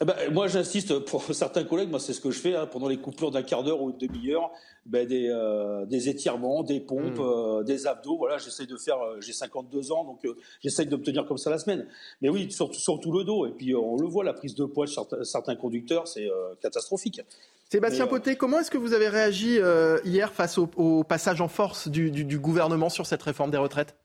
Eh 0.03 0.05
ben, 0.05 0.15
moi, 0.31 0.47
j'insiste 0.47 0.99
pour 0.99 1.23
certains 1.35 1.65
collègues, 1.65 1.89
moi, 1.89 1.99
c'est 1.99 2.13
ce 2.13 2.21
que 2.21 2.31
je 2.31 2.39
fais 2.39 2.55
hein, 2.55 2.67
pendant 2.67 2.89
les 2.89 2.99
coupures 2.99 3.31
d'un 3.31 3.43
quart 3.43 3.63
d'heure 3.63 3.81
ou 3.81 3.91
une 3.91 3.97
demi-heure, 3.97 4.51
ben, 4.85 5.07
des, 5.07 5.29
euh, 5.31 5.87
des, 5.87 6.11
étirements, 6.11 6.63
des 6.63 6.81
pompes, 6.81 7.19
hmm. 7.19 7.23
euh, 7.23 7.63
des 7.63 7.87
abdos. 7.87 8.19
Voilà, 8.19 8.37
j'essaye 8.37 8.67
de 8.67 8.77
faire. 8.77 9.01
Euh, 9.01 9.21
j'ai 9.21 9.33
52 9.33 9.93
ans, 9.93 10.05
donc 10.05 10.21
j'essaye 10.63 10.87
de 10.87 10.97
me 10.97 11.03
tenir 11.03 11.25
comme 11.27 11.39
ça 11.39 11.49
la 11.49 11.59
semaine. 11.59 11.87
Mais 12.21 12.29
oui, 12.29 12.51
surtout, 12.53 12.79
surtout 12.79 13.11
le 13.11 13.25
dos. 13.25 13.47
Et 13.47 13.53
puis, 13.53 13.75
on 13.75 13.97
le 13.97 14.07
voit, 14.07 14.23
la 14.23 14.35
prise 14.35 14.55
de 14.55 14.67
poids 14.67 14.85
de 14.87 15.25
certains, 15.25 15.57
conducteurs, 15.57 16.07
c'est 16.07 16.29
catastrophique. 16.61 17.23
Sébastien 17.71 18.07
Poté, 18.07 18.37
comment 18.37 18.61
est-ce 18.61 18.71
que 18.71 18.79
vous 18.79 18.93
avez 18.93 19.09
réagi 19.09 19.59
hier 20.05 20.33
face 20.33 20.59
au, 20.59 21.05
passage 21.05 21.41
en 21.41 21.49
force 21.49 21.89
du, 21.89 22.11
du 22.11 22.39
gouvernement 22.39 22.91
sur 22.91 23.07
cette 23.07 23.23
réforme 23.23 23.51
des 23.51 23.57
retraites? 23.57 23.97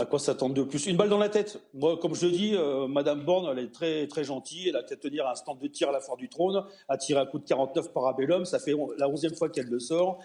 À 0.00 0.06
quoi 0.06 0.18
s'attendre 0.18 0.54
de 0.54 0.62
plus? 0.62 0.86
Une 0.86 0.96
balle 0.96 1.08
dans 1.08 1.18
la 1.18 1.28
tête. 1.28 1.60
Moi, 1.74 1.98
comme 1.98 2.14
je 2.14 2.26
le 2.26 2.32
dis, 2.32 2.54
euh, 2.54 2.86
Madame 2.88 3.24
Borne, 3.24 3.48
elle 3.52 3.64
est 3.64 3.72
très 3.72 4.06
très 4.06 4.24
gentille. 4.24 4.68
Elle 4.68 4.76
a 4.76 4.82
peut-être 4.82 5.00
tenir 5.00 5.28
un 5.28 5.34
stand 5.34 5.58
de 5.58 5.68
tir 5.68 5.90
à 5.90 5.92
la 5.92 6.00
foire 6.00 6.16
du 6.16 6.28
trône, 6.28 6.64
a 6.88 6.96
tiré 6.96 7.20
un 7.20 7.26
coup 7.26 7.38
de 7.38 7.44
49 7.44 7.92
par 7.92 8.06
Abellum. 8.06 8.44
Ça 8.44 8.58
fait 8.58 8.74
la 8.98 9.08
onzième 9.08 9.34
fois 9.34 9.48
qu'elle 9.48 9.68
le 9.68 9.78
sort. 9.78 10.18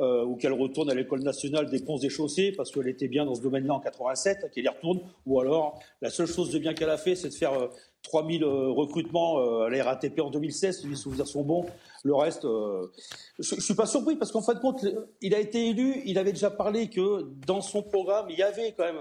Euh, 0.00 0.24
ou 0.24 0.36
qu'elle 0.36 0.52
retourne 0.52 0.88
à 0.90 0.94
l'école 0.94 1.24
nationale 1.24 1.68
des 1.68 1.80
ponts 1.80 1.98
et 1.98 2.08
chaussées 2.08 2.52
parce 2.56 2.70
qu'elle 2.70 2.86
était 2.86 3.08
bien 3.08 3.24
dans 3.24 3.34
ce 3.34 3.42
domaine-là 3.42 3.74
en 3.74 3.80
87, 3.80 4.48
qu'elle 4.52 4.62
y 4.64 4.68
retourne, 4.68 5.00
ou 5.26 5.40
alors 5.40 5.80
la 6.00 6.08
seule 6.08 6.28
chose 6.28 6.52
de 6.52 6.58
bien 6.60 6.72
qu'elle 6.72 6.90
a 6.90 6.98
fait, 6.98 7.16
c'est 7.16 7.30
de 7.30 7.34
faire 7.34 7.68
3000 8.02 8.42
euh, 8.42 8.68
recrutements 8.70 9.38
à 9.64 9.68
la 9.70 9.84
RATP 9.84 10.20
en 10.20 10.30
2016, 10.30 10.80
si 10.80 10.86
les 10.86 10.96
souvenirs 10.96 11.26
sont 11.26 11.42
bons. 11.42 11.66
Le 12.04 12.14
reste, 12.14 12.44
je, 12.44 13.54
ne 13.56 13.60
suis 13.60 13.74
pas 13.74 13.86
surpris 13.86 14.16
parce 14.16 14.30
qu'en 14.30 14.40
fin 14.40 14.54
de 14.54 14.60
compte, 14.60 14.84
il 15.20 15.34
a 15.34 15.40
été 15.40 15.68
élu, 15.68 16.00
il 16.06 16.16
avait 16.18 16.32
déjà 16.32 16.50
parlé 16.50 16.88
que 16.88 17.26
dans 17.46 17.60
son 17.60 17.82
programme, 17.82 18.26
il 18.30 18.38
y 18.38 18.42
avait 18.42 18.72
quand 18.76 18.84
même 18.84 19.00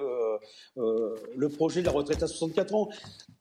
le 0.76 1.50
projet 1.50 1.82
de 1.82 1.86
la 1.86 1.92
retraite 1.92 2.24
à 2.24 2.28
64 2.28 2.74
ans. 2.74 2.90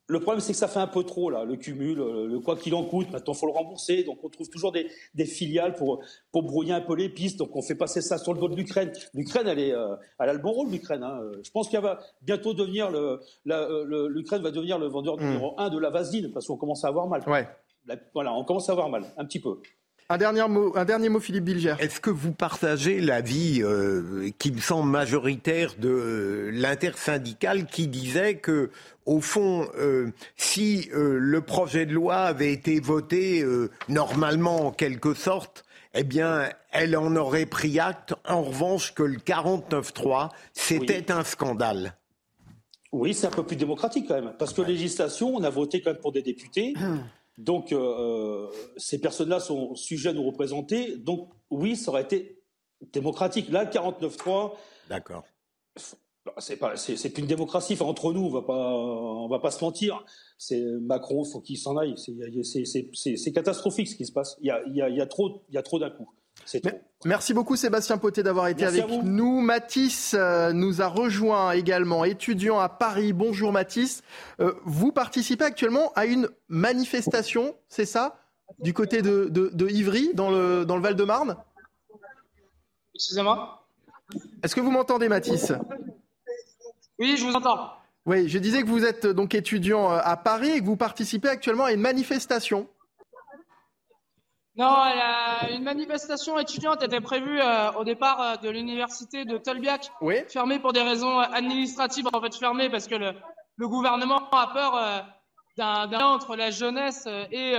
Le 0.09 0.21
problème, 0.21 0.41
c'est 0.41 0.53
que 0.53 0.59
ça 0.59 0.69
fait 0.69 0.79
un 0.79 0.87
peu 0.87 1.03
trop, 1.03 1.31
là, 1.31 1.45
le 1.45 1.57
cumul, 1.57 1.97
le 1.97 2.39
quoi 2.39 2.57
qu'il 2.57 2.75
en 2.75 2.85
coûte. 2.85 3.11
Maintenant, 3.11 3.33
il 3.33 3.37
faut 3.37 3.47
le 3.47 3.53
rembourser. 3.53 4.05
Donc, 4.05 4.19
on 4.23 4.29
trouve 4.29 4.49
toujours 4.49 4.71
des, 4.71 5.25
filiales 5.25 5.75
pour, 5.75 6.01
brouiller 6.33 6.75
un 6.75 6.81
peu 6.81 6.95
les 6.95 7.09
pistes. 7.09 7.39
Donc, 7.39 7.57
on 7.57 7.63
fait 7.63 7.75
passer 7.75 8.01
ça 8.01 8.17
sur 8.19 8.33
le 8.33 8.39
dos 8.39 8.49
de 8.49 8.55
l'Ukraine. 8.55 8.93
L'Ukraine, 9.15 9.49
elle, 9.49 9.59
est, 9.59 9.73
euh, 9.73 9.97
elle 10.21 10.29
a 10.29 10.33
le 10.33 10.39
bon 10.39 10.53
rôle, 10.53 10.71
l'Ukraine. 10.71 11.03
Hein. 11.03 11.21
Je 11.43 11.51
pense 11.51 11.69
qu'elle 11.69 11.83
va 11.83 11.99
bientôt 12.23 12.55
devenir 12.55 12.91
le, 12.91 13.21
euh, 13.49 14.09
l'Ukraine 14.09 14.43
va 14.43 14.53
devenir 14.53 14.79
le 14.79 14.87
vendeur 14.87 15.17
hmm. 15.17 15.41
Numéro 15.47 15.61
un 15.61 15.71
de 15.71 15.79
la 15.79 15.91
vaseline 15.91 16.31
parce 16.33 16.47
qu'on 16.47 16.57
commence 16.57 16.85
à 16.85 16.89
avoir 16.89 17.07
mal. 17.07 17.23
Ouais. 17.27 17.49
voilà, 18.15 18.33
on 18.33 18.45
commence 18.45 18.69
à 18.69 18.73
avoir 18.73 18.89
mal, 18.89 19.05
un 19.17 19.25
petit 19.25 19.41
peu. 19.41 19.61
Un 20.09 20.19
dernier 20.19 20.47
mot, 20.47 20.73
un 20.77 20.85
dernier 20.85 21.09
mot 21.09 21.19
Philippe 21.19 21.45
Bilger. 21.45 21.75
Est-ce 21.81 22.01
que 22.01 22.11
vous 22.11 22.31
partagez 22.31 23.01
l'avis 23.01 23.61
euh, 23.61 24.31
qui 24.39 24.53
me 24.53 24.61
semble 24.61 24.89
majoritaire 24.89 25.75
de 25.79 26.49
l'intersyndicale 26.53 27.67
qui 27.67 27.89
disait 27.89 28.37
que, 28.37 28.71
au 29.05 29.21
fond, 29.21 29.67
euh, 29.77 30.13
si 30.37 30.89
euh, 30.95 31.19
le 31.19 31.41
projet 31.41 31.87
de 31.87 31.93
loi 31.93 32.19
avait 32.19 32.53
été 32.53 32.79
voté 32.79 33.45
normalement 33.89 34.67
en 34.67 34.71
quelque 34.71 35.13
sorte, 35.13 35.65
eh 35.93 36.05
bien, 36.05 36.51
elle 36.71 36.97
en 36.97 37.17
aurait 37.17 37.47
pris 37.47 37.81
acte. 37.81 38.15
En 38.29 38.43
revanche, 38.43 38.95
que 38.95 39.03
le 39.03 39.17
49.3, 39.17 40.29
c'était 40.53 41.11
un 41.11 41.25
scandale. 41.25 41.97
Oui, 42.93 43.15
c'est 43.15 43.27
un 43.27 43.31
peu 43.31 43.45
plus 43.45 43.57
démocratique 43.57 44.07
quand 44.09 44.15
même, 44.15 44.35
parce 44.39 44.53
que 44.53 44.63
législation, 44.63 45.35
on 45.35 45.43
a 45.43 45.51
voté 45.51 45.81
quand 45.81 45.91
même 45.91 46.01
pour 46.01 46.13
des 46.13 46.23
députés. 46.23 46.75
Donc, 47.39 47.73
euh, 47.73 48.49
ces 48.77 48.99
personnes-là 48.99 49.41
sont 49.41 49.75
sujets 49.75 50.11
à 50.11 50.13
nous 50.13 50.25
représenter. 50.25 50.97
Donc, 50.97 51.31
oui, 51.51 51.77
ça 51.77 51.91
aurait 51.91 52.03
été 52.03 52.43
démocratique. 52.93 53.51
Là, 53.51 53.67
49-3. 53.67 54.53
D'accord. 54.89 55.25
Bah, 56.25 56.33
c'est 56.39 56.57
pas, 56.57 56.77
c'est 56.77 57.11
plus 57.11 57.21
une 57.21 57.29
démocratie. 57.29 57.75
Enfin, 57.75 57.85
entre 57.85 58.13
nous, 58.13 58.23
on 58.23 58.31
va 58.31 58.43
pas, 58.43 58.75
on 58.75 59.29
va 59.29 59.39
pas 59.39 59.51
se 59.51 59.63
mentir. 59.63 60.05
C'est 60.39 60.61
Macron, 60.81 61.25
faut 61.25 61.41
qu'il 61.41 61.59
s'en 61.59 61.77
aille. 61.77 61.95
C'est 61.97 63.33
catastrophique 63.33 63.89
ce 63.89 63.97
qui 63.97 64.07
se 64.07 64.13
passe. 64.13 64.37
Il 64.41 64.47
y 64.47 64.51
a, 64.51 64.63
il 64.67 64.75
y 64.75 64.83
a, 64.83 64.89
il 64.89 64.97
y 64.97 65.01
a 65.01 65.07
trop, 65.07 65.45
il 65.49 65.55
y 65.55 65.59
a 65.59 65.63
trop 65.63 65.79
d'un 65.79 65.91
coup. 65.91 66.11
Merci 67.05 67.35
beaucoup 67.35 67.57
Sébastien 67.57 67.99
Poté 67.99 68.23
d'avoir 68.23 68.49
été 68.49 68.65
avec 68.65 68.87
nous. 69.03 69.41
Mathis 69.41 70.15
euh, 70.15 70.53
nous 70.53 70.81
a 70.83 70.87
rejoint 70.87 71.53
également, 71.53 72.05
étudiant 72.05 72.59
à 72.59 72.69
Paris. 72.69 73.13
Bonjour 73.13 73.53
Mathis. 73.53 74.03
Euh, 74.41 74.55
vous 74.65 74.93
participez 74.93 75.45
actuellement 75.45 75.93
à 75.95 76.07
une 76.07 76.29
manifestation, 76.49 77.55
c'est 77.69 77.85
ça 77.85 78.19
Du 78.61 78.73
côté 78.73 79.03
de, 79.03 79.29
de, 79.31 79.69
Ivry, 79.69 80.11
dans 80.15 80.31
le, 80.31 80.65
dans 80.65 80.77
le 80.77 80.83
Val-de-Marne? 80.83 81.37
Excusez-moi 82.95 83.67
Est-ce 84.43 84.55
que 84.55 84.61
vous 84.61 84.71
m'entendez 84.71 85.09
Mathis? 85.09 85.53
Oui, 86.99 87.17
je 87.17 87.25
vous 87.25 87.35
entends. 87.35 87.73
Oui, 88.07 88.29
je 88.29 88.39
disais 88.39 88.63
que 88.63 88.69
vous 88.69 88.85
êtes 88.85 89.07
donc 89.07 89.35
étudiant 89.35 89.93
euh, 89.93 89.99
à 90.03 90.17
Paris 90.17 90.51
et 90.51 90.61
que 90.61 90.65
vous 90.65 90.77
participez 90.77 91.29
actuellement 91.29 91.65
à 91.65 91.73
une 91.73 91.81
manifestation. 91.81 92.69
Non, 94.59 94.75
une 95.51 95.65
manifestation 95.65 96.39
étudiante 96.39 96.83
était 96.83 97.03
prévue 97.03 97.41
euh, 97.43 97.73
au 97.73 97.85
départ 97.85 98.21
euh, 98.23 98.37
de 98.37 98.49
l'université 98.49 99.27
de 99.27 99.37
Tolbiac, 99.37 99.93
fermée 100.29 100.59
pour 100.59 100.73
des 100.73 100.81
raisons 100.81 101.19
administratives, 101.19 102.09
en 102.11 102.21
fait 102.23 102.35
fermée 102.35 102.71
parce 102.71 102.87
que 102.87 102.95
le, 102.95 103.13
le 103.57 103.69
gouvernement 103.69 104.31
a 104.31 104.47
peur 104.47 105.05
d'un 105.59 105.87
lien 105.89 106.07
entre 106.07 106.37
la 106.37 106.51
jeunesse 106.51 107.07
et 107.31 107.55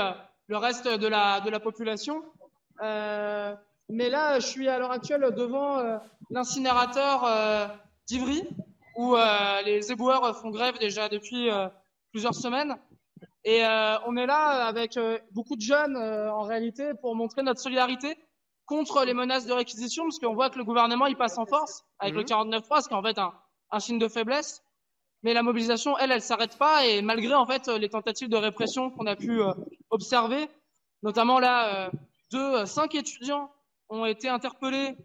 le 0.48 0.58
reste 0.58 0.88
de 0.88 1.08
la, 1.08 1.40
de 1.42 1.52
la 1.52 1.60
population. 1.60 2.24
mais 2.80 4.10
là, 4.10 4.40
je 4.40 4.48
suis 4.48 4.68
à 4.68 4.80
l'heure 4.80 4.92
actuelle 4.92 5.32
devant 5.36 6.00
l'incinérateur 6.30 7.28
d'Ivry, 8.08 8.44
où 8.96 9.16
les 9.66 9.92
éboueurs 9.92 10.40
font 10.40 10.50
grève 10.50 10.78
déjà 10.80 11.10
depuis 11.10 11.50
plusieurs 12.12 12.36
semaines. 12.36 12.76
Et 13.48 13.64
euh, 13.64 13.98
on 14.06 14.18
est 14.18 14.26
là 14.26 14.68
avec 14.68 14.98
euh, 14.98 15.18
beaucoup 15.32 15.56
de 15.56 15.62
jeunes 15.62 15.96
euh, 15.96 16.30
en 16.34 16.42
réalité 16.42 16.92
pour 16.96 17.16
montrer 17.16 17.44
notre 17.44 17.62
solidarité 17.62 18.18
contre 18.66 19.06
les 19.06 19.14
menaces 19.14 19.46
de 19.46 19.54
réquisition, 19.54 20.04
parce 20.04 20.20
qu'on 20.20 20.34
voit 20.34 20.50
que 20.50 20.58
le 20.58 20.66
gouvernement 20.66 21.06
il 21.06 21.16
passe 21.16 21.38
en 21.38 21.46
force 21.46 21.86
avec 22.00 22.14
le 22.14 22.24
49.3, 22.24 22.82
ce 22.82 22.90
qui 22.90 22.94
est 22.94 22.98
en 22.98 23.02
fait 23.02 23.18
un, 23.18 23.34
un 23.72 23.80
signe 23.80 24.00
de 24.00 24.10
faiblesse. 24.10 24.62
Mais 25.24 25.34
la 25.34 25.44
mobilisation, 25.44 25.98
elle, 25.98 26.12
elle 26.12 26.22
s'arrête 26.22 26.58
pas, 26.58 26.86
et 26.86 27.02
malgré 27.02 27.36
en 27.36 27.46
fait 27.46 27.70
les 27.70 27.88
tentatives 27.88 28.28
de 28.28 28.36
répression 28.36 28.92
qu'on 28.92 29.06
a 29.06 29.16
pu 29.16 29.40
observer, 29.92 30.50
notamment 31.02 31.40
là, 31.40 31.90
deux, 32.32 32.66
cinq 32.66 32.96
étudiants 32.96 33.50
ont 33.88 34.06
été 34.06 34.28
interpellés 34.28 34.98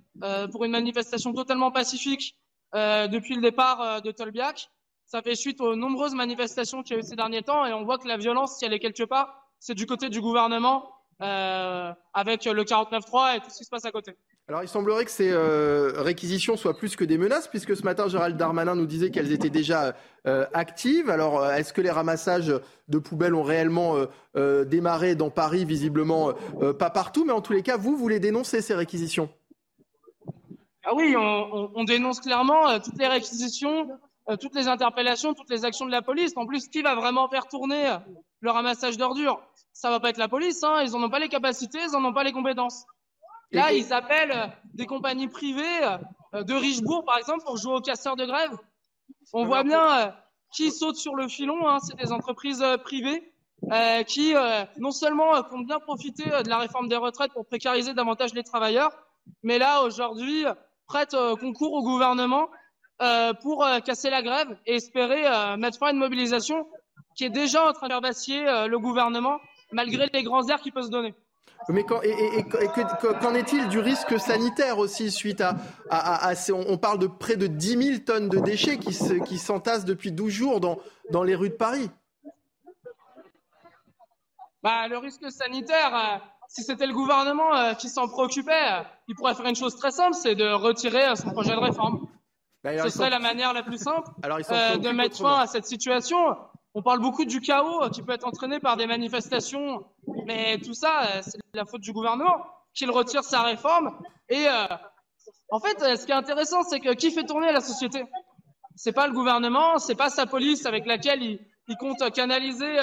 pour 0.51 0.65
une 0.65 0.73
manifestation 0.73 1.33
totalement 1.33 1.71
pacifique 1.71 2.37
depuis 2.75 3.37
le 3.37 3.41
départ 3.41 4.03
de 4.03 4.11
Tolbiac. 4.11 4.69
Ça 5.13 5.21
fait 5.21 5.35
suite 5.35 5.61
aux 5.61 5.77
nombreuses 5.77 6.15
manifestations 6.15 6.83
qu'il 6.83 6.97
y 6.97 6.99
a 6.99 7.03
eu 7.03 7.07
ces 7.07 7.17
derniers 7.17 7.43
temps 7.43 7.67
et 7.67 7.75
on 7.75 7.85
voit 7.85 7.99
que 7.99 8.09
la 8.09 8.17
violence, 8.17 8.57
si 8.57 8.65
elle 8.65 8.73
est 8.73 8.79
quelque 8.79 9.03
part, 9.03 9.47
c'est 9.59 9.75
du 9.75 9.85
côté 9.85 10.09
du 10.09 10.23
gouvernement 10.23 10.89
euh, 11.21 11.93
avec 12.15 12.47
le 12.47 12.65
49-3 12.65 13.37
et 13.37 13.41
tout 13.41 13.51
ce 13.51 13.59
qui 13.59 13.65
se 13.65 13.69
passe 13.69 13.85
à 13.85 13.91
côté. 13.91 14.17
Alors 14.49 14.63
il 14.63 14.71
semblerait 14.71 15.05
que 15.05 15.11
ces 15.11 15.31
euh, 15.31 15.93
réquisitions 15.97 16.57
soient 16.57 16.79
plus 16.79 16.97
que 16.97 17.05
des 17.05 17.19
menaces, 17.19 17.47
puisque 17.47 17.77
ce 17.77 17.83
matin 17.83 18.09
Gérald 18.09 18.39
Darmanin 18.39 18.75
nous 18.75 18.87
disait 18.87 19.11
qu'elles 19.11 19.33
étaient 19.33 19.51
déjà 19.51 19.95
euh, 20.27 20.47
actives. 20.55 21.11
Alors 21.11 21.47
est-ce 21.47 21.75
que 21.75 21.83
les 21.83 21.91
ramassages 21.91 22.51
de 22.89 22.99
poubelles 22.99 23.35
ont 23.35 23.43
réellement 23.43 23.97
démarré 24.35 25.15
dans 25.15 25.29
Paris? 25.29 25.67
Visiblement 25.67 26.33
pas 26.79 26.89
partout, 26.89 27.27
mais 27.27 27.35
en 27.35 27.43
tous 27.43 27.53
les 27.53 27.63
cas, 27.63 27.77
vous, 27.77 27.99
vous 27.99 28.09
les 28.09 28.19
dénoncez, 28.19 28.63
ces 28.63 28.75
réquisitions 28.75 29.29
ah 30.85 30.95
oui, 30.97 31.15
on, 31.17 31.71
on 31.77 31.85
dénonce 31.85 32.19
clairement 32.19 32.81
toutes 32.81 32.99
les 32.99 33.07
réquisitions, 33.07 33.87
toutes 34.41 34.55
les 34.55 34.69
interpellations, 34.69 35.35
toutes 35.35 35.51
les 35.51 35.65
actions 35.65 35.87
de 35.87 35.91
la 35.91 36.03
police. 36.03 36.33
En 36.37 36.47
plus, 36.47 36.69
qui 36.69 36.83
va 36.83 36.95
vraiment 36.95 37.29
faire 37.29 37.47
tourner 37.49 37.89
euh, 37.89 37.99
le 38.41 38.51
ramassage 38.51 38.97
d'ordures? 38.97 39.43
Ça 39.73 39.91
va 39.91 40.01
pas 40.01 40.11
être 40.11 40.19
la 40.19 40.29
police. 40.29 40.63
Hein. 40.63 40.83
Ils 40.85 40.93
n'en 40.93 41.03
ont 41.05 41.11
pas 41.11 41.19
les 41.19 41.29
capacités, 41.29 41.79
ils 41.85 41.93
n'en 41.93 42.05
ont 42.05 42.13
pas 42.13 42.25
les 42.25 42.33
compétences. 42.33 42.85
Là, 43.51 43.73
ils 43.73 43.93
appellent 43.93 44.33
euh, 44.33 44.47
des 44.75 44.87
compagnies 44.87 45.29
privées 45.29 45.81
de 46.33 46.55
Richebourg, 46.55 47.05
par 47.05 47.19
exemple, 47.19 47.45
pour 47.45 47.59
jouer 47.59 47.75
aux 47.75 47.81
casseurs 47.81 48.17
de 48.17 48.25
grève. 48.25 48.57
On 49.33 49.45
voit 49.45 49.65
bien 49.65 50.15
qui 50.55 50.71
saute 50.71 50.97
sur 50.97 51.15
le 51.15 51.29
filon. 51.29 51.69
Hein. 51.69 51.79
C'est 51.81 51.97
des 51.97 52.13
entreprises 52.13 52.65
privées 52.85 53.33
qui, 54.07 54.35
non 54.79 54.91
seulement 54.91 55.43
comptent 55.43 55.67
bien 55.67 55.79
profiter 55.79 56.25
de 56.25 56.49
la 56.49 56.59
réforme 56.59 56.89
des 56.89 56.97
retraites 56.97 57.33
pour 57.33 57.47
précariser 57.47 57.93
davantage 57.93 58.33
les 58.33 58.43
travailleurs, 58.43 58.93
mais 59.43 59.59
là, 59.59 59.83
aujourd'hui, 59.83 60.47
prêtent 60.87 61.17
concours 61.39 61.75
au 61.75 61.83
gouvernement 61.83 62.49
euh, 62.49 62.57
pour 63.43 63.65
euh, 63.65 63.81
casser 63.81 64.11
la 64.11 64.23
grève 64.23 64.57
et 64.67 64.77
espérer 64.77 65.27
euh, 65.27 65.57
mettre 65.57 65.79
fin 65.79 65.89
à 65.89 65.91
une 65.91 65.99
mobilisation 65.99 66.67
qui 67.17 67.25
est 67.25 67.31
déjà 67.31 67.69
en 67.69 67.73
train 67.73 67.89
de 67.89 68.01
vaciller 68.01 68.43
le 68.69 68.79
gouvernement 68.79 69.39
malgré 69.71 70.09
les 70.13 70.23
grands 70.23 70.47
airs 70.49 70.61
qui 70.61 70.71
peuvent 70.71 70.85
se 70.85 70.91
donner. 70.91 71.15
Mais 71.69 71.85
quand, 71.85 72.01
et, 72.03 72.45
qu'en 73.21 73.35
est-il 73.35 73.69
du 73.69 73.79
risque 73.79 74.19
sanitaire 74.19 74.79
aussi 74.79 75.11
suite 75.11 75.43
à, 75.43 75.57
à, 75.91 76.33
on 76.53 76.79
parle 76.79 76.99
de 76.99 77.07
près 77.07 77.37
de 77.37 77.47
10 77.47 77.85
000 77.85 77.99
tonnes 77.99 78.29
de 78.31 78.39
déchets 78.39 78.79
qui, 78.79 78.97
qui 79.27 79.39
s'entassent 79.39 79.85
depuis 79.85 80.11
12 80.11 80.33
jours 80.33 80.61
dans, 80.61 80.79
dans 81.11 81.23
les 81.23 81.35
rues 81.35 81.51
de 81.51 81.55
Paris? 81.55 81.91
Bah, 84.63 84.89
Le 84.89 84.97
risque 84.97 85.31
sanitaire, 85.31 86.23
si 86.49 86.63
c'était 86.63 86.87
le 86.87 86.95
gouvernement 86.95 87.75
qui 87.75 87.91
s'en 87.91 88.09
préoccupait, 88.09 88.85
il 89.07 89.15
pourrait 89.15 89.35
faire 89.35 89.47
une 89.47 89.57
chose 89.57 89.77
très 89.77 89.91
simple, 89.91 90.15
c'est 90.15 90.35
de 90.35 90.51
retirer 90.51 91.15
son 91.15 91.31
projet 91.31 91.53
de 91.53 91.61
réforme. 91.61 92.09
Ce 92.65 92.89
serait 92.91 93.11
la 93.11 93.19
manière 93.19 93.53
la 93.53 93.63
plus 93.63 93.79
simple 93.79 94.09
euh, 94.25 94.77
de 94.77 94.91
mettre 94.91 95.17
fin 95.17 95.41
à 95.41 95.47
cette 95.47 95.67
situation. 95.67 96.37
On 96.75 96.83
parle 96.83 97.01
beaucoup 97.01 97.25
du 97.25 97.41
chaos 97.41 97.91
qui 97.91 98.03
peut 98.03 98.13
être 98.13 98.27
entraîné 98.27 98.61
par 98.61 98.77
des 98.77 98.87
manifestations, 98.87 99.85
mais 100.27 100.59
tout 100.59 100.75
ça, 100.75 101.03
euh, 101.03 101.23
c'est 101.23 101.39
la 101.55 101.65
faute 101.65 101.81
du 101.81 101.93
gouvernement 101.93 102.47
qu'il 102.73 102.91
retire 102.91 103.25
sa 103.25 103.43
réforme. 103.43 103.99
Et 104.29 104.47
euh, 104.47 104.67
en 105.51 105.59
fait, 105.59 105.79
ce 105.97 106.07
qui 106.07 106.13
est 106.13 106.15
intéressant, 106.15 106.63
c'est 106.63 106.81
que 106.81 106.95
qui 106.95 107.11
fait 107.11 107.25
tourner 107.25 107.53
la 107.53 107.61
société? 107.61 108.05
C'est 108.77 108.93
pas 108.93 109.07
le 109.07 109.13
gouvernement, 109.13 109.79
c'est 109.79 109.97
pas 109.97 110.09
sa 110.09 110.27
police 110.27 110.65
avec 110.65 110.87
laquelle 110.87 111.23
il, 111.23 111.41
il 111.69 111.77
compte 111.77 112.11
canaliser. 112.13 112.79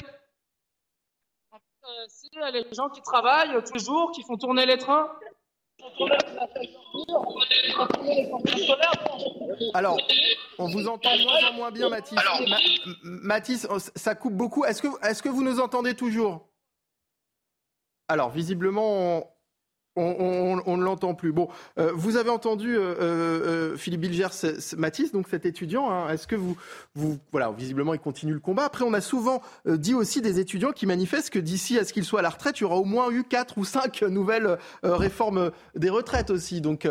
C'est 2.08 2.52
les 2.52 2.66
gens 2.72 2.90
qui 2.90 3.02
travaillent 3.02 3.60
tous 3.64 3.74
les 3.74 3.80
jours, 3.80 4.12
qui 4.12 4.22
font 4.22 4.36
tourner 4.36 4.66
les 4.66 4.78
trains, 4.78 5.10
alors, 9.74 9.98
on 10.58 10.66
vous 10.68 10.88
entend 10.88 11.10
moins 11.18 11.48
en 11.48 11.52
moins 11.52 11.70
bien, 11.70 11.88
Mathis. 11.88 12.18
Mathis, 13.02 13.66
oh, 13.70 13.78
ça 13.78 14.14
coupe 14.14 14.34
beaucoup. 14.34 14.64
Est-ce 14.64 14.82
que, 14.82 14.88
est 15.06 15.20
que 15.22 15.28
vous 15.28 15.42
nous 15.42 15.60
entendez 15.60 15.94
toujours? 15.94 16.48
Alors, 18.08 18.30
visiblement, 18.30 19.30
on, 19.96 20.76
ne 20.76 20.82
l'entend 20.82 21.14
plus. 21.14 21.32
Bon, 21.32 21.48
euh, 21.78 21.92
vous 21.94 22.16
avez 22.16 22.30
entendu 22.30 22.76
euh, 22.76 22.94
euh, 23.00 23.76
Philippe 23.76 24.02
Bilger, 24.02 24.28
Mathis, 24.76 25.12
donc 25.12 25.28
cet 25.28 25.46
étudiant. 25.46 25.90
Hein. 25.90 26.08
Est-ce 26.10 26.26
que 26.26 26.36
vous, 26.36 26.56
voilà, 27.32 27.50
visiblement, 27.52 27.94
il 27.94 28.00
continue 28.00 28.32
le 28.32 28.40
combat? 28.40 28.64
Après, 28.64 28.84
on 28.84 28.92
a 28.92 29.00
souvent 29.00 29.42
dit 29.66 29.94
aussi 29.94 30.20
des 30.20 30.38
étudiants 30.38 30.72
qui 30.72 30.86
manifestent 30.86 31.30
que 31.30 31.38
d'ici 31.38 31.78
à 31.78 31.84
ce 31.84 31.92
qu'il 31.92 32.04
soit 32.04 32.20
à 32.20 32.22
la 32.22 32.30
retraite, 32.30 32.60
il 32.60 32.62
y 32.62 32.66
aura 32.66 32.76
au 32.76 32.84
moins 32.84 33.10
eu 33.10 33.24
quatre 33.24 33.58
ou 33.58 33.64
cinq 33.64 34.02
nouvelles 34.02 34.58
réformes 34.82 35.50
des 35.74 35.90
retraites 35.90 36.30
aussi. 36.30 36.60
Donc 36.60 36.88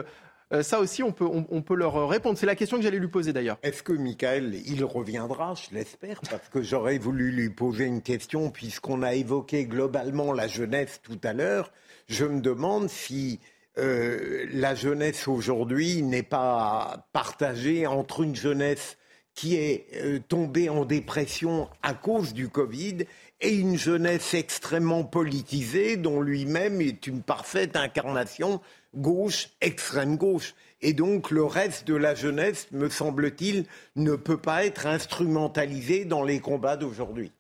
ça 0.62 0.80
aussi, 0.80 1.04
on 1.04 1.12
peut, 1.12 1.28
on, 1.28 1.62
peut 1.62 1.76
leur 1.76 2.10
répondre. 2.10 2.38
C'est 2.38 2.46
la 2.46 2.56
question 2.56 2.78
que 2.78 2.84
j'allais 2.84 3.00
lui 3.00 3.08
poser 3.08 3.34
d'ailleurs. 3.34 3.58
Est-ce 3.64 3.84
que 3.84 3.94
Michael, 3.94 4.56
il 4.66 4.84
reviendra? 4.84 5.54
Je 5.54 5.76
l'espère, 5.76 6.22
parce 6.30 6.50
que 6.50 6.62
j'aurais 6.62 6.98
voulu 6.98 7.32
lui 7.32 7.50
poser 7.50 7.86
une 7.86 8.02
question, 8.02 8.50
puisqu'on 8.50 9.04
a 9.04 9.14
évoqué 9.14 9.66
globalement 9.66 10.34
la 10.34 10.48
jeunesse 10.48 11.02
tout 11.04 11.20
à 11.24 11.34
l'heure 11.34 11.72
je 12.10 12.26
me 12.26 12.42
demande 12.42 12.90
si 12.90 13.40
euh, 13.78 14.48
la 14.52 14.76
jeunesse 14.76 15.28
aujourd'hui 15.28 16.02
n'est 16.02 16.24
pas 16.24 17.08
partagée 17.14 17.88
entre 17.88 18.24
une 18.24 18.36
jeunesse 18.36 18.98
qui 19.36 19.56
est 19.56 19.86
euh, 19.96 20.20
tombée 20.28 20.70
en 20.70 20.84
dépression 20.84 21.70
à 21.82 21.94
cause 21.94 22.34
du 22.34 22.50
Covid 22.50 23.06
et 23.40 23.56
une 23.56 23.78
jeunesse 23.78 24.34
extrêmement 24.34 25.06
politisée 25.06 25.96
dont 25.96 26.20
lui-même 26.20 26.82
est 26.82 27.08
une 27.08 27.22
parfaite 27.22 27.78
incarnation 27.78 28.60
gauche, 28.96 29.50
extrême 29.62 30.18
gauche. 30.18 30.56
Et 30.82 30.94
donc 30.94 31.30
le 31.30 31.44
reste 31.44 31.88
de 31.88 31.96
la 31.96 32.16
jeunesse, 32.16 32.68
me 32.72 32.90
semble-t-il, 32.90 33.66
ne 33.96 34.16
peut 34.16 34.42
pas 34.42 34.66
être 34.66 34.88
instrumentalisé 34.88 36.06
dans 36.06 36.24
les 36.24 36.40
combats 36.40 36.76
d'aujourd'hui. 36.76 37.32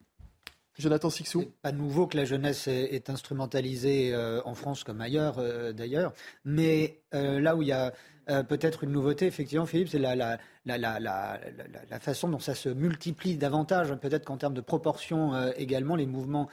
Jonathan 0.80 1.09
Sixou. 1.09 1.45
Pas 1.61 1.73
nouveau 1.73 2.07
que 2.07 2.17
la 2.17 2.25
jeunesse 2.25 2.67
est, 2.67 3.09
instrumentalisée 3.09 4.13
euh, 4.13 4.41
en 4.45 4.55
France 4.55 4.84
comme 4.84 5.01
ailleurs 5.01 5.36
euh, 5.38 5.73
d'ailleurs, 5.73 6.13
mais 6.45 7.01
euh, 7.13 7.39
là 7.39 7.55
où 7.55 7.61
il 7.61 7.67
y 7.67 7.73
a 7.73 7.93
peut-être 8.47 8.84
une 8.84 8.91
nouveauté, 8.91 9.25
effectivement, 9.25 9.65
Philippe, 9.65 9.88
c'est 9.88 9.97
la, 9.97 10.38
façon 11.99 12.27
dont 12.27 12.38
ça 12.38 12.53
se 12.53 12.69
multiplie 12.69 13.38
davantage. 13.38 13.91
Peut-être 13.95 14.23
qu'en 14.23 14.38
termes 14.38 14.53
de 14.53 14.61
proportion 14.61 15.51
également, 15.53 15.95
les 15.95 16.05
mouvements 16.05 16.47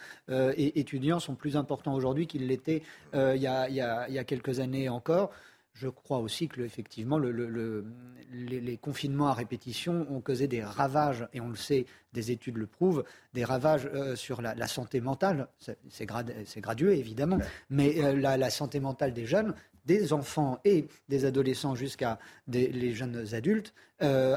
étudiants 0.56 1.20
sont 1.20 1.34
plus 1.34 1.54
importants 1.54 1.92
aujourd'hui 1.92 2.26
qu'ils 2.26 2.46
l'étaient 2.46 2.82
il, 3.12 3.42
y 3.42 3.46
a 3.46 4.24
quelques 4.24 4.60
années 4.60 4.88
encore. 4.88 5.32
Je 5.78 5.88
crois 5.88 6.18
aussi 6.18 6.48
que 6.48 6.62
effectivement 6.62 7.18
le, 7.18 7.84
les, 8.32 8.76
confinements 8.76 9.28
à 9.28 9.34
répétition 9.34 10.06
ont 10.10 10.20
causé 10.20 10.48
des 10.48 10.62
ravages, 10.62 11.26
et 11.32 11.40
on 11.40 11.48
le 11.48 11.56
sait, 11.56 11.86
des 12.12 12.30
études 12.30 12.56
le 12.56 12.66
prouvent, 12.66 13.04
des 13.34 13.44
ravages 13.44 13.88
euh, 13.92 14.16
sur 14.16 14.40
la, 14.40 14.66
santé 14.66 15.00
mentale. 15.00 15.48
C'est 15.90 16.06
gradué 16.06 16.98
évidemment, 16.98 17.38
mais 17.68 18.02
euh, 18.02 18.14
la, 18.14 18.50
santé 18.50 18.80
mentale 18.80 19.12
des 19.12 19.26
jeunes, 19.26 19.54
des 19.84 20.12
enfants 20.12 20.58
et 20.64 20.88
des 21.08 21.24
adolescents 21.26 21.74
jusqu'à 21.74 22.18
les 22.48 22.94
jeunes 22.94 23.34
adultes 23.34 23.74
euh, 24.02 24.36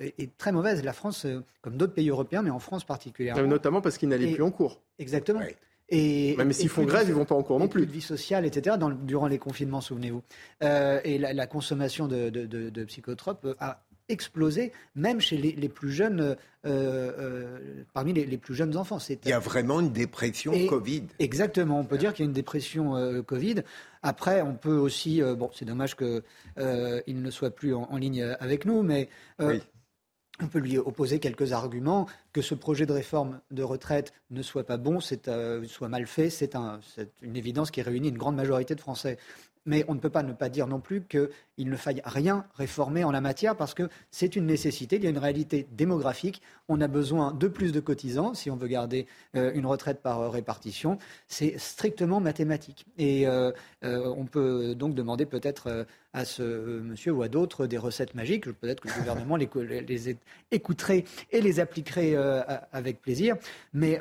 est, 0.00 0.36
très 0.36 0.52
mauvaise. 0.52 0.82
La 0.84 0.92
France, 0.92 1.26
comme 1.62 1.76
d'autres 1.76 1.94
pays 1.94 2.10
européens, 2.10 2.42
mais 2.42 2.50
en 2.50 2.58
France 2.58 2.84
particulièrement. 2.84 3.46
Notamment 3.46 3.80
parce 3.80 3.98
qu'ils 3.98 4.08
n'allaient 4.08 4.32
plus 4.32 4.42
en 4.42 4.50
cours. 4.50 4.82
Exactement. 4.98 5.40
Et, 5.88 6.36
Même 6.36 6.52
s'ils 6.52 6.68
font 6.68 6.84
grève, 6.84 7.06
ils 7.08 7.14
vont 7.14 7.24
pas 7.24 7.34
en 7.34 7.42
cours 7.42 7.58
non 7.58 7.68
plus. 7.68 7.82
Plus 7.82 7.86
de 7.86 7.92
vie 7.92 8.00
sociale, 8.00 8.44
etc. 8.44 8.76
durant 9.02 9.28
les 9.28 9.38
confinements, 9.38 9.80
souvenez-vous. 9.80 10.22
Euh, 10.62 11.00
et 11.04 11.18
la, 11.18 11.46
consommation 11.46 12.08
de, 12.08 12.84
psychotropes 12.84 13.46
a 13.60 13.82
explosé, 14.08 14.72
même 14.94 15.20
chez 15.20 15.36
les, 15.36 15.68
plus 15.68 15.90
jeunes, 15.90 16.20
euh, 16.20 16.36
euh, 16.64 17.84
parmi 17.92 18.12
les, 18.12 18.38
plus 18.38 18.54
jeunes 18.54 18.76
enfants. 18.76 18.98
Il 19.08 19.28
y 19.28 19.32
a 19.32 19.38
vraiment 19.38 19.80
une 19.80 19.92
dépression 19.92 20.52
Covid. 20.66 21.04
Exactement, 21.18 21.78
on 21.80 21.84
peut 21.84 21.98
dire 21.98 22.12
qu'il 22.14 22.24
y 22.24 22.26
a 22.26 22.28
une 22.28 22.34
dépression 22.34 23.22
Covid. 23.24 23.62
Après, 24.02 24.42
on 24.42 24.54
peut 24.54 24.76
aussi, 24.76 25.22
bon, 25.36 25.50
c'est 25.54 25.64
dommage 25.64 25.96
qu'il 25.96 27.22
ne 27.22 27.30
soit 27.30 27.50
plus 27.50 27.74
en, 27.74 27.96
ligne 27.96 28.22
avec 28.40 28.64
nous, 28.64 28.82
mais 28.82 29.08
on 30.42 30.48
peut 30.48 30.58
lui 30.58 30.78
opposer 30.78 31.18
quelques 31.18 31.52
arguments. 31.52 32.06
Que 32.32 32.42
ce 32.42 32.54
projet 32.54 32.86
de 32.86 32.92
réforme 32.92 33.40
de 33.50 33.62
retraite 33.62 34.12
ne 34.30 34.42
soit 34.42 34.64
pas 34.64 34.76
bon, 34.76 34.98
euh, 35.28 35.64
soit 35.66 35.88
mal 35.88 36.06
fait, 36.06 36.30
c'est, 36.30 36.56
une 37.22 37.36
évidence 37.36 37.70
qui 37.70 37.82
réunit 37.82 38.08
une 38.08 38.18
grande 38.18 38.36
majorité 38.36 38.74
de 38.74 38.80
Français. 38.80 39.18
Mais 39.66 39.84
on 39.88 39.94
ne 39.94 39.98
peut 39.98 40.10
pas 40.10 40.22
ne 40.22 40.32
pas 40.32 40.48
dire 40.48 40.68
non 40.68 40.80
plus 40.80 41.02
qu'il 41.02 41.68
ne 41.68 41.76
faille 41.76 42.00
rien 42.04 42.46
réformer 42.54 43.02
en 43.02 43.10
la 43.10 43.20
matière 43.20 43.56
parce 43.56 43.74
que 43.74 43.88
c'est 44.12 44.36
une 44.36 44.46
nécessité. 44.46 44.96
Il 44.96 45.02
y 45.02 45.08
a 45.08 45.10
une 45.10 45.18
réalité 45.18 45.66
démographique. 45.72 46.40
On 46.68 46.80
a 46.80 46.86
besoin 46.86 47.32
de 47.32 47.48
plus 47.48 47.72
de 47.72 47.80
cotisants 47.80 48.32
si 48.32 48.48
on 48.48 48.56
veut 48.56 48.68
garder 48.68 49.08
euh, 49.34 49.50
une 49.54 49.66
retraite 49.66 50.00
par 50.02 50.30
répartition. 50.30 50.98
C'est 51.26 51.58
strictement 51.58 52.20
mathématique. 52.20 52.86
Et 52.96 53.26
euh, 53.26 53.50
euh, 53.82 54.14
on 54.16 54.24
peut 54.24 54.76
donc 54.76 54.94
demander 54.94 55.26
peut-être 55.26 55.84
à 56.16 56.24
ce 56.24 56.42
monsieur 56.80 57.12
ou 57.12 57.22
à 57.22 57.28
d'autres 57.28 57.66
des 57.66 57.76
recettes 57.76 58.14
magiques. 58.14 58.50
Peut-être 58.50 58.80
que 58.80 58.88
le 58.88 58.94
gouvernement 58.94 59.36
les, 59.36 60.16
écouterait 60.50 61.04
et 61.30 61.42
les 61.42 61.60
appliquerait 61.60 62.16
avec 62.72 63.02
plaisir. 63.02 63.36
Mais 63.74 64.00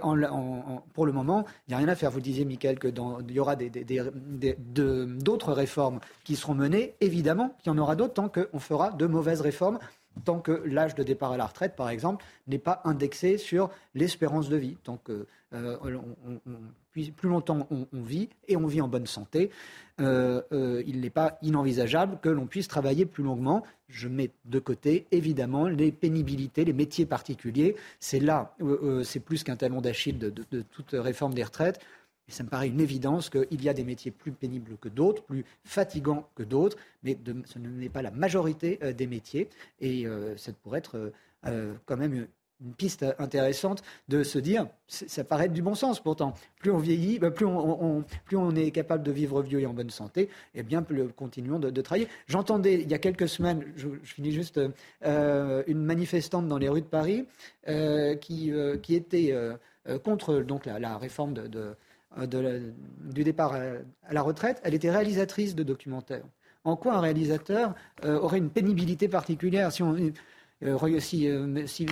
pour 0.93 1.05
le 1.05 1.11
moment, 1.11 1.45
il 1.68 1.72
n'y 1.72 1.76
a 1.76 1.78
rien 1.78 1.89
à 1.89 1.95
faire. 1.95 2.11
Vous 2.11 2.22
disiez, 2.22 2.45
Michael, 2.45 2.80
qu'il 2.80 2.95
y 3.32 3.39
aura 3.39 3.57
d'autres 3.57 5.51
réformes 5.51 5.99
qui 6.24 6.38
seront 6.38 6.55
menées. 6.55 6.95
Évidemment 7.01 7.53
qu'il 7.61 7.74
y 7.74 7.76
en 7.76 7.78
aura 7.78 7.97
d'autres 7.97 8.13
tant 8.13 8.30
qu'on 8.30 8.59
fera 8.59 8.91
de 8.91 9.05
mauvaises 9.05 9.41
réformes 9.41 9.78
tant 10.24 10.39
que 10.39 10.63
l'âge 10.66 10.95
de 10.95 11.03
départ 11.03 11.34
à 11.34 11.38
la 11.38 11.45
retraite, 11.45 11.76
par 11.76 11.89
exemple, 11.89 12.24
n'est 12.47 12.57
pas 12.57 12.80
indexé 12.86 13.38
sur 13.38 13.70
l'espérance 13.93 14.47
de 14.47 14.55
vie. 14.55 14.78
Tant 14.84 14.95
que 14.95 15.28
euh, 15.53 15.78
plus 17.16 17.30
longtemps 17.30 17.68
on, 17.70 18.02
vit 18.02 18.30
et 18.48 18.56
on 18.58 18.68
vit 18.68 18.82
en 18.82 18.88
bonne 18.88 19.06
santé, 19.06 19.52
euh, 20.00 20.41
euh, 20.52 20.84
il 20.88 21.02
n'est 21.02 21.10
pas 21.10 21.38
inenvisageable 21.41 22.20
que 22.22 22.30
l'on 22.30 22.48
puisse 22.48 22.68
travailler 22.68 23.06
plus 23.06 23.24
longuement. 23.24 23.64
Je 23.88 24.08
mets 24.08 24.32
de 24.46 24.60
côté, 24.60 25.06
évidemment, 25.12 25.68
les 25.68 25.91
pénibilités, 25.91 26.66
les 26.66 26.74
métiers 26.74 27.06
particuliers. 27.06 27.76
C'est 28.00 28.20
là, 28.20 28.56
c'est 29.04 29.20
plus 29.20 29.43
qu'un 29.43 29.56
talon 29.56 29.82
d'Achille 29.82 30.18
de, 30.18 30.62
toute 30.62 30.91
réforme 30.91 31.34
des 31.34 31.43
retraites. 31.43 31.80
Et 32.28 32.32
ça 32.32 32.43
me 32.43 32.50
paraît 32.50 32.68
une 32.68 32.82
évidence 32.82 33.30
qu'il 33.30 33.64
y 33.64 33.70
a 33.70 33.74
des 33.74 33.84
métiers 33.84 34.12
plus 34.12 34.32
pénibles 34.32 34.78
que 34.78 34.89
d'autres, 34.89 35.24
plus 35.24 35.46
fatigants 35.64 36.28
que 36.36 36.43
d'autres, 36.43 36.78
mais 37.04 37.18
ce 37.46 37.60
n'est 37.60 37.89
pas 37.89 38.02
la 38.02 38.12
majorité 38.12 38.80
euh, 38.82 38.93
des 38.93 39.08
métiers. 39.08 39.50
Et 39.80 40.08
euh, 40.08 40.36
ça 40.38 40.52
pourrait 40.54 40.80
être 40.80 41.12
euh, 41.46 41.74
quand 41.86 41.98
même 41.98 42.28
une 42.66 42.74
piste 42.74 43.05
intéressante 43.20 43.84
de 44.09 44.24
se 44.24 44.39
dire, 44.39 44.68
ça 44.88 45.24
paraît 45.24 45.49
du 45.49 45.61
bon 45.61 45.76
sens 45.76 45.99
pourtant, 45.99 46.34
plus 46.59 46.72
on 46.72 46.78
vieillit, 46.78 47.20
bah, 47.20 47.32
plus, 47.32 47.45
on, 47.45 48.03
plus 48.26 48.38
on 48.38 48.55
est 48.55 48.72
capable 48.72 49.03
de 49.03 49.11
vivre 49.11 49.41
vieux 49.41 49.61
et 49.61 49.66
en 49.66 49.74
bonne 49.74 49.89
santé, 49.89 50.24
et 50.24 50.30
eh 50.59 50.63
bien 50.63 50.82
plus 50.82 51.07
continuons 51.09 51.59
de, 51.59 51.82
travailler. 51.82 52.07
J'entendais 52.28 52.82
il 52.82 52.89
y 52.89 52.93
a 52.93 52.99
quelques 52.99 53.30
semaines, 53.30 53.63
je, 53.76 53.88
finis 54.03 54.32
juste, 54.32 54.59
une 55.03 55.84
manifestante 55.84 56.47
dans 56.47 56.57
les 56.57 56.70
rues 56.70 56.82
de 56.82 56.88
Paris 56.88 57.26
qui, 58.22 58.51
qui 58.82 58.95
était 58.95 59.36
contre 60.03 60.39
donc, 60.39 60.66
la, 60.66 60.97
réforme 60.97 61.36
euh, 62.18 62.72
du 62.99 63.24
départ 63.24 63.53
à, 63.53 64.13
la 64.13 64.22
retraite, 64.22 64.61
elle 64.63 64.74
était 64.74 64.89
réalisatrice 64.89 65.55
de 65.55 65.63
documentaires. 65.63 66.24
En 66.63 66.76
quoi 66.76 66.95
un 66.95 66.99
réalisateur 66.99 67.76
euh, 68.03 68.18
aurait 68.20 68.38
une 68.38 68.49
pénibilité 68.49 69.07
particulière 69.07 69.72
si 69.72 69.84
on, 69.84 69.95
euh, 69.95 70.11
si, 70.99 71.30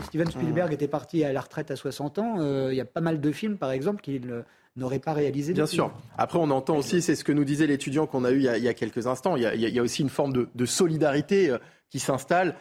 Steven 0.04 0.30
Spielberg 0.30 0.72
mmh. 0.72 0.74
était 0.74 0.88
parti 0.88 1.24
à 1.24 1.34
la 1.34 1.42
retraite 1.42 1.72
à 1.72 1.76
60 1.76 2.20
ans, 2.20 2.70
il 2.70 2.76
y 2.76 2.82
a 2.82 2.86
pas 2.86 3.02
mal 3.02 3.22
de 3.22 3.32
films, 3.32 3.58
par 3.58 3.72
exemple, 3.72 4.02
qu'il 4.02 4.44
n'aurait 4.76 5.00
pas 5.00 5.14
réalisé. 5.14 5.54
Bien 5.54 5.66
sûr. 5.66 5.92
Après, 6.18 6.40
on 6.40 6.50
entend 6.50 6.78
aussi, 6.78 7.02
c'est 7.02 7.16
ce 7.16 7.24
que 7.24 7.32
nous 7.32 7.46
disait 7.46 7.68
l'étudiant 7.68 8.08
qu'on 8.08 8.24
a 8.24 8.32
eu 8.32 8.38
il 8.38 8.64
y 8.64 8.68
a, 8.68 8.74
quelques 8.74 9.08
instants, 9.08 9.36
il 9.36 9.44
y 9.44 9.80
a, 9.80 9.82
aussi 9.82 10.02
une 10.02 10.10
forme 10.10 10.34
de, 10.34 10.48
de 10.54 10.66
solidarité 10.66 11.56
qui 11.90 12.00
s'installe 12.00 12.56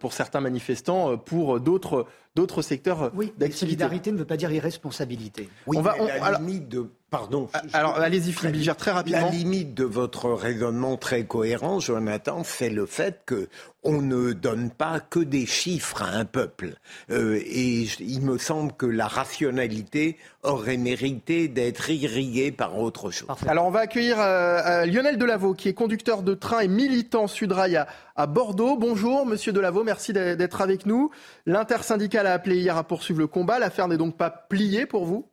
pour 0.00 0.12
certains 0.12 0.40
manifestants, 0.40 1.18
pour 1.18 1.60
d'autres 1.60 2.06
d'autres 2.38 2.62
secteurs 2.62 3.10
oui, 3.14 3.32
d'activité. 3.36 3.66
Solidarité 3.66 4.12
ne 4.12 4.18
veut 4.18 4.24
pas 4.24 4.36
dire 4.36 4.52
irresponsabilité. 4.52 5.48
Oui, 5.66 5.76
on 5.76 5.82
va, 5.82 5.96
la 5.98 6.38
limite 6.38 6.68
de 6.68 6.86
Pardon. 7.10 7.48
Ah, 7.54 7.62
alors, 7.72 7.96
allez-y, 7.96 8.32
Philippe 8.32 8.76
très 8.76 8.90
rapidement. 8.90 9.26
La 9.26 9.30
limite 9.30 9.72
de 9.72 9.84
votre 9.84 10.30
raisonnement 10.30 10.98
très 10.98 11.24
cohérent, 11.24 11.80
Jonathan, 11.80 12.42
c'est 12.44 12.68
le 12.68 12.84
fait 12.84 13.22
que 13.24 13.48
on 13.82 14.02
ne 14.02 14.34
donne 14.34 14.70
pas 14.70 15.00
que 15.00 15.20
des 15.20 15.46
chiffres 15.46 16.02
à 16.02 16.08
un 16.08 16.26
peuple. 16.26 16.74
Euh, 17.10 17.40
et 17.46 17.88
il 18.00 18.20
me 18.20 18.36
semble 18.36 18.72
que 18.72 18.84
la 18.84 19.06
rationalité 19.06 20.18
aurait 20.42 20.76
mérité 20.76 21.48
d'être 21.48 21.88
irriguée 21.88 22.52
par 22.52 22.78
autre 22.78 23.10
chose. 23.10 23.28
Alors, 23.46 23.64
on 23.66 23.70
va 23.70 23.80
accueillir 23.80 24.20
euh, 24.20 24.60
euh, 24.66 24.84
Lionel 24.84 25.16
Delaveau, 25.16 25.54
qui 25.54 25.70
est 25.70 25.74
conducteur 25.74 26.22
de 26.22 26.34
train 26.34 26.60
et 26.60 26.68
militant 26.68 27.26
Sudrail 27.26 27.76
à, 27.76 27.86
à 28.16 28.26
Bordeaux. 28.26 28.76
Bonjour, 28.76 29.24
monsieur 29.24 29.52
Delaveau, 29.52 29.82
merci 29.82 30.12
d'être 30.12 30.60
avec 30.60 30.84
nous. 30.84 31.10
L'intersyndicale 31.46 32.26
a 32.26 32.34
appelé 32.34 32.56
hier 32.56 32.76
à 32.76 32.84
poursuivre 32.84 33.20
le 33.20 33.26
combat. 33.28 33.58
L'affaire 33.58 33.88
n'est 33.88 33.96
donc 33.96 34.18
pas 34.18 34.28
pliée 34.28 34.84
pour 34.84 35.06
vous? 35.06 35.30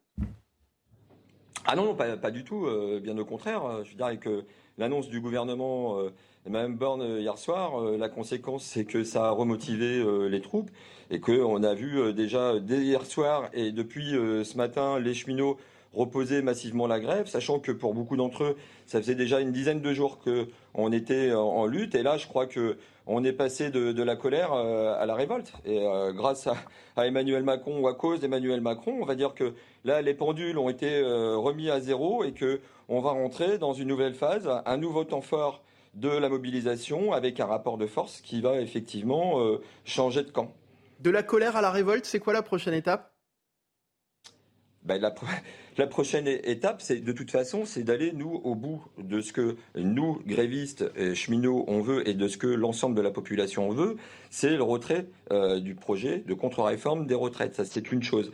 Ah 1.68 1.76
non, 1.76 1.96
pas, 1.96 2.16
pas 2.16 2.30
du 2.30 2.44
tout, 2.44 2.66
euh, 2.66 3.00
bien 3.02 3.18
au 3.18 3.26
contraire. 3.26 3.84
Je 3.84 3.92
veux 3.92 3.96
dire, 3.96 4.06
avec 4.06 4.28
l'annonce 4.78 5.10
du 5.10 5.20
gouvernement 5.20 5.98
euh, 6.00 6.14
et 6.46 6.50
Mme 6.52 6.76
Borne 6.76 7.02
euh, 7.02 7.20
hier 7.20 7.38
soir, 7.40 7.82
la 7.82 8.08
conséquence, 8.08 8.64
c'est 8.64 8.86
que 8.86 9.04
ça 9.04 9.28
a 9.28 9.32
remotivé 9.32 10.04
les 10.30 10.42
troupes 10.42 10.70
et 11.10 11.20
qu'on 11.20 11.64
a 11.64 11.74
vu 11.74 12.14
déjà 12.14 12.60
dès 12.60 12.82
hier 12.82 13.06
soir 13.06 13.50
et 13.54 13.72
depuis 13.72 14.12
ce 14.12 14.58
matin 14.58 15.00
les 15.00 15.14
cheminots 15.14 15.58
reposer 15.94 16.42
massivement 16.42 16.88
la 16.88 17.00
grève, 17.00 17.28
sachant 17.28 17.60
que 17.60 17.72
pour 17.72 17.94
beaucoup 17.94 18.18
d'entre 18.18 18.44
eux, 18.44 18.58
ça 18.86 19.00
faisait 19.00 19.16
déjà 19.16 19.40
une 19.40 19.52
dizaine 19.54 19.82
de 19.82 19.94
jours 19.94 20.20
qu'on 20.20 20.92
était 20.92 21.34
en, 21.34 21.66
lutte. 21.66 21.96
Et 21.96 22.04
là, 22.04 22.18
je 22.18 22.28
crois 22.28 22.48
que 22.48 22.78
on 23.08 23.24
est 23.24 23.34
passé 23.34 23.70
de, 23.70 24.04
la 24.04 24.16
colère 24.16 24.54
euh, 24.54 25.00
à 25.00 25.06
la 25.06 25.16
révolte. 25.16 25.54
Et 25.66 25.86
euh, 25.86 26.12
grâce 26.12 26.48
à, 26.48 27.08
Emmanuel 27.08 27.44
Macron 27.44 27.80
ou 27.80 27.88
à 27.88 27.94
cause 27.94 28.20
d'Emmanuel 28.20 28.62
Macron, 28.62 28.98
on 29.02 29.06
va 29.06 29.16
dire 29.16 29.34
que 29.34 29.54
là, 29.84 30.02
les 30.02 30.14
pendules 30.14 30.58
ont 30.58 30.70
été 30.70 31.00
euh, 31.00 31.38
remis 31.38 31.70
à 31.70 31.80
zéro 31.80 32.24
et 32.24 32.32
que 32.32 32.62
on 32.88 33.02
va 33.02 33.12
rentrer 33.12 33.58
dans 33.58 33.74
une 33.74 33.88
nouvelle 33.88 34.14
phase, 34.14 34.50
un 34.66 34.78
nouveau 34.78 35.04
temps 35.04 35.22
fort 35.22 35.64
de 35.96 36.10
la 36.10 36.30
mobilisation 36.30 37.14
avec 37.14 37.40
un 37.40 37.46
rapport 37.46 37.78
de 37.78 37.88
force 37.88 38.22
qui 38.22 38.42
va 38.42 38.60
effectivement 38.62 39.40
changer 39.86 40.22
de 40.24 40.30
camp. 40.30 40.52
De 41.00 41.10
la 41.10 41.24
colère 41.24 41.56
à 41.56 41.62
la 41.62 41.72
révolte, 41.72 42.06
c'est 42.06 42.20
quoi 42.20 42.34
la 42.34 42.44
prochaine 42.44 42.76
étape? 42.76 43.12
Ben, 44.84 45.02
la, 45.02 45.12
prochaine 45.84 46.28
étape, 46.28 46.82
c'est 46.82 47.04
de 47.04 47.12
toute 47.12 47.32
façon, 47.32 47.66
c'est 47.66 47.84
d'aller 47.84 48.14
nous 48.14 48.42
au 48.44 48.56
bout 48.56 48.82
de 48.98 49.20
ce 49.20 49.34
que 49.34 49.58
nous, 49.76 50.22
grévistes, 50.26 50.86
cheminots, 51.14 51.66
on 51.68 51.82
veut 51.82 52.08
et 52.08 52.14
de 52.14 52.28
ce 52.28 52.38
que 52.38 52.48
l'ensemble 52.48 52.96
de 52.96 53.02
la 53.02 53.12
population 53.12 53.70
veut. 53.70 53.98
C'est 54.30 54.56
le 54.56 54.64
retrait 54.64 55.06
euh, 55.32 55.60
du 55.60 55.76
projet 55.76 56.24
de 56.26 56.34
contre-réforme 56.34 57.08
des 57.08 57.16
retraites. 57.16 57.56
Ça, 57.56 57.66
c'est 57.66 57.92
une 57.92 58.04
chose. 58.04 58.32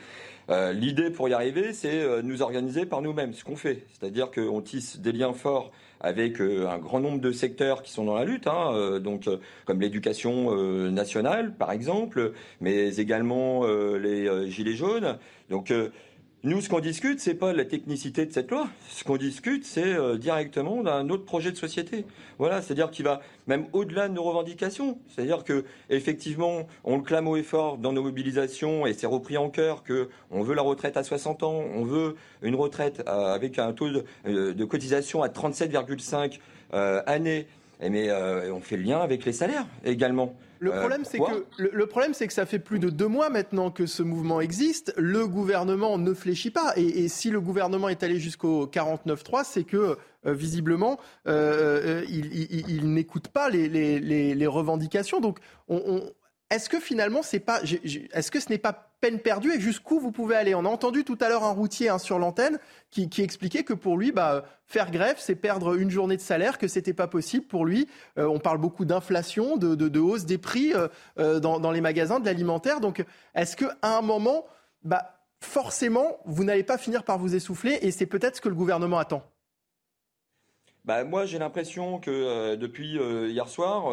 Euh, 0.50 0.74
l'idée 0.74 1.10
pour 1.10 1.30
y 1.30 1.34
arriver, 1.34 1.74
c'est 1.74 2.02
euh, 2.02 2.22
nous 2.22 2.42
organiser 2.42 2.86
par 2.86 3.02
nous-mêmes, 3.02 3.34
ce 3.34 3.44
qu'on 3.44 3.56
fait. 3.56 3.86
C'est-à-dire 3.94 4.32
qu'on 4.32 4.62
tisse 4.62 5.00
des 5.00 5.12
liens 5.12 5.34
forts 5.34 5.72
avec 6.04 6.42
un 6.42 6.80
grand 6.80 7.00
nombre 7.00 7.22
de 7.22 7.32
secteurs 7.32 7.84
qui 7.84 7.92
sont 7.92 8.06
dans 8.06 8.16
la 8.16 8.26
lutte, 8.26 8.48
hein, 8.48 9.00
donc 9.00 9.30
comme 9.66 9.80
l'éducation 9.80 10.56
nationale 10.89 11.54
par 11.54 11.72
exemple, 11.72 12.34
mais 12.60 12.96
également 12.96 13.68
les 13.68 14.50
gilets 14.50 14.74
jaunes. 14.74 15.20
Donc 15.52 15.72
nous, 16.44 16.60
ce 16.60 16.70
qu'on 16.70 16.80
discute, 16.80 17.20
c'est 17.20 17.36
pas 17.36 17.54
la 17.54 17.66
technicité 17.66 18.26
de 18.26 18.34
cette 18.34 18.50
loi. 18.50 18.68
Ce 18.89 19.04
qu'on 19.04 19.18
discute, 19.18 19.64
c'est 19.64 19.94
euh, 19.94 20.18
directement 20.18 20.82
d'un 20.82 21.08
autre 21.10 21.24
projet 21.24 21.52
de 21.52 21.56
société. 21.56 22.04
Voilà, 22.39 22.64
c'est-à-dire 22.64 22.89
qu'il 22.89 23.06
va 23.06 23.22
même 23.46 23.68
au-delà 23.74 24.08
de 24.08 24.16
nos 24.16 24.24
revendications. 24.24 24.98
C'est-à-dire 25.08 25.44
que 25.44 25.66
effectivement, 25.92 26.68
on 26.84 26.98
le 26.98 27.04
clame 27.04 27.28
haut 27.28 27.38
et 27.38 27.44
fort 27.44 27.78
dans 27.78 27.94
nos 27.94 28.02
mobilisations 28.02 28.88
et 28.88 28.94
c'est 28.94 29.06
repris 29.06 29.38
en 29.38 29.52
cœur 29.52 29.84
que 29.84 30.10
on 30.32 30.42
veut 30.42 30.56
la 30.56 30.64
retraite 30.64 30.98
à 30.98 31.04
60 31.04 31.44
ans, 31.44 31.64
on 31.76 31.84
veut 31.84 32.16
une 32.42 32.56
retraite 32.56 33.04
euh, 33.08 33.36
avec 33.36 33.60
un 33.60 33.72
taux 33.74 33.89
de, 33.89 34.04
euh, 34.26 34.56
de 34.56 34.66
cotisation 34.66 35.22
à 35.22 35.28
37,5 35.28 36.39
années 37.06 37.46
mais 37.82 38.12
on 38.12 38.62
fait 38.62 38.78
le 38.78 38.84
lien 38.84 39.00
avec 39.00 39.26
les 39.26 39.34
salaires 39.34 39.66
également. 39.84 40.36
Le 40.62 40.72
problème, 40.72 41.03
c'est 41.05 41.18
que 41.18 41.45
le, 41.57 41.86
problème, 41.88 42.14
c'est 42.14 42.28
que 42.28 42.34
ça 42.34 42.45
fait 42.45 42.59
plus 42.59 42.80
de 42.80 42.89
deux 42.89 43.07
mois 43.07 43.30
maintenant 43.30 43.72
que 43.72 43.86
ce 43.88 44.03
mouvement 44.03 44.41
existe. 44.41 44.93
Le 44.95 45.28
gouvernement 45.28 45.97
ne 45.97 46.14
fléchit 46.14 46.51
pas, 46.51 46.74
et, 46.78 47.07
si 47.07 47.32
le 47.32 47.41
gouvernement 47.41 47.89
est 47.89 48.03
allé 48.03 48.20
jusqu'au 48.20 48.68
49-3, 48.68 49.43
c'est 49.43 49.64
que 49.64 49.97
visiblement, 50.24 50.99
il, 51.26 52.93
n'écoute 52.93 53.30
pas 53.30 53.49
les, 53.49 54.47
revendications. 54.47 55.20
Donc, 55.20 55.39
on, 55.68 56.03
est-ce 56.51 56.70
que 56.70 56.80
finalement, 56.80 57.24
c'est 57.24 57.39
pas, 57.39 57.62
est-ce 57.64 58.30
que 58.30 58.39
ce 58.39 58.49
n'est 58.49 58.59
pas 58.59 58.91
peine 59.02 59.20
perdue 59.20 59.52
et 59.52 59.60
jusqu'où 59.60 59.99
vous 59.99 60.12
pouvez 60.12 60.36
aller 60.36 60.56
On 60.56 60.64
a 60.64 60.70
entendu 60.70 61.04
tout 61.04 61.18
à 61.20 61.28
l'heure 61.28 61.43
un 61.43 61.52
routier 61.52 61.89
hein, 61.89 61.97
sur 61.97 62.20
l'antenne 62.20 62.60
qui, 62.91 63.10
expliquait 63.22 63.64
que 63.64 63.74
pour 63.74 63.97
lui, 63.97 64.12
bah, 64.12 64.45
faire 64.66 64.91
grève, 64.91 65.16
c'est 65.18 65.36
perdre 65.36 65.76
une 65.76 65.89
journée 65.89 66.18
de 66.18 66.22
salaire, 66.22 66.58
que 66.58 66.68
c'était 66.68 66.93
pas 66.93 67.08
possible 67.08 67.45
pour 67.45 67.66
lui. 67.66 67.88
Euh, 68.18 68.28
on 68.28 68.39
parle 68.39 68.60
beaucoup 68.60 68.86
d'inflation, 68.86 69.58
de, 69.58 69.99
hausse 69.99 70.26
des 70.26 70.38
prix 70.38 70.74
euh, 70.74 70.88
euh, 71.18 71.39
dans, 71.39 71.72
les 71.72 71.82
magasins 71.82 72.20
de 72.20 72.26
l'alimentaire. 72.26 72.80
Donc, 72.80 73.04
est-ce 73.34 73.56
que 73.58 73.66
un 73.82 74.02
moment, 74.02 74.45
bah, 74.84 75.16
forcément, 75.39 76.20
vous 76.26 76.43
n'allez 76.43 76.64
pas 76.64 76.78
finir 76.78 77.04
par 77.04 77.18
vous 77.18 77.36
essouffler 77.36 77.80
et 77.82 77.91
c'est 77.91 78.06
peut-être 78.06 78.38
ce 78.38 78.41
que 78.41 78.49
le 78.49 78.56
gouvernement 78.56 78.99
attend? 78.99 79.24
Bah, 80.86 81.04
moi, 81.04 81.26
j'ai 81.26 81.39
l'impression 81.39 81.99
que 81.99 82.56
depuis 82.56 82.97
hier 82.97 83.47
soir, 83.47 83.91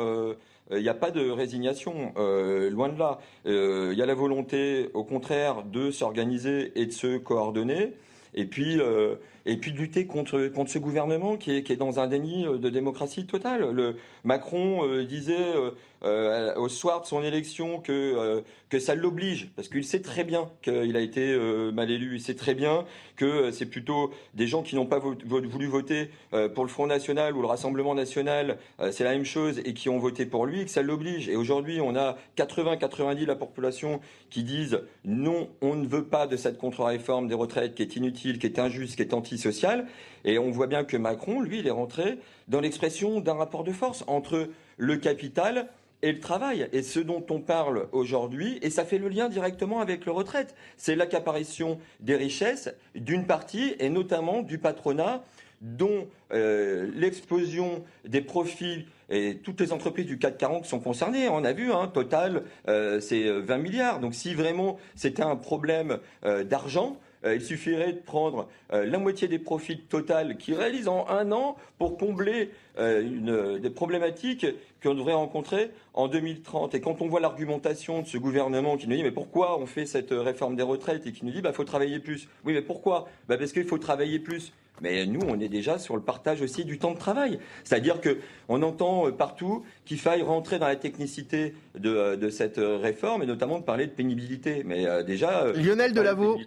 il 0.70 0.82
n'y 0.82 0.88
a 0.88 0.94
pas 0.94 1.10
de 1.10 1.30
résignation, 1.30 2.12
euh, 2.16 2.70
loin 2.70 2.88
de 2.88 2.98
là. 2.98 3.18
Euh, 3.46 3.90
il 3.92 3.98
y 3.98 4.02
a 4.02 4.06
la 4.06 4.14
volonté, 4.14 4.90
au 4.94 5.04
contraire, 5.04 5.62
de 5.64 5.90
s'organiser 5.90 6.72
et 6.74 6.86
de 6.86 6.92
se 6.92 7.16
coordonner. 7.16 7.94
Et 8.34 8.44
puis, 8.44 8.80
euh, 8.80 9.16
et 9.48 9.56
puis 9.56 9.72
de 9.72 9.78
lutter 9.78 10.06
contre, 10.06 10.48
contre 10.48 10.70
ce 10.70 10.78
gouvernement 10.78 11.36
qui 11.36 11.56
est, 11.56 11.62
qui 11.62 11.72
est 11.72 11.76
dans 11.76 11.98
un 11.98 12.06
déni 12.06 12.44
de 12.44 12.68
démocratie 12.68 13.26
totale. 13.26 13.70
Le, 13.72 13.96
Macron 14.24 14.86
disait 15.04 15.54
au 16.02 16.68
soir 16.68 17.00
de 17.00 17.06
son 17.06 17.22
élection 17.22 17.80
que, 17.80 18.44
que 18.68 18.78
ça 18.78 18.94
l'oblige, 18.94 19.48
parce 19.56 19.68
qu'il 19.68 19.84
sait 19.84 20.02
très 20.02 20.22
bien 20.22 20.50
qu'il 20.62 20.96
a 20.96 21.00
été 21.00 21.36
mal 21.72 21.90
élu, 21.90 22.16
il 22.16 22.20
sait 22.20 22.34
très 22.34 22.54
bien 22.54 22.84
que 23.16 23.50
c'est 23.50 23.66
plutôt 23.66 24.12
des 24.34 24.46
gens 24.46 24.62
qui 24.62 24.76
n'ont 24.76 24.86
pas 24.86 24.98
voulu 24.98 25.66
voter 25.66 26.10
pour 26.54 26.64
le 26.64 26.68
Front 26.68 26.86
National 26.86 27.34
ou 27.36 27.40
le 27.40 27.46
Rassemblement 27.46 27.94
National, 27.94 28.58
c'est 28.90 29.04
la 29.04 29.12
même 29.12 29.24
chose, 29.24 29.60
et 29.64 29.72
qui 29.72 29.88
ont 29.88 29.98
voté 29.98 30.26
pour 30.26 30.44
lui, 30.46 30.64
que 30.64 30.70
ça 30.70 30.82
l'oblige. 30.82 31.28
Et 31.28 31.36
aujourd'hui, 31.36 31.80
on 31.80 31.96
a 31.96 32.16
80-90 32.36 33.24
la 33.24 33.36
population 33.36 34.00
qui 34.30 34.42
disent 34.42 34.80
non, 35.04 35.48
on 35.60 35.74
ne 35.74 35.86
veut 35.86 36.04
pas 36.04 36.26
de 36.26 36.36
cette 36.36 36.58
contre-réforme 36.58 37.28
des 37.28 37.34
retraites 37.34 37.74
qui 37.74 37.82
est 37.82 37.96
inutile, 37.96 38.38
qui 38.38 38.46
est 38.46 38.58
injuste, 38.58 38.96
qui 38.96 39.02
est 39.02 39.14
antisociale. 39.38 39.86
Et 40.24 40.38
on 40.38 40.50
voit 40.50 40.66
bien 40.66 40.84
que 40.84 40.96
Macron, 40.96 41.40
lui, 41.40 41.60
il 41.60 41.66
est 41.66 41.72
rentré 41.72 42.18
dans 42.48 42.60
l'expression 42.60 43.20
d'un 43.20 43.34
rapport 43.34 43.64
de 43.64 43.72
force 43.72 44.04
entre 44.06 44.48
le 44.76 44.96
capital 44.96 45.68
et 46.02 46.12
le 46.12 46.20
travail. 46.20 46.68
Et 46.72 46.82
ce 46.82 47.00
dont 47.00 47.24
on 47.30 47.40
parle 47.40 47.88
aujourd'hui, 47.92 48.58
et 48.62 48.70
ça 48.70 48.84
fait 48.84 48.98
le 48.98 49.08
lien 49.08 49.28
directement 49.28 49.80
avec 49.80 50.06
le 50.06 50.12
retraite, 50.12 50.54
c'est 50.76 50.96
l'accaparation 50.96 51.78
des 52.00 52.16
richesses 52.16 52.70
d'une 52.94 53.26
partie, 53.26 53.74
et 53.78 53.90
notamment 53.90 54.42
du 54.42 54.58
patronat, 54.58 55.24
dont 55.60 56.06
euh, 56.32 56.88
l'explosion 56.94 57.84
des 58.04 58.20
profits 58.20 58.86
et 59.10 59.38
toutes 59.42 59.60
les 59.60 59.72
entreprises 59.72 60.06
du 60.06 60.18
CAC 60.18 60.38
40 60.38 60.66
sont 60.66 60.78
concernées. 60.78 61.28
On 61.28 61.42
a 61.42 61.52
vu, 61.52 61.72
hein, 61.72 61.90
Total, 61.92 62.44
euh, 62.68 63.00
c'est 63.00 63.28
20 63.28 63.54
euh, 63.54 63.58
milliards. 63.58 63.98
Donc 63.98 64.14
si 64.14 64.34
vraiment 64.34 64.78
c'était 64.94 65.22
un 65.22 65.34
problème 65.34 65.98
d'argent, 66.44 66.96
il 67.24 67.40
suffirait 67.40 67.92
de 67.92 67.98
prendre 67.98 68.48
la 68.70 68.98
moitié 68.98 69.28
des 69.28 69.38
profits 69.38 69.78
Total 69.78 70.36
qui 70.36 70.54
réalisent 70.54 70.88
en 70.88 71.08
un 71.08 71.32
an 71.32 71.56
pour 71.78 71.96
combler 71.96 72.50
une, 72.78 73.58
des 73.58 73.70
problématiques 73.70 74.46
qu'on 74.82 74.94
devrait 74.94 75.14
rencontrer 75.14 75.70
en 75.94 76.08
2030. 76.08 76.74
Et 76.74 76.80
quand 76.80 77.02
on 77.02 77.08
voit 77.08 77.20
l'argumentation 77.20 78.02
de 78.02 78.06
ce 78.06 78.18
gouvernement 78.18 78.76
qui 78.76 78.88
nous 78.88 78.96
dit 78.96 79.02
mais 79.02 79.10
pourquoi 79.10 79.58
on 79.58 79.66
fait 79.66 79.86
cette 79.86 80.10
réforme 80.12 80.54
des 80.56 80.62
retraites 80.62 81.06
et 81.06 81.12
qui 81.12 81.24
nous 81.24 81.32
dit 81.32 81.42
bah 81.42 81.52
faut 81.52 81.64
travailler 81.64 81.98
plus. 81.98 82.28
Oui 82.44 82.52
mais 82.52 82.62
pourquoi? 82.62 83.08
Bah 83.28 83.36
Parce 83.36 83.52
qu'il 83.52 83.64
faut 83.64 83.78
travailler 83.78 84.18
plus. 84.18 84.52
Mais 84.80 85.06
nous, 85.06 85.20
on 85.26 85.40
est 85.40 85.48
déjà 85.48 85.78
sur 85.78 85.96
le 85.96 86.02
partage 86.02 86.42
aussi 86.42 86.64
du 86.64 86.78
temps 86.78 86.92
de 86.92 86.98
travail. 86.98 87.38
C'est-à-dire 87.64 88.00
qu'on 88.00 88.62
entend 88.62 89.08
euh, 89.08 89.12
partout 89.12 89.64
qu'il 89.84 89.98
faille 89.98 90.22
rentrer 90.22 90.58
dans 90.58 90.68
la 90.68 90.76
technicité 90.76 91.54
de, 91.78 91.90
euh, 91.90 92.30
cette 92.30 92.58
euh, 92.58 92.76
réforme 92.76 93.22
et 93.22 93.26
notamment 93.26 93.58
de 93.58 93.64
parler 93.64 93.86
de 93.86 93.92
pénibilité. 93.92 94.62
Mais 94.64 94.86
déjà. 95.04 95.52
Lionel 95.52 95.92
Delaveau. 95.92 96.38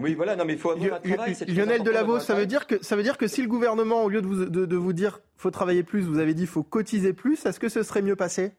Oui, 0.00 0.14
voilà, 0.14 0.36
non, 0.36 0.44
mais 0.44 0.54
il 0.54 0.58
faut 0.58 0.70
avoir 0.70 0.94
un 0.94 1.00
travail. 1.00 1.36
Lionel 1.48 1.82
Delaveau, 1.82 2.20
ça 2.20 2.34
veut 2.34 2.46
dire 2.46 2.66
que 2.66 2.82
ça 2.82 2.96
veut 2.96 3.02
dire 3.02 3.18
que 3.18 3.26
si 3.26 3.42
le 3.42 3.48
gouvernement, 3.48 4.04
au 4.04 4.08
lieu 4.08 4.22
de 4.22 4.26
vous, 4.26 4.44
de, 4.46 4.76
vous 4.76 4.92
dire 4.92 5.20
faut 5.36 5.50
travailler 5.50 5.82
plus, 5.82 6.02
vous 6.02 6.18
avez 6.18 6.34
dit 6.34 6.46
faut 6.46 6.62
cotiser 6.62 7.12
plus, 7.12 7.44
est-ce 7.46 7.60
que 7.60 7.68
ce 7.68 7.82
serait 7.82 8.02
mieux 8.02 8.16
passé? 8.16 8.52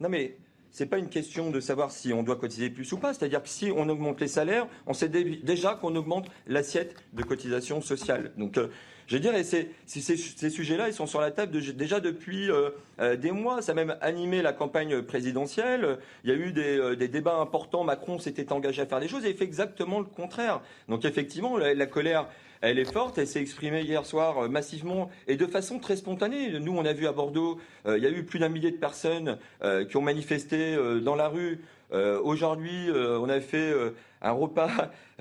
Non, 0.00 0.08
mais 0.08 0.38
n'est 0.80 0.86
pas 0.86 0.98
une 0.98 1.08
question 1.08 1.50
de 1.50 1.60
savoir 1.60 1.90
si 1.90 2.12
on 2.12 2.22
doit 2.22 2.36
cotiser 2.36 2.70
plus 2.70 2.92
ou 2.92 2.98
pas. 2.98 3.14
C'est-à-dire 3.14 3.42
que 3.42 3.48
si 3.48 3.70
on 3.74 3.88
augmente 3.88 4.20
les 4.20 4.28
salaires, 4.28 4.68
on 4.86 4.92
sait 4.92 5.08
déjà 5.08 5.74
qu'on 5.74 5.94
augmente 5.96 6.28
l'assiette 6.46 6.94
de 7.12 7.22
cotisation 7.22 7.80
sociale. 7.80 8.32
Donc, 8.36 8.58
euh, 8.58 8.68
je 9.06 9.18
dirais, 9.18 9.44
ces, 9.44 9.70
ces, 9.86 10.00
ces 10.00 10.50
sujets-là, 10.50 10.88
ils 10.88 10.94
sont 10.94 11.06
sur 11.06 11.20
la 11.20 11.30
table 11.30 11.58
déjà 11.74 12.00
depuis 12.00 12.50
euh, 12.50 12.70
euh, 13.00 13.16
des 13.16 13.30
mois. 13.30 13.62
Ça 13.62 13.72
a 13.72 13.74
même 13.74 13.96
animé 14.00 14.42
la 14.42 14.52
campagne 14.52 15.02
présidentielle. 15.02 15.98
Il 16.24 16.30
y 16.30 16.32
a 16.32 16.36
eu 16.36 16.52
des, 16.52 17.08
débats 17.08 17.36
importants. 17.36 17.84
Macron 17.84 18.18
s'était 18.18 18.52
engagé 18.52 18.82
à 18.82 18.86
faire 18.86 19.00
des 19.00 19.08
choses 19.08 19.24
et 19.24 19.30
il 19.30 19.36
fait 19.36 19.44
exactement 19.44 19.98
le 20.00 20.06
contraire. 20.06 20.60
Donc, 20.88 21.04
effectivement, 21.04 21.56
la 21.56 21.86
colère 21.86 22.28
elle 22.60 22.78
est 22.78 22.90
forte. 22.90 23.18
Elle 23.18 23.26
s'est 23.26 23.40
exprimée 23.40 23.82
hier 23.82 24.04
soir 24.04 24.38
euh, 24.38 24.48
massivement 24.48 25.10
et 25.26 25.36
de 25.36 25.46
façon 25.46 25.78
très 25.78 25.96
spontanée. 25.96 26.58
Nous, 26.58 26.76
on 26.76 26.84
a 26.84 26.92
vu 26.92 27.06
à 27.06 27.12
Bordeaux, 27.12 27.58
euh, 27.86 27.98
il 27.98 28.04
y 28.04 28.06
a 28.06 28.10
eu 28.10 28.24
plus 28.24 28.38
d'un 28.38 28.48
millier 28.48 28.70
de 28.70 28.76
personnes 28.76 29.38
euh, 29.62 29.84
qui 29.84 29.96
ont 29.96 30.02
manifesté 30.02 30.76
dans 31.02 31.14
la 31.14 31.28
rue. 31.28 31.60
Aujourd'hui, 31.92 32.90
on 32.92 33.28
a 33.28 33.40
fait 33.40 33.72
un 34.20 34.32
repas 34.32 34.90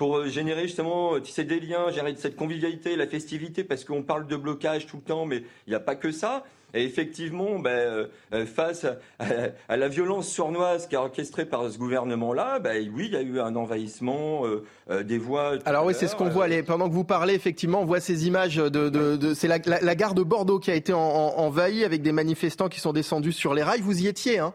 pour 0.00 0.24
générer 0.24 0.62
justement 0.62 1.20
tisser 1.20 1.44
des 1.44 1.60
liens, 1.60 1.90
générer 1.90 2.16
cette 2.16 2.34
convivialité, 2.34 2.96
la 2.96 3.06
festivité, 3.06 3.64
parce 3.64 3.84
qu'on 3.84 4.02
parle 4.02 4.26
de 4.26 4.34
blocage 4.34 4.86
tout 4.86 4.96
le 4.96 5.02
temps, 5.02 5.26
mais 5.26 5.42
il 5.66 5.70
n'y 5.70 5.74
a 5.74 5.80
pas 5.80 5.94
que 5.94 6.10
ça. 6.10 6.42
Et 6.72 6.84
effectivement, 6.84 7.58
ben, 7.58 7.68
euh, 7.70 8.06
euh, 8.32 8.46
face 8.46 8.86
à, 9.18 9.76
la 9.76 9.88
violence 9.88 10.26
sournoise 10.26 10.86
qui 10.86 10.94
est 10.94 10.98
orchestrée 10.98 11.44
par 11.44 11.70
ce 11.70 11.76
gouvernement-là, 11.76 12.60
ben, 12.60 12.90
oui, 12.94 13.08
il 13.08 13.12
y 13.12 13.16
a 13.16 13.20
eu 13.20 13.40
un 13.40 13.54
envahissement 13.56 14.44
euh, 14.46 15.02
des 15.02 15.18
voies. 15.18 15.58
Alors 15.66 15.84
oui, 15.84 15.92
c'est 15.94 16.08
ce 16.08 16.16
qu'on 16.16 16.30
voit. 16.30 16.46
pendant 16.66 16.88
que 16.88 16.94
vous 16.94 17.04
parlez, 17.04 17.34
effectivement, 17.34 17.82
on 17.82 17.84
voit 17.84 18.00
ces 18.00 18.26
images 18.26 18.56
de. 18.56 19.34
c'est 19.34 19.48
la, 19.48 19.58
gare 19.58 20.14
de 20.14 20.22
Bordeaux 20.22 20.60
qui 20.60 20.70
a 20.70 20.74
été 20.74 20.94
envahie 20.94 21.84
avec 21.84 22.00
des 22.00 22.12
manifestants 22.12 22.70
qui 22.70 22.80
sont 22.80 22.94
descendus 22.94 23.32
sur 23.32 23.52
les 23.52 23.62
rails. 23.62 23.82
Vous 23.82 24.00
y 24.00 24.06
étiez, 24.06 24.38
hein? 24.38 24.54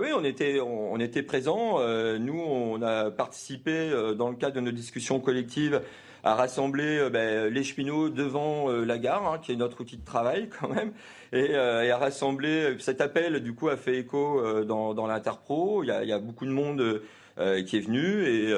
Oui, 0.00 0.08
on 0.14 0.24
était, 0.24 0.60
on, 0.60 0.98
était 0.98 1.22
présents. 1.22 1.78
nous, 2.18 2.40
on 2.40 2.82
a 2.82 3.10
participé 3.10 3.90
dans 4.16 4.30
le 4.30 4.36
cadre 4.36 4.56
de 4.56 4.60
nos 4.60 4.72
discussions 4.72 5.20
collectives 5.20 5.80
à 6.26 6.34
rassembler 6.34 6.98
euh, 6.98 7.08
ben, 7.08 7.52
les 7.52 7.62
cheminots 7.62 8.08
devant 8.08 8.68
euh, 8.68 8.84
la 8.84 8.98
gare, 8.98 9.32
hein, 9.32 9.38
qui 9.40 9.52
est 9.52 9.56
notre 9.56 9.80
outil 9.80 9.96
de 9.96 10.04
travail 10.04 10.48
quand 10.60 10.68
même, 10.68 10.90
et, 11.32 11.50
euh, 11.54 11.94
à 11.94 11.96
rassembler. 11.96 12.76
Cet 12.80 13.00
appel, 13.00 13.40
du 13.40 13.54
coup, 13.54 13.68
a 13.68 13.76
fait 13.76 13.98
écho 13.98 14.42
dans, 14.64 15.06
l'interpro. 15.06 15.84
Il 15.84 15.86
y, 15.86 16.12
a, 16.12 16.18
beaucoup 16.18 16.44
de 16.46 16.50
monde 16.50 17.00
qui 17.36 17.76
est 17.76 17.80
venu, 17.80 18.24
et, 18.24 18.52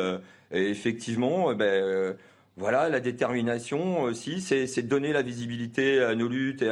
effectivement, 0.52 1.52
ben, 1.54 2.16
voilà, 2.56 2.88
la 2.88 3.00
détermination 3.00 4.02
aussi, 4.02 4.40
c'est 4.40 4.82
donner 4.82 5.12
la 5.12 5.22
visibilité 5.22 6.00
à 6.00 6.14
nos 6.14 6.28
luttes 6.28 6.64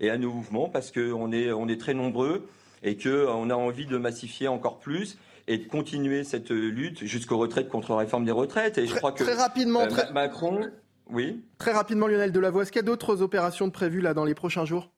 et 0.00 0.10
à, 0.10 0.18
nos 0.18 0.32
mouvements, 0.32 0.68
parce 0.68 0.90
qu'on 0.90 1.32
est, 1.32 1.52
on 1.52 1.68
est 1.68 1.80
très 1.80 1.94
nombreux 1.94 2.48
et 2.82 2.96
qu'on 2.96 3.50
a 3.50 3.54
envie 3.54 3.86
de 3.86 3.96
massifier 3.96 4.48
encore 4.48 4.78
plus 4.78 5.18
et 5.46 5.58
de 5.58 5.66
continuer 5.66 6.24
cette 6.24 6.50
lutte 6.50 7.04
jusqu'aux 7.04 7.38
retraites 7.38 7.68
contre 7.68 7.92
la 7.92 7.98
réforme 7.98 8.24
des 8.24 8.32
retraites. 8.32 8.78
Et 8.78 8.86
je 8.86 8.94
crois 8.94 9.12
que 9.12 9.24
très 9.24 9.34
rapidement, 9.34 9.82
euh, 9.82 10.12
Macron, 10.12 10.70
oui. 11.10 11.44
Très 11.58 11.72
rapidement, 11.72 12.06
Lionel 12.06 12.32
Delavoye, 12.32 12.62
est-ce 12.62 12.72
qu'il 12.72 12.78
y 12.78 12.84
a 12.84 12.86
d'autres 12.86 13.22
opérations 13.22 13.70
prévues 13.70 14.00
là 14.00 14.14
dans 14.14 14.24
les 14.24 14.34
prochains 14.34 14.64
jours? 14.64 14.90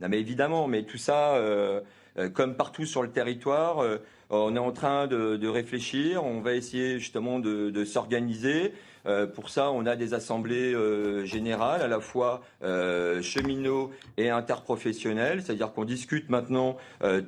Non, 0.00 0.08
mais 0.08 0.18
évidemment, 0.18 0.66
mais 0.66 0.84
tout 0.84 0.98
ça, 0.98 1.34
euh, 1.34 1.80
euh, 2.18 2.28
comme 2.28 2.56
partout 2.56 2.86
sur 2.86 3.02
le 3.02 3.10
territoire, 3.10 3.84
on 4.32 4.56
est 4.56 4.58
en 4.58 4.72
train 4.72 5.06
de, 5.06 5.48
réfléchir. 5.48 6.24
On 6.24 6.40
va 6.40 6.54
essayer 6.54 6.98
justement 6.98 7.38
de 7.38 7.84
s'organiser. 7.84 8.72
Euh, 9.06 9.26
pour 9.26 9.50
ça, 9.50 9.70
on 9.70 9.86
a 9.86 9.96
des 9.96 10.14
assemblées 10.14 10.74
euh, 10.74 11.24
générales, 11.24 11.82
à 11.82 11.88
la 11.88 12.00
fois 12.00 12.42
euh, 12.62 13.20
cheminots 13.22 13.90
et 14.16 14.30
interprofessionnels, 14.30 15.42
c'est-à-dire 15.42 15.72
qu'on 15.72 15.84
discute 15.84 16.30
maintenant 16.30 16.76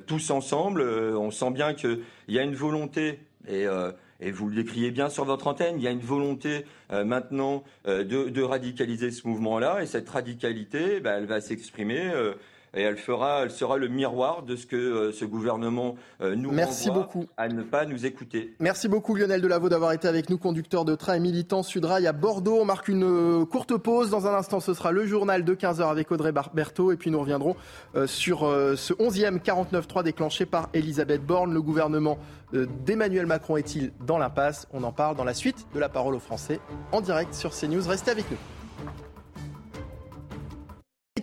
tous 0.07 0.31
ensemble. 0.31 0.81
on 0.81 1.31
sent 1.31 1.51
bien 1.51 1.73
qu'il 1.73 1.99
y 2.27 2.39
a 2.39 2.43
une 2.43 2.55
volonté 2.55 3.19
et 3.47 4.31
vous 4.31 4.49
le 4.49 4.55
décriez 4.55 4.91
bien 4.91 5.09
sur 5.09 5.25
votre 5.25 5.47
antenne, 5.47 5.75
il 5.77 5.83
y 5.83 5.87
a 5.87 5.91
une 5.91 5.99
volonté 5.99 6.65
maintenant 6.91 7.63
de, 7.85 8.41
radicaliser 8.41 9.11
ce 9.11 9.27
mouvement-là, 9.27 9.83
et 9.83 9.85
cette 9.85 10.09
radicalité, 10.09 10.99
bah, 10.99 11.11
elle 11.17 11.25
va 11.25 11.41
s'exprimer 11.41 12.11
et 12.75 12.81
elle 12.81 12.97
fera, 12.97 13.43
elle 13.43 13.51
sera 13.51 13.77
le 13.77 13.87
miroir 13.87 14.43
de 14.43 14.55
ce 14.55 14.65
que 14.65 15.11
ce 15.11 15.25
gouvernement 15.25 15.95
nous 16.21 16.51
Merci 16.51 16.91
beaucoup. 16.91 17.25
à 17.37 17.47
ne 17.47 17.63
pas 17.63 17.85
nous 17.85 18.05
écouter. 18.05 18.53
Merci 18.59 18.87
beaucoup 18.87 19.15
Lionel 19.15 19.41
Delaveau 19.41 19.69
d'avoir 19.69 19.93
été 19.93 20.07
avec 20.07 20.29
nous, 20.29 20.37
conducteur 20.37 20.85
de 20.85 20.95
train 20.95 21.15
et 21.15 21.19
militant 21.19 21.63
Sudrail 21.63 22.05
à 22.07 22.13
Bordeaux. 22.13 22.57
On 22.61 22.65
marque 22.65 22.87
une 22.87 23.45
courte 23.45 23.77
pause. 23.77 24.09
Dans 24.09 24.27
un 24.27 24.33
instant, 24.33 24.59
ce 24.59 24.73
sera 24.73 24.91
le 24.91 25.05
journal 25.05 25.43
de 25.43 25.55
15h 25.55 25.89
avec 25.89 26.11
Audrey 26.11 26.33
Berthaud 26.53 26.91
et 26.91 26.97
puis 26.97 27.11
nous 27.11 27.19
reviendrons 27.19 27.55
sur 28.05 28.39
ce 28.41 28.93
11e 28.93 29.39
49.3 29.39 30.03
déclenché 30.03 30.45
par 30.45 30.69
Elisabeth 30.73 31.25
Borne. 31.25 31.53
Le 31.53 31.61
gouvernement 31.61 32.17
d'Emmanuel 32.53 33.25
Macron 33.25 33.57
est-il 33.57 33.91
dans 34.05 34.17
l'impasse? 34.17 34.67
On 34.73 34.83
en 34.83 34.91
parle 34.91 35.15
dans 35.15 35.23
la 35.23 35.33
suite 35.33 35.65
de 35.73 35.79
la 35.79 35.89
parole 35.89 36.15
aux 36.15 36.19
Français 36.19 36.59
en 36.91 37.01
direct 37.01 37.33
sur 37.33 37.51
CNews. 37.51 37.87
Restez 37.87 38.11
avec 38.11 38.29
nous. 38.29 38.37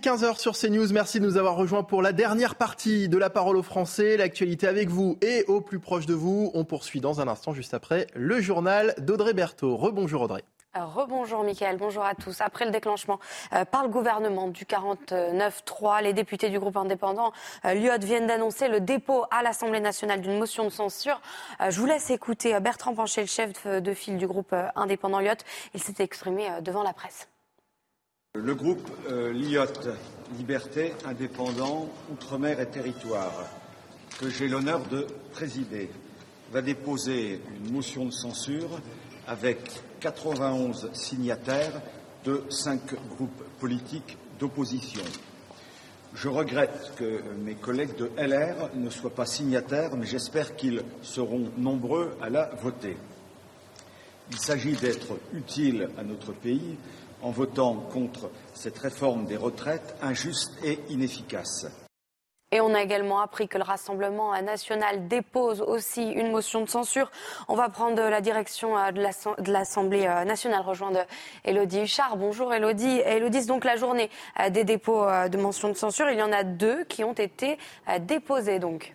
15h 0.03 0.37
sur 0.37 0.57
CNews. 0.57 0.91
Merci 0.91 1.21
de 1.21 1.25
nous 1.25 1.37
avoir 1.37 1.55
rejoints 1.55 1.83
pour 1.83 2.01
la 2.01 2.11
dernière 2.11 2.55
partie 2.55 3.07
de 3.07 3.17
la 3.17 3.29
parole 3.29 3.55
aux 3.55 3.63
Français. 3.63 4.17
L'actualité 4.17 4.67
avec 4.67 4.89
vous 4.89 5.17
et 5.21 5.45
au 5.47 5.61
plus 5.61 5.79
proche 5.79 6.05
de 6.05 6.13
vous. 6.13 6.51
On 6.53 6.65
poursuit 6.65 6.99
dans 6.99 7.21
un 7.21 7.29
instant, 7.29 7.53
juste 7.53 7.73
après, 7.73 8.07
le 8.13 8.41
journal 8.41 8.95
d'Audrey 8.97 9.33
Berthaud. 9.33 9.77
Rebonjour 9.77 10.23
Audrey. 10.23 10.43
Rebonjour 10.75 11.45
Mickaël, 11.45 11.77
bonjour 11.77 12.03
à 12.03 12.15
tous. 12.15 12.41
Après 12.41 12.65
le 12.65 12.71
déclancement 12.71 13.17
euh, 13.53 13.63
par 13.63 13.83
le 13.83 13.89
gouvernement 13.89 14.49
du 14.49 14.65
49-3, 14.65 16.03
les 16.03 16.11
députés 16.11 16.49
du 16.49 16.59
groupe 16.59 16.75
indépendant 16.75 17.31
euh, 17.63 17.73
viennent 17.73 18.27
d'annoncer 18.27 18.67
le 18.67 18.81
dépôt 18.81 19.23
à 19.31 19.41
l'Assemblée 19.41 19.79
nationale 19.79 20.19
d'une 20.19 20.37
motion 20.37 20.65
de 20.65 20.69
censure. 20.69 21.21
Euh, 21.61 21.71
je 21.71 21.79
vous 21.79 21.85
laisse 21.85 22.09
écouter 22.09 22.59
Bertrand 22.59 22.93
Pancher, 22.93 23.21
le 23.21 23.27
chef 23.27 23.65
de 23.65 23.93
file 23.93 24.17
du 24.17 24.27
groupe 24.27 24.53
indépendant 24.75 25.21
Lyot. 25.21 25.31
Il 25.73 25.81
s'est 25.81 26.03
exprimé 26.03 26.49
devant 26.61 26.83
la 26.83 26.91
presse. 26.91 27.29
Le 28.35 28.55
groupe 28.55 28.89
Lyot, 29.11 29.67
Liberté, 30.39 30.93
Indépendant, 31.05 31.87
Outre-mer 32.11 32.59
et 32.59 32.65
Territoire, 32.65 33.31
que 34.19 34.27
j'ai 34.27 34.47
l'honneur 34.47 34.87
de 34.87 35.05
présider, 35.33 35.87
va 36.51 36.63
déposer 36.63 37.39
une 37.55 37.71
motion 37.71 38.05
de 38.05 38.11
censure 38.11 38.81
avec 39.27 39.59
91 39.99 40.89
signataires 40.93 41.79
de 42.25 42.41
cinq 42.49 42.95
groupes 43.11 43.43
politiques 43.59 44.17
d'opposition. 44.39 45.03
Je 46.15 46.27
regrette 46.27 46.93
que 46.95 47.21
mes 47.45 47.53
collègues 47.53 47.95
de 47.97 48.09
LR 48.17 48.71
ne 48.73 48.89
soient 48.89 49.13
pas 49.13 49.27
signataires, 49.27 49.95
mais 49.95 50.07
j'espère 50.07 50.55
qu'ils 50.55 50.81
seront 51.03 51.51
nombreux 51.55 52.17
à 52.19 52.31
la 52.31 52.49
voter. 52.63 52.97
Il 54.31 54.39
s'agit 54.39 54.73
d'être 54.73 55.19
utile 55.33 55.89
à 55.99 56.03
notre 56.03 56.31
pays 56.31 56.77
en 57.23 57.31
votant 57.31 57.75
contre 57.91 58.29
cette 58.53 58.77
réforme 58.77 59.25
des 59.25 59.37
retraites 59.37 59.95
injuste 60.01 60.53
et 60.63 60.79
inefficace. 60.89 61.67
Et 62.53 62.61
on 62.61 62.75
a 62.75 62.83
également 62.83 63.19
appris 63.19 63.47
que 63.47 63.57
le 63.57 63.63
Rassemblement 63.63 64.39
national 64.43 65.07
dépose 65.07 65.59
aussi 65.59 66.07
une 66.11 66.29
motion 66.29 66.61
de 66.61 66.69
censure. 66.69 67.09
On 67.47 67.55
va 67.55 67.67
prendre 67.69 67.99
la 67.99 68.21
direction 68.21 68.77
euh, 68.77 68.91
de 68.91 69.51
l'Assemblée 69.51 70.05
euh, 70.05 70.23
nationale, 70.23 70.61
rejoindre 70.61 70.99
Elodie 71.45 71.81
Huchard. 71.81 72.15
Bonjour 72.15 72.53
Elodie. 72.53 73.01
Elodie, 73.05 73.41
c'est 73.41 73.47
donc 73.47 73.65
la 73.65 73.75
journée 73.75 74.11
euh, 74.39 74.51
des 74.51 74.65
dépôts 74.65 75.03
de 75.03 75.37
motions 75.39 75.69
de 75.69 75.73
censure. 75.73 76.11
Il 76.11 76.19
y 76.19 76.21
en 76.21 76.31
a 76.31 76.43
deux 76.43 76.83
qui 76.83 77.03
ont 77.03 77.13
été 77.13 77.57
déposés 78.01 78.59
donc. 78.59 78.93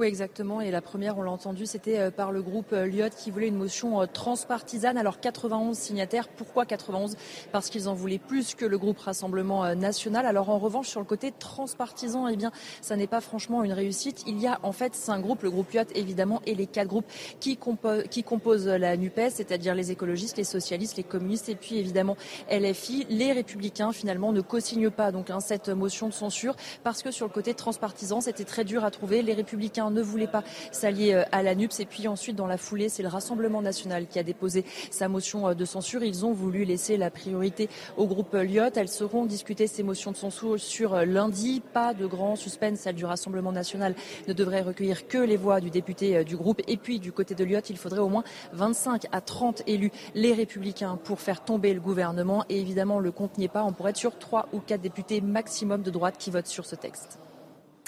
Oui, 0.00 0.06
exactement. 0.06 0.62
Et 0.62 0.70
la 0.70 0.80
première, 0.80 1.18
on 1.18 1.22
l'a 1.22 1.30
entendu, 1.30 1.66
c'était 1.66 1.98
euh, 1.98 2.10
par 2.10 2.32
le 2.32 2.40
groupe 2.40 2.72
euh, 2.72 2.86
Lyot 2.86 3.10
qui 3.14 3.30
voulait 3.30 3.48
une 3.48 3.58
motion 3.58 4.00
euh, 4.00 4.06
transpartisane. 4.06 4.96
Alors 4.96 5.20
91 5.20 5.76
signataires. 5.76 6.26
Pourquoi 6.28 6.64
91 6.64 7.18
Parce 7.52 7.68
qu'ils 7.68 7.86
en 7.86 7.92
voulaient 7.92 8.16
plus 8.18 8.54
que 8.54 8.64
le 8.64 8.78
groupe 8.78 8.98
Rassemblement 8.98 9.74
National. 9.74 10.24
Alors 10.24 10.48
en 10.48 10.58
revanche, 10.58 10.88
sur 10.88 11.00
le 11.00 11.06
côté 11.06 11.34
transpartisan, 11.38 12.28
eh 12.28 12.36
bien, 12.36 12.50
ça 12.80 12.96
n'est 12.96 13.08
pas 13.08 13.20
franchement 13.20 13.62
une 13.62 13.74
réussite. 13.74 14.24
Il 14.26 14.40
y 14.40 14.46
a 14.46 14.58
en 14.62 14.72
fait 14.72 14.94
cinq 14.94 15.20
groupes, 15.20 15.42
le 15.42 15.50
groupe 15.50 15.70
Lyot 15.70 15.82
évidemment, 15.94 16.40
et 16.46 16.54
les 16.54 16.66
quatre 16.66 16.88
groupes 16.88 17.04
qui, 17.38 17.58
composent 17.58 18.68
la 18.68 18.96
NUPES, 18.96 19.32
c'est-à-dire 19.34 19.74
les 19.74 19.90
écologistes, 19.90 20.38
les 20.38 20.44
socialistes, 20.44 20.96
les 20.96 21.02
communistes 21.02 21.50
et 21.50 21.56
puis 21.56 21.76
évidemment 21.76 22.16
LFI. 22.50 23.06
Les 23.10 23.32
républicains 23.32 23.92
finalement 23.92 24.32
ne 24.32 24.40
co-signent 24.40 24.88
pas 24.88 25.12
donc 25.12 25.28
hein, 25.28 25.40
cette 25.40 25.68
motion 25.68 26.08
de 26.08 26.14
censure 26.14 26.56
parce 26.84 27.02
que 27.02 27.10
sur 27.10 27.26
le 27.26 27.32
côté 27.32 27.52
transpartisan, 27.52 28.22
c'était 28.22 28.44
très 28.44 28.64
dur 28.64 28.82
à 28.82 28.90
trouver. 28.90 29.20
Les 29.20 29.34
républicains 29.34 29.89
ne 29.90 30.02
voulait 30.02 30.26
pas 30.26 30.44
s'allier 30.72 31.14
euh, 31.14 31.24
à 31.32 31.42
la 31.42 31.54
NUPS. 31.54 31.80
Et 31.80 31.86
puis 31.86 32.08
ensuite, 32.08 32.36
dans 32.36 32.46
la 32.46 32.56
foulée, 32.56 32.88
c'est 32.88 33.02
le 33.02 33.08
Rassemblement 33.08 33.62
national 33.62 34.06
qui 34.06 34.18
a 34.18 34.22
déposé 34.22 34.64
sa 34.90 35.08
motion 35.08 35.48
euh, 35.48 35.54
de 35.54 35.64
censure. 35.64 36.02
Ils 36.02 36.24
ont 36.24 36.32
voulu 36.32 36.64
laisser 36.64 36.96
la 36.96 37.10
priorité 37.10 37.68
au 37.96 38.06
groupe 38.06 38.34
Lyot. 38.34 38.70
Elles 38.74 38.88
seront 38.88 39.26
discutées, 39.26 39.66
ces 39.66 39.82
motions 39.82 40.12
de 40.12 40.16
censure, 40.16 40.58
sur 40.58 40.94
euh, 40.94 41.04
lundi. 41.04 41.62
Pas 41.72 41.94
de 41.94 42.06
grand 42.06 42.36
suspense. 42.36 42.80
Celle 42.80 42.94
du 42.94 43.04
Rassemblement 43.04 43.52
national 43.52 43.94
ne 44.28 44.32
devrait 44.32 44.62
recueillir 44.62 45.06
que 45.06 45.18
les 45.18 45.36
voix 45.36 45.60
du 45.60 45.70
député 45.70 46.24
du 46.24 46.36
groupe. 46.36 46.60
Et 46.68 46.76
puis, 46.76 46.98
du 46.98 47.12
côté 47.12 47.34
de 47.34 47.44
Lyot, 47.44 47.60
il 47.68 47.76
faudrait 47.76 48.00
au 48.00 48.08
moins 48.08 48.24
25 48.52 49.06
à 49.12 49.20
30 49.20 49.62
élus, 49.66 49.92
les 50.14 50.32
républicains, 50.32 50.98
pour 51.02 51.20
faire 51.20 51.44
tomber 51.44 51.74
le 51.74 51.80
gouvernement. 51.80 52.44
Et 52.48 52.60
évidemment, 52.60 53.00
le 53.00 53.12
compte 53.12 53.38
n'y 53.38 53.44
est 53.44 53.48
pas. 53.48 53.64
On 53.64 53.72
pourrait 53.72 53.90
être 53.90 53.96
sur 53.96 54.18
3 54.18 54.48
ou 54.52 54.60
4 54.60 54.80
députés 54.80 55.20
maximum 55.20 55.82
de 55.82 55.90
droite 55.90 56.16
qui 56.18 56.30
votent 56.30 56.46
sur 56.46 56.66
ce 56.66 56.76
texte. 56.76 57.18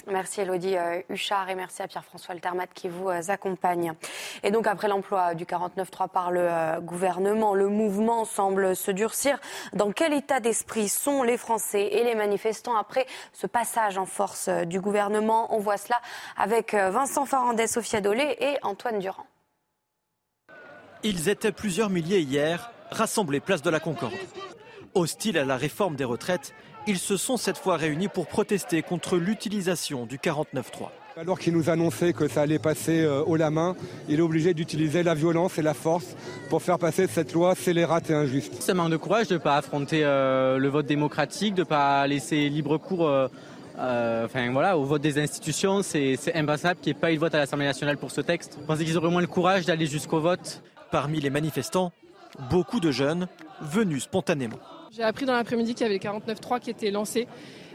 Merci 0.07 0.41
Elodie 0.41 0.75
euh, 0.75 1.01
Huchard 1.09 1.49
et 1.49 1.55
merci 1.55 1.81
à 1.81 1.87
Pierre-François 1.87 2.33
Altermat 2.33 2.67
qui 2.67 2.89
vous 2.89 3.09
euh, 3.09 3.21
accompagne. 3.29 3.93
Et 4.43 4.51
donc 4.51 4.67
après 4.67 4.89
l'emploi 4.89 5.33
du 5.33 5.45
49.3 5.45 6.09
par 6.09 6.29
le 6.29 6.41
euh, 6.41 6.81
gouvernement, 6.81 7.53
le 7.53 7.69
mouvement 7.69 8.25
semble 8.25 8.75
se 8.75 8.91
durcir. 8.91 9.39
Dans 9.71 9.93
quel 9.93 10.11
état 10.11 10.41
d'esprit 10.41 10.89
sont 10.89 11.23
les 11.23 11.37
Français 11.37 11.83
et 11.83 12.03
les 12.03 12.15
manifestants 12.15 12.75
après 12.75 13.05
ce 13.31 13.47
passage 13.47 13.97
en 13.97 14.05
force 14.05 14.49
du 14.49 14.81
gouvernement? 14.81 15.55
On 15.55 15.59
voit 15.59 15.77
cela 15.77 16.01
avec 16.35 16.73
Vincent 16.73 17.25
Farandès, 17.25 17.67
Sophia 17.67 18.01
Dolé 18.01 18.35
et 18.39 18.57
Antoine 18.63 18.99
Durand. 18.99 19.25
Ils 21.03 21.29
étaient 21.29 21.51
plusieurs 21.51 21.89
milliers 21.89 22.19
hier, 22.19 22.71
rassemblés 22.91 23.39
place 23.39 23.61
de 23.61 23.69
la 23.69 23.79
Concorde. 23.79 24.13
Hostiles 24.95 25.37
à 25.37 25.45
la 25.45 25.57
réforme 25.57 25.95
des 25.95 26.03
retraites, 26.03 26.53
ils 26.87 26.97
se 26.97 27.17
sont 27.17 27.37
cette 27.37 27.57
fois 27.57 27.77
réunis 27.77 28.07
pour 28.07 28.27
protester 28.27 28.81
contre 28.81 29.17
l'utilisation 29.17 30.05
du 30.05 30.17
49.3. 30.17 30.89
Alors 31.15 31.37
qu'il 31.37 31.53
nous 31.53 31.69
annonçait 31.69 32.11
que 32.13 32.27
ça 32.27 32.41
allait 32.41 32.59
passer 32.59 33.03
euh, 33.03 33.23
haut 33.23 33.35
la 33.35 33.51
main, 33.51 33.75
il 34.09 34.19
est 34.19 34.21
obligé 34.23 34.53
d'utiliser 34.53 35.03
la 35.03 35.13
violence 35.13 35.59
et 35.59 35.61
la 35.61 35.75
force 35.75 36.15
pour 36.49 36.61
faire 36.63 36.79
passer 36.79 37.07
cette 37.07 37.33
loi 37.33 37.53
scélérate 37.53 38.09
et 38.09 38.15
injuste. 38.15 38.61
Ça 38.61 38.73
manque 38.73 38.89
de 38.89 38.97
courage 38.97 39.27
de 39.27 39.35
ne 39.35 39.39
pas 39.39 39.57
affronter 39.57 40.03
euh, 40.03 40.57
le 40.57 40.69
vote 40.69 40.87
démocratique, 40.87 41.53
de 41.53 41.61
ne 41.61 41.67
pas 41.67 42.07
laisser 42.07 42.49
libre 42.49 42.77
cours 42.77 43.07
euh, 43.07 44.25
enfin, 44.25 44.51
voilà, 44.51 44.77
au 44.77 44.83
vote 44.85 45.01
des 45.01 45.19
institutions. 45.19 45.83
C'est 45.83 46.17
impassable 46.33 46.79
qu'il 46.79 46.93
n'y 46.93 46.97
ait 46.97 47.01
pas 47.01 47.11
eu 47.11 47.15
de 47.15 47.19
vote 47.19 47.35
à 47.35 47.37
l'Assemblée 47.37 47.65
nationale 47.65 47.97
pour 47.97 48.11
ce 48.11 48.21
texte. 48.21 48.57
Je 48.59 48.65
pensais 48.65 48.83
qu'ils 48.83 48.97
auraient 48.97 49.11
moins 49.11 49.21
le 49.21 49.27
courage 49.27 49.65
d'aller 49.65 49.85
jusqu'au 49.85 50.19
vote? 50.19 50.63
Parmi 50.91 51.19
les 51.19 51.29
manifestants, 51.29 51.91
beaucoup 52.49 52.79
de 52.79 52.91
jeunes 52.91 53.27
venus 53.61 54.03
spontanément. 54.03 54.59
J'ai 54.95 55.01
appris 55.01 55.25
dans 55.25 55.33
l'après-midi 55.33 55.73
qu'il 55.73 55.87
y 55.87 55.89
avait 55.89 55.97
49.3 55.97 56.59
qui 56.59 56.69
était 56.69 56.91
lancé 56.91 57.27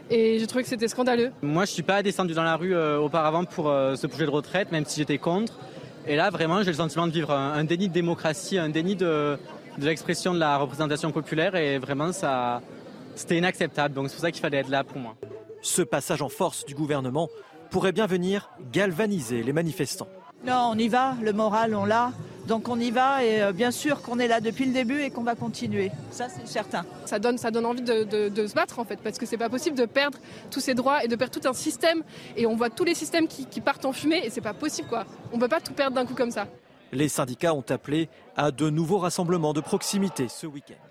et 0.09 0.39
j'ai 0.39 0.47
trouvé 0.47 0.63
que 0.63 0.69
c'était 0.69 0.87
scandaleux. 0.87 1.33
Moi, 1.41 1.65
je 1.65 1.71
suis 1.71 1.83
pas 1.83 2.01
descendu 2.01 2.33
dans 2.33 2.43
la 2.43 2.55
rue 2.55 2.73
euh, 2.73 2.97
auparavant 2.97 3.43
pour 3.43 3.67
euh, 3.67 3.97
ce 3.97 4.07
projet 4.07 4.25
de 4.25 4.29
retraite, 4.29 4.71
même 4.71 4.85
si 4.85 5.01
j'étais 5.01 5.17
contre. 5.17 5.59
Et 6.07 6.15
là, 6.15 6.29
vraiment, 6.29 6.63
j'ai 6.63 6.71
le 6.71 6.77
sentiment 6.77 7.07
de 7.07 7.11
vivre 7.11 7.31
un, 7.31 7.61
déni 7.65 7.89
de 7.89 7.93
démocratie, 7.93 8.57
un 8.57 8.69
déni 8.69 8.95
de, 8.95 9.37
l'expression 9.79 10.33
de 10.33 10.39
la 10.39 10.57
représentation 10.57 11.11
populaire 11.11 11.55
et 11.55 11.77
vraiment, 11.77 12.13
ça, 12.13 12.61
c'était 13.15 13.37
inacceptable. 13.37 13.93
Donc 13.93 14.07
c'est 14.07 14.15
pour 14.15 14.21
ça 14.21 14.31
qu'il 14.31 14.41
fallait 14.41 14.59
être 14.59 14.69
là 14.69 14.85
pour 14.85 14.99
moi. 14.99 15.17
Ce 15.61 15.81
passage 15.81 16.21
en 16.21 16.29
force 16.29 16.65
du 16.65 16.73
gouvernement 16.73 17.27
pourrait 17.69 17.91
bien 17.91 18.07
venir 18.07 18.49
galvaniser 18.71 19.43
les 19.43 19.51
manifestants. 19.51 20.07
Non, 20.45 20.71
on 20.73 20.77
y 20.77 20.87
va, 20.87 21.15
le 21.21 21.33
moral, 21.33 21.75
on 21.75 21.85
l'a. 21.85 22.11
Donc 22.47 22.67
on 22.67 22.79
y 22.79 22.89
va 22.89 23.23
et 23.23 23.43
euh, 23.43 23.51
bien 23.51 23.69
sûr 23.69 24.01
qu'on 24.01 24.17
est 24.17 24.27
là 24.27 24.41
depuis 24.41 24.65
le 24.65 24.73
début 24.73 25.01
et 25.01 25.11
qu'on 25.11 25.21
va 25.21 25.35
continuer. 25.35 25.91
Ça, 26.09 26.27
c'est 26.29 26.47
certain. 26.47 26.83
Ça 27.05 27.19
donne, 27.19 27.37
ça 27.37 27.51
donne 27.51 27.65
envie 27.67 27.83
de, 27.83 28.47
se 28.47 28.53
battre 28.55 28.79
en 28.79 28.85
fait, 28.85 28.99
parce 29.03 29.19
que 29.19 29.27
c'est 29.27 29.37
pas 29.37 29.49
possible 29.49 29.77
de 29.77 29.85
perdre 29.85 30.17
tous 30.49 30.59
ces 30.59 30.73
droits 30.73 31.03
et 31.03 31.07
de 31.07 31.15
perdre 31.15 31.39
tout 31.39 31.47
un 31.47 31.53
système. 31.53 32.01
Et 32.35 32.47
on 32.47 32.55
voit 32.55 32.71
tous 32.71 32.85
les 32.85 32.95
systèmes 32.95 33.27
qui, 33.27 33.45
qui 33.45 33.61
partent 33.61 33.85
en 33.85 33.93
fumée 33.93 34.21
et 34.25 34.31
c'est 34.31 34.41
pas 34.41 34.55
possible 34.55 34.87
quoi. 34.87 35.05
On 35.31 35.37
peut 35.37 35.47
pas 35.47 35.61
tout 35.61 35.73
perdre 35.73 35.95
d'un 35.95 36.05
coup 36.07 36.15
comme 36.15 36.31
ça. 36.31 36.47
Les 36.91 37.07
syndicats 37.07 37.53
ont 37.53 37.65
appelé 37.69 38.09
à 38.35 38.49
de 38.49 38.69
nouveaux 38.71 38.97
rassemblements 38.97 39.53
de 39.53 39.61
proximité 39.61 40.27
ce 40.27 40.47
week-end. 40.47 40.88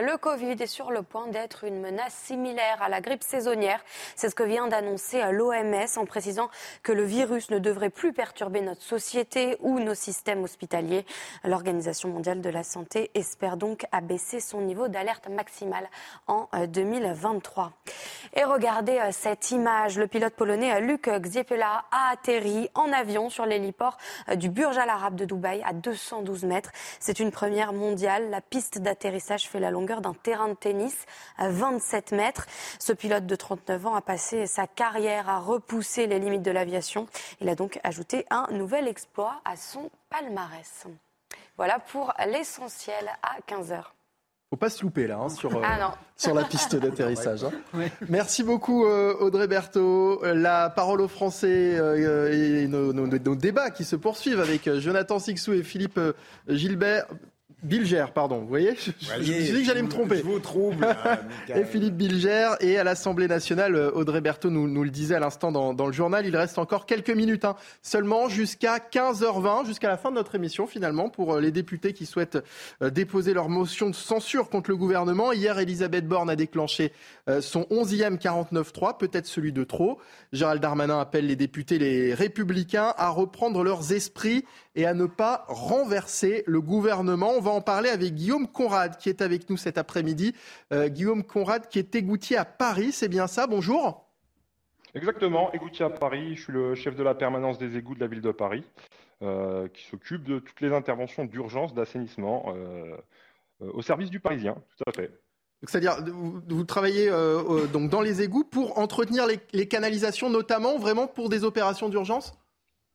Le 0.00 0.16
Covid 0.16 0.52
est 0.52 0.66
sur 0.66 0.90
le 0.90 1.02
point 1.02 1.26
d'être 1.26 1.64
une 1.64 1.78
menace 1.78 2.14
similaire 2.14 2.80
à 2.80 2.88
la 2.88 3.02
grippe 3.02 3.22
saisonnière. 3.22 3.84
C'est 4.16 4.30
ce 4.30 4.34
que 4.34 4.42
vient 4.42 4.66
d'annoncer 4.66 5.20
l'OMS 5.32 5.86
en 5.96 6.06
précisant 6.06 6.48
que 6.82 6.92
le 6.92 7.02
virus 7.02 7.50
ne 7.50 7.58
devrait 7.58 7.90
plus 7.90 8.14
perturber 8.14 8.62
notre 8.62 8.80
société 8.80 9.58
ou 9.60 9.80
nos 9.80 9.94
systèmes 9.94 10.44
hospitaliers. 10.44 11.04
L'Organisation 11.44 12.08
mondiale 12.08 12.40
de 12.40 12.48
la 12.48 12.62
santé 12.62 13.10
espère 13.12 13.58
donc 13.58 13.84
abaisser 13.92 14.40
son 14.40 14.62
niveau 14.62 14.88
d'alerte 14.88 15.28
maximale 15.28 15.86
en 16.26 16.48
2023. 16.68 17.64
Euh, 17.64 18.40
Et 18.40 18.44
regardez 18.44 18.98
euh, 18.98 19.10
cette 19.12 19.50
image. 19.50 19.98
Le 19.98 20.06
pilote 20.06 20.32
polonais 20.32 20.74
euh, 20.74 20.80
Luc 20.80 21.10
Gziepela 21.22 21.84
a 21.90 22.12
atterri 22.12 22.70
en 22.74 22.90
avion 22.92 23.28
sur 23.28 23.44
l'héliport 23.44 23.98
du 24.36 24.48
Burj 24.48 24.78
Al 24.78 24.88
Arab 24.88 25.16
de 25.16 25.26
Dubaï 25.26 25.62
à 25.66 25.74
212 25.74 26.44
mètres. 26.44 26.70
C'est 26.98 27.20
une 27.20 27.30
première 27.30 27.74
mondiale. 27.74 28.30
La 28.30 28.40
piste 28.40 28.78
d'atterrissage 28.78 29.46
fait 29.46 29.60
la 29.60 29.70
longueur 29.70 29.81
longueur 29.82 30.00
d'un 30.00 30.14
terrain 30.14 30.48
de 30.48 30.54
tennis 30.54 31.06
à 31.36 31.48
27 31.48 32.12
mètres. 32.12 32.46
Ce 32.78 32.92
pilote 32.92 33.26
de 33.26 33.34
39 33.34 33.86
ans 33.88 33.94
a 33.96 34.00
passé 34.00 34.46
sa 34.46 34.68
carrière 34.68 35.28
à 35.28 35.40
repousser 35.40 36.06
les 36.06 36.20
limites 36.20 36.42
de 36.42 36.52
l'aviation. 36.52 37.08
Il 37.40 37.48
a 37.48 37.56
donc 37.56 37.80
ajouté 37.82 38.24
un 38.30 38.46
nouvel 38.52 38.86
exploit 38.86 39.40
à 39.44 39.56
son 39.56 39.90
palmarès. 40.08 40.86
Voilà 41.56 41.80
pour 41.80 42.14
l'essentiel 42.26 43.10
à 43.22 43.40
15h 43.48 43.82
faut 44.52 44.56
pas 44.56 44.68
se 44.68 44.82
louper 44.82 45.06
là 45.06 45.16
hein, 45.16 45.30
sur, 45.30 45.56
euh, 45.56 45.62
ah 45.64 45.94
sur 46.16 46.34
la 46.34 46.44
piste 46.44 46.76
d'atterrissage. 46.76 47.42
Hein. 47.42 47.52
Merci 48.10 48.42
beaucoup 48.42 48.84
euh, 48.84 49.16
Audrey 49.18 49.46
Berthaud. 49.46 50.20
La 50.22 50.68
parole 50.68 51.00
aux 51.00 51.08
Français 51.08 51.74
euh, 51.78 52.60
et 52.62 52.68
nos, 52.68 52.92
nos, 52.92 53.34
débats 53.34 53.70
qui 53.70 53.84
se 53.84 53.96
poursuivent 53.96 54.40
avec 54.40 54.70
Jonathan 54.74 55.18
Sixou 55.18 55.54
et 55.54 55.62
Philippe 55.62 55.98
Gilbert. 56.48 57.06
Bilger, 57.62 58.06
pardon. 58.12 58.40
Vous 58.40 58.48
voyez 58.48 58.74
Je, 58.76 58.90
me 59.18 59.22
suis 59.22 59.52
dit 59.52 59.60
que 59.60 59.64
j'allais 59.64 59.82
me 59.82 59.88
tromper. 59.88 60.16
Je 60.16 60.22
vous 60.22 60.40
trouble. 60.40 60.84
et 61.48 61.64
Philippe 61.64 61.94
Bilger. 61.94 62.50
Et 62.60 62.76
à 62.76 62.82
l'Assemblée 62.82 63.28
nationale, 63.28 63.76
euh, 63.76 63.92
Audrey 63.92 64.20
Berthaud 64.20 64.50
nous, 64.50 64.66
nous 64.66 64.82
le 64.82 64.90
disait 64.90 65.14
à 65.14 65.20
l'instant 65.20 65.52
dans, 65.52 65.72
dans, 65.72 65.86
le 65.86 65.92
journal, 65.92 66.26
il 66.26 66.36
reste 66.36 66.58
encore 66.58 66.86
quelques 66.86 67.10
minutes. 67.10 67.44
Hein, 67.44 67.54
seulement 67.80 68.28
jusqu'à 68.28 68.78
15h20, 68.78 69.66
jusqu'à 69.66 69.88
la 69.88 69.96
fin 69.96 70.10
de 70.10 70.16
notre 70.16 70.34
émission 70.34 70.66
finalement, 70.66 71.08
pour 71.08 71.34
euh, 71.34 71.40
les 71.40 71.52
députés 71.52 71.92
qui 71.92 72.04
souhaitent 72.04 72.38
euh, 72.82 72.90
déposer 72.90 73.32
leur 73.32 73.48
motion 73.48 73.90
de 73.90 73.94
censure 73.94 74.50
contre 74.50 74.70
le 74.70 74.76
gouvernement. 74.76 75.32
Hier, 75.32 75.56
Elisabeth 75.60 76.08
Borne 76.08 76.30
a 76.30 76.36
déclenché 76.36 76.92
son 77.40 77.62
11e 77.70 78.18
49-3, 78.18 78.98
peut-être 78.98 79.26
celui 79.26 79.52
de 79.52 79.62
trop. 79.62 79.98
Gérald 80.32 80.60
Darmanin 80.60 80.98
appelle 80.98 81.26
les 81.26 81.36
députés, 81.36 81.78
les 81.78 82.14
républicains, 82.14 82.94
à 82.96 83.10
reprendre 83.10 83.62
leurs 83.62 83.92
esprits 83.92 84.44
et 84.74 84.86
à 84.86 84.94
ne 84.94 85.06
pas 85.06 85.44
renverser 85.48 86.42
le 86.46 86.60
gouvernement. 86.60 87.32
On 87.36 87.40
va 87.40 87.51
en 87.52 87.60
parler 87.60 87.88
avec 87.88 88.14
Guillaume 88.14 88.48
Conrad 88.48 88.96
qui 88.96 89.08
est 89.08 89.22
avec 89.22 89.48
nous 89.48 89.56
cet 89.56 89.78
après-midi. 89.78 90.34
Euh, 90.72 90.88
Guillaume 90.88 91.22
Conrad 91.22 91.68
qui 91.68 91.78
est 91.78 91.94
égoutier 91.94 92.36
à 92.36 92.44
Paris, 92.44 92.92
c'est 92.92 93.08
bien 93.08 93.26
ça? 93.26 93.46
Bonjour. 93.46 94.08
Exactement, 94.94 95.52
égoutier 95.52 95.84
à 95.84 95.90
Paris. 95.90 96.36
Je 96.36 96.42
suis 96.42 96.52
le 96.52 96.74
chef 96.74 96.96
de 96.96 97.02
la 97.02 97.14
permanence 97.14 97.58
des 97.58 97.76
égouts 97.76 97.94
de 97.94 98.00
la 98.00 98.06
ville 98.06 98.20
de 98.20 98.32
Paris, 98.32 98.64
euh, 99.22 99.68
qui 99.68 99.84
s'occupe 99.84 100.24
de 100.24 100.38
toutes 100.38 100.60
les 100.60 100.72
interventions 100.72 101.24
d'urgence, 101.24 101.72
d'assainissement 101.72 102.52
euh, 102.54 102.96
au 103.60 103.80
service 103.80 104.10
du 104.10 104.20
Parisien, 104.20 104.56
tout 104.76 104.84
à 104.86 104.92
fait. 104.92 105.10
C'est-à-dire, 105.64 105.98
vous, 106.04 106.64
travaillez 106.64 107.08
donc 107.72 107.88
dans 107.88 108.00
les 108.00 108.20
égouts 108.20 108.42
pour 108.42 108.80
entretenir 108.80 109.26
les 109.52 109.68
canalisations, 109.68 110.28
notamment 110.28 110.76
vraiment 110.76 111.06
pour 111.06 111.28
des 111.28 111.44
opérations 111.44 111.88
d'urgence? 111.88 112.34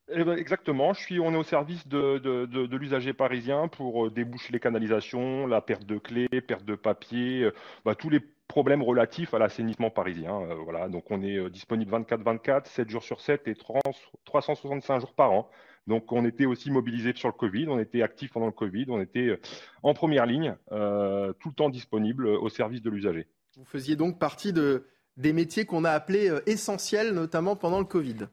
Eh 0.09 0.23
ben, 0.23 0.37
exactement, 0.37 0.93
je 0.93 1.01
suis, 1.01 1.19
on 1.19 1.33
est 1.33 1.37
au 1.37 1.43
service 1.43 1.85
de, 1.87 2.77
l'usager 2.77 3.11
parisien 3.11 3.67
pour 3.67 4.05
euh, 4.05 4.09
déboucher 4.09 4.53
les 4.53 4.59
canalisations, 4.59 5.47
la 5.47 5.59
perte 5.59 5.85
de 5.85 5.97
clés, 5.97 6.29
perte 6.29 6.63
de 6.63 6.75
papier, 6.75 7.43
euh, 7.43 7.53
bah, 7.83 7.93
tous 7.93 8.09
les 8.09 8.21
problèmes 8.47 8.81
relatifs 8.81 9.33
à 9.33 9.39
l'assainissement 9.39 9.89
parisien. 9.89 10.41
Euh, 10.43 10.55
voilà, 10.63 10.87
donc 10.87 11.11
on 11.11 11.21
est 11.21 11.49
disponible 11.49 11.91
24-24, 11.91 12.67
7 12.67 12.89
jours 12.89 13.03
sur 13.03 13.19
7 13.19 13.49
et 13.49 13.55
365 13.55 15.01
jours 15.01 15.13
par 15.13 15.31
an. 15.31 15.49
Donc 15.87 16.11
on 16.13 16.23
était 16.25 16.45
aussi 16.45 16.71
mobilisé 16.71 17.13
sur 17.13 17.27
le 17.27 17.33
Covid, 17.33 17.67
on 17.67 17.79
était 17.79 18.01
actif 18.01 18.31
pendant 18.31 18.45
le 18.45 18.53
Covid, 18.53 18.85
on 18.89 19.01
était 19.01 19.37
en 19.83 19.93
première 19.93 20.25
ligne, 20.25 20.55
tout 20.69 21.49
le 21.49 21.53
temps 21.55 21.69
disponible 21.69 22.27
au 22.27 22.49
service 22.49 22.81
de 22.81 22.89
l'usager. 22.89 23.27
Vous 23.55 23.63
faisiez 23.63 23.95
donc 23.95 24.19
partie 24.19 24.51
de, 24.51 24.87
des 25.15 25.31
métiers 25.31 25.65
qu'on 25.65 25.85
a 25.85 25.91
appelés 25.91 26.29
essentiels, 26.45 27.13
notamment 27.13 27.55
pendant 27.55 27.79
le 27.79 27.85
Covid. 27.85 28.27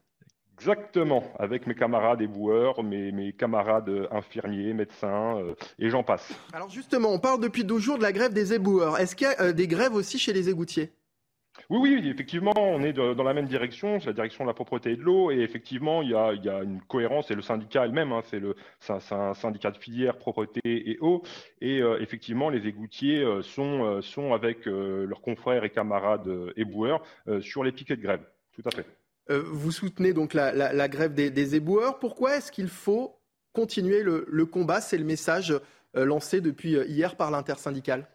Exactement, 0.57 1.23
avec 1.37 1.67
mes 1.67 1.75
camarades 1.75 2.21
éboueurs, 2.21 2.81
mes, 2.81 3.11
mes 3.11 3.33
camarades 3.33 4.07
infirmiers, 4.09 4.73
médecins, 4.73 5.37
euh, 5.37 5.53
et 5.79 5.89
j'en 5.89 6.01
passe. 6.01 6.33
Alors 6.53 6.69
justement, 6.69 7.11
on 7.11 7.19
parle 7.19 7.41
depuis 7.41 7.65
12 7.65 7.81
jours 7.81 7.97
de 7.97 8.03
la 8.03 8.13
grève 8.13 8.33
des 8.33 8.53
éboueurs. 8.53 8.97
Est-ce 8.97 9.17
qu'il 9.17 9.27
y 9.27 9.29
a 9.29 9.41
euh, 9.41 9.51
des 9.51 9.67
grèves 9.67 9.93
aussi 9.93 10.17
chez 10.17 10.31
les 10.31 10.49
égoutiers? 10.49 10.91
Oui, 11.69 11.79
oui, 11.79 12.09
effectivement, 12.09 12.53
on 12.55 12.83
est 12.83 12.93
dans 12.93 13.23
la 13.23 13.33
même 13.33 13.47
direction, 13.47 13.99
c'est 13.99 14.07
la 14.07 14.13
direction 14.13 14.43
de 14.43 14.49
la 14.49 14.53
propreté 14.53 14.91
et 14.91 14.95
de 14.95 15.01
l'eau, 15.01 15.31
et 15.31 15.39
effectivement, 15.39 16.01
il 16.01 16.11
y 16.11 16.15
a, 16.15 16.33
il 16.33 16.43
y 16.43 16.49
a 16.49 16.63
une 16.63 16.81
cohérence, 16.81 17.31
et 17.31 17.35
le 17.35 17.41
syndicat 17.41 17.85
elle-même, 17.85 18.11
hein, 18.11 18.21
c'est, 18.29 18.39
le, 18.39 18.55
un, 18.89 19.33
syndicat 19.33 19.71
de 19.71 19.77
filière 19.77 20.17
propreté 20.17 20.61
et 20.65 20.97
eau, 21.01 21.23
et 21.61 21.81
euh, 21.81 22.01
effectivement, 22.01 22.49
les 22.49 22.67
égoutiers 22.67 23.25
sont, 23.41 24.01
sont 24.01 24.33
avec 24.33 24.65
leurs 24.65 25.21
confrères 25.21 25.63
et 25.63 25.69
camarades 25.69 26.29
éboueurs 26.55 27.01
sur 27.39 27.63
les 27.63 27.71
piquets 27.71 27.95
de 27.95 28.01
grève, 28.01 28.25
tout 28.53 28.63
à 28.65 28.71
fait. 28.71 28.85
Euh, 29.31 29.43
vous 29.45 29.71
soutenez 29.71 30.13
donc 30.13 30.33
la, 30.33 30.87
grève 30.87 31.13
des, 31.13 31.55
éboueurs. 31.55 31.99
Pourquoi 31.99 32.37
est-ce 32.37 32.51
qu'il 32.51 32.67
faut 32.67 33.19
continuer 33.53 34.03
le, 34.03 34.45
combat? 34.45 34.81
C'est 34.81 34.97
le 34.97 35.05
message 35.05 35.51
euh, 35.97 36.05
lancé 36.05 36.41
depuis 36.41 36.75
euh, 36.75 36.85
hier 36.85 37.15
par 37.15 37.31
l'intersyndicale. 37.31 38.07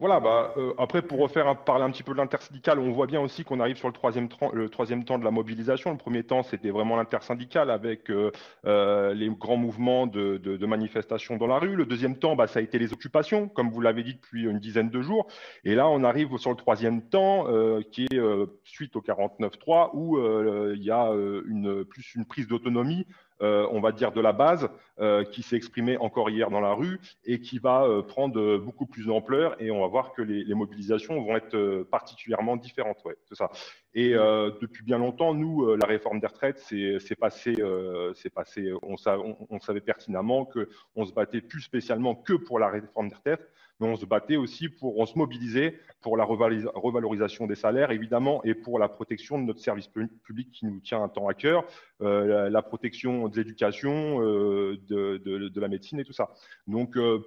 Voilà, 0.00 0.20
bah, 0.20 0.54
après, 0.78 1.02
pour 1.02 1.18
refaire 1.18 1.64
parler 1.64 1.84
un 1.84 1.90
petit 1.90 2.04
peu 2.04 2.12
de 2.12 2.18
l'intersyndicale, 2.18 2.78
on 2.78 2.92
voit 2.92 3.08
bien 3.08 3.20
aussi 3.20 3.42
qu'on 3.42 3.58
arrive 3.58 3.76
sur 3.76 3.88
le 3.88 3.92
troisième, 3.92 4.28
le 4.52 4.68
troisième 4.68 5.04
temps 5.04 5.18
de 5.18 5.24
la 5.24 5.32
mobilisation. 5.32 5.90
Le 5.90 5.96
premier 5.96 6.22
temps, 6.22 6.44
c'était 6.44 6.70
vraiment 6.70 6.96
l'intersyndicale 6.96 7.68
avec 7.68 8.08
les 8.08 9.30
grands 9.30 9.56
mouvements 9.56 10.06
de, 10.06 10.66
manifestation 10.66 11.36
dans 11.36 11.48
la 11.48 11.58
rue. 11.58 11.74
Le 11.74 11.84
deuxième 11.84 12.16
temps, 12.16 12.36
bah, 12.36 12.46
ça 12.46 12.60
a 12.60 12.62
été 12.62 12.78
les 12.78 12.92
occupations, 12.92 13.48
comme 13.48 13.70
vous 13.70 13.80
l'avez 13.80 14.04
dit 14.04 14.14
depuis 14.14 14.44
une 14.44 14.60
dizaine 14.60 14.88
de 14.88 15.02
jours. 15.02 15.26
Et 15.64 15.74
là, 15.74 15.88
on 15.88 16.04
arrive 16.04 16.36
sur 16.38 16.50
le 16.50 16.56
troisième 16.56 17.02
temps, 17.02 17.46
qui 17.90 18.04
est 18.04 18.20
suite 18.62 18.94
au 18.94 19.00
49-3, 19.00 19.90
où 19.94 20.16
il 20.74 20.82
y 20.84 20.92
a 20.92 21.10
une, 21.10 21.84
plus 21.84 22.14
une 22.14 22.24
prise 22.24 22.46
d'autonomie 22.46 23.04
euh, 23.08 23.12
on 23.40 23.80
va 23.80 23.92
dire, 23.92 24.12
de 24.12 24.20
la 24.20 24.32
base, 24.32 24.68
euh, 25.00 25.24
qui 25.24 25.42
s'est 25.42 25.56
exprimée 25.56 25.96
encore 25.96 26.28
hier 26.28 26.50
dans 26.50 26.60
la 26.60 26.72
rue 26.72 26.98
et 27.24 27.40
qui 27.40 27.58
va 27.58 27.84
euh, 27.84 28.02
prendre 28.02 28.58
beaucoup 28.58 28.86
plus 28.86 29.06
d'ampleur. 29.06 29.60
Et 29.62 29.70
on 29.70 29.80
va 29.80 29.86
voir 29.86 30.12
que 30.12 30.22
les, 30.22 30.54
mobilisations 30.54 31.22
vont 31.22 31.36
être 31.36 31.84
particulièrement 31.90 32.56
différentes. 32.56 33.04
Ouais, 33.04 33.16
ça. 33.32 33.50
Et 33.94 34.10
depuis 34.10 34.84
bien 34.84 34.98
longtemps, 34.98 35.34
nous, 35.34 35.74
la 35.76 35.86
réforme 35.86 36.20
des 36.20 36.26
retraites, 36.26 36.58
c'est 36.58 37.16
passé, 37.16 37.54
passé. 38.34 38.72
On, 38.82 38.96
on, 39.50 39.60
savait 39.60 39.80
pertinemment 39.80 40.44
que 40.44 40.68
on 40.94 41.04
se 41.04 41.12
battait 41.12 41.40
plus 41.40 41.60
spécialement 41.60 42.14
que 42.14 42.34
pour 42.34 42.58
la 42.58 42.68
réforme 42.68 43.08
des 43.08 43.14
retraites, 43.14 43.48
mais 43.80 43.86
on 43.86 43.96
se 43.96 44.06
battait 44.06 44.36
aussi 44.36 44.68
pour, 44.68 44.98
on 44.98 45.06
se 45.06 45.16
mobilisait 45.18 45.78
pour 46.00 46.16
la 46.16 46.24
revalorisation 46.24 47.46
des 47.46 47.54
salaires, 47.54 47.90
évidemment, 47.90 48.42
et 48.44 48.54
pour 48.54 48.78
la 48.78 48.88
protection 48.88 49.38
de 49.38 49.44
notre 49.44 49.60
service 49.60 49.88
public 49.88 50.50
qui 50.52 50.66
nous 50.66 50.80
tient 50.80 51.02
un 51.02 51.08
temps 51.08 51.28
à 51.28 51.34
cœur, 51.34 51.64
euh, 52.02 52.48
la, 52.48 52.62
protection 52.62 53.28
de 53.28 53.36
l'éducation, 53.36 54.22
euh, 54.22 54.78
de, 54.88 55.18
de, 55.18 55.48
de, 55.48 55.60
la 55.60 55.68
médecine 55.68 55.98
et 55.98 56.04
tout 56.04 56.12
ça. 56.12 56.30
Donc, 56.66 56.96
euh, 56.96 57.20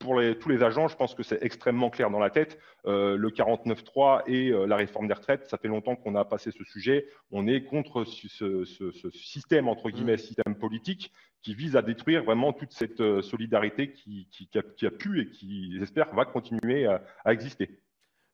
pour 0.00 0.18
les, 0.18 0.38
tous 0.38 0.48
les 0.48 0.62
agents, 0.62 0.88
je 0.88 0.96
pense 0.96 1.14
que 1.14 1.22
c'est 1.22 1.42
extrêmement 1.42 1.90
clair 1.90 2.10
dans 2.10 2.18
la 2.18 2.30
tête. 2.30 2.58
Euh, 2.86 3.16
le 3.16 3.30
49.3 3.30 4.22
et 4.26 4.50
euh, 4.50 4.66
la 4.66 4.76
réforme 4.76 5.06
des 5.06 5.14
retraites, 5.14 5.46
ça 5.48 5.58
fait 5.58 5.68
longtemps 5.68 5.96
qu'on 5.96 6.14
a 6.14 6.24
passé 6.24 6.50
ce 6.50 6.64
sujet. 6.64 7.06
On 7.30 7.46
est 7.46 7.64
contre 7.64 8.04
ce, 8.04 8.64
ce, 8.64 8.90
ce 8.92 9.10
système, 9.10 9.68
entre 9.68 9.90
guillemets, 9.90 10.14
mmh. 10.14 10.18
système 10.18 10.54
politique 10.54 11.12
qui 11.42 11.54
vise 11.54 11.76
à 11.76 11.82
détruire 11.82 12.24
vraiment 12.24 12.52
toute 12.52 12.72
cette 12.72 13.00
euh, 13.00 13.22
solidarité 13.22 13.92
qui, 13.92 14.26
qui, 14.30 14.48
qui, 14.48 14.58
a, 14.58 14.62
qui, 14.62 14.86
a, 14.86 14.90
pu 14.90 15.20
et 15.20 15.30
qui, 15.30 15.78
j'espère, 15.78 16.12
va 16.14 16.24
continuer 16.24 16.86
à, 16.86 17.02
à, 17.24 17.32
exister. 17.32 17.78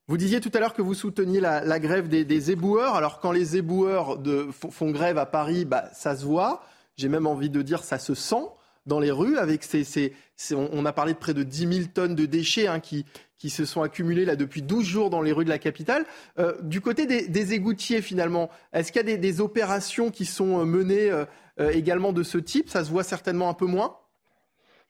Vous 0.09 0.17
disiez 0.17 0.41
tout 0.41 0.51
à 0.55 0.61
l'heure 0.61 0.75
que 0.75 0.83
vous 0.83 0.95
souteniez 0.95 1.41
la, 1.41 1.65
la 1.65 1.79
grève 1.79 2.09
des, 2.09 2.25
des, 2.25 2.51
éboueurs. 2.53 2.95
Alors 2.95 3.21
quand 3.21 3.33
les 3.33 3.57
éboueurs 3.57 4.19
de, 4.19 4.49
font 4.53 4.91
grève 4.91 5.19
à 5.19 5.27
Paris, 5.27 5.65
bah, 5.65 5.91
ça 5.93 6.17
se 6.17 6.25
voit. 6.25 6.65
J'ai 6.97 7.09
même 7.09 7.27
envie 7.27 7.51
de 7.51 7.63
dire 7.63 7.85
ça 7.85 7.99
se 7.99 8.15
sent 8.15 8.47
dans 8.87 9.01
les 9.01 9.11
rues 9.11 9.39
avec 9.39 9.63
ces, 9.63 9.85
ces, 9.85 10.13
on 10.53 10.85
a 10.85 10.93
parlé 10.93 11.13
de 11.13 11.19
près 11.19 11.35
de 11.35 11.43
10 11.43 11.75
000 11.75 11.89
tonnes 11.95 12.15
de 12.15 12.27
déchets 12.27 12.67
hein, 12.67 12.81
qui, 12.81 13.05
qui 13.43 13.51
se 13.51 13.65
sont 13.65 13.83
accumulés 13.83 14.25
là 14.25 14.37
depuis 14.37 14.63
12 14.63 14.85
jours 14.85 15.11
dans 15.11 15.21
les 15.21 15.33
rues 15.33 15.45
de 15.45 15.51
la 15.51 15.59
capitale. 15.59 16.05
Euh, 16.39 16.55
du 16.63 16.81
côté 16.81 17.07
des, 17.07 17.27
des 17.27 17.55
égoutiers 17.55 18.01
finalement, 18.01 18.51
est-ce 18.73 18.93
qu'il 18.93 19.01
y 19.01 19.05
a 19.05 19.05
des, 19.05 19.19
des, 19.19 19.41
opérations 19.41 20.11
qui 20.11 20.25
sont 20.25 20.61
euh, 20.61 20.65
menées 20.65 21.11
euh, 21.11 21.25
euh, 21.61 21.71
également 21.71 22.13
de 22.13 22.23
ce 22.23 22.39
type? 22.39 22.71
Ça 22.71 22.85
se 22.85 22.91
voit 22.91 23.03
certainement 23.03 23.49
un 23.49 23.55
peu 23.55 23.67
moins? 23.67 23.97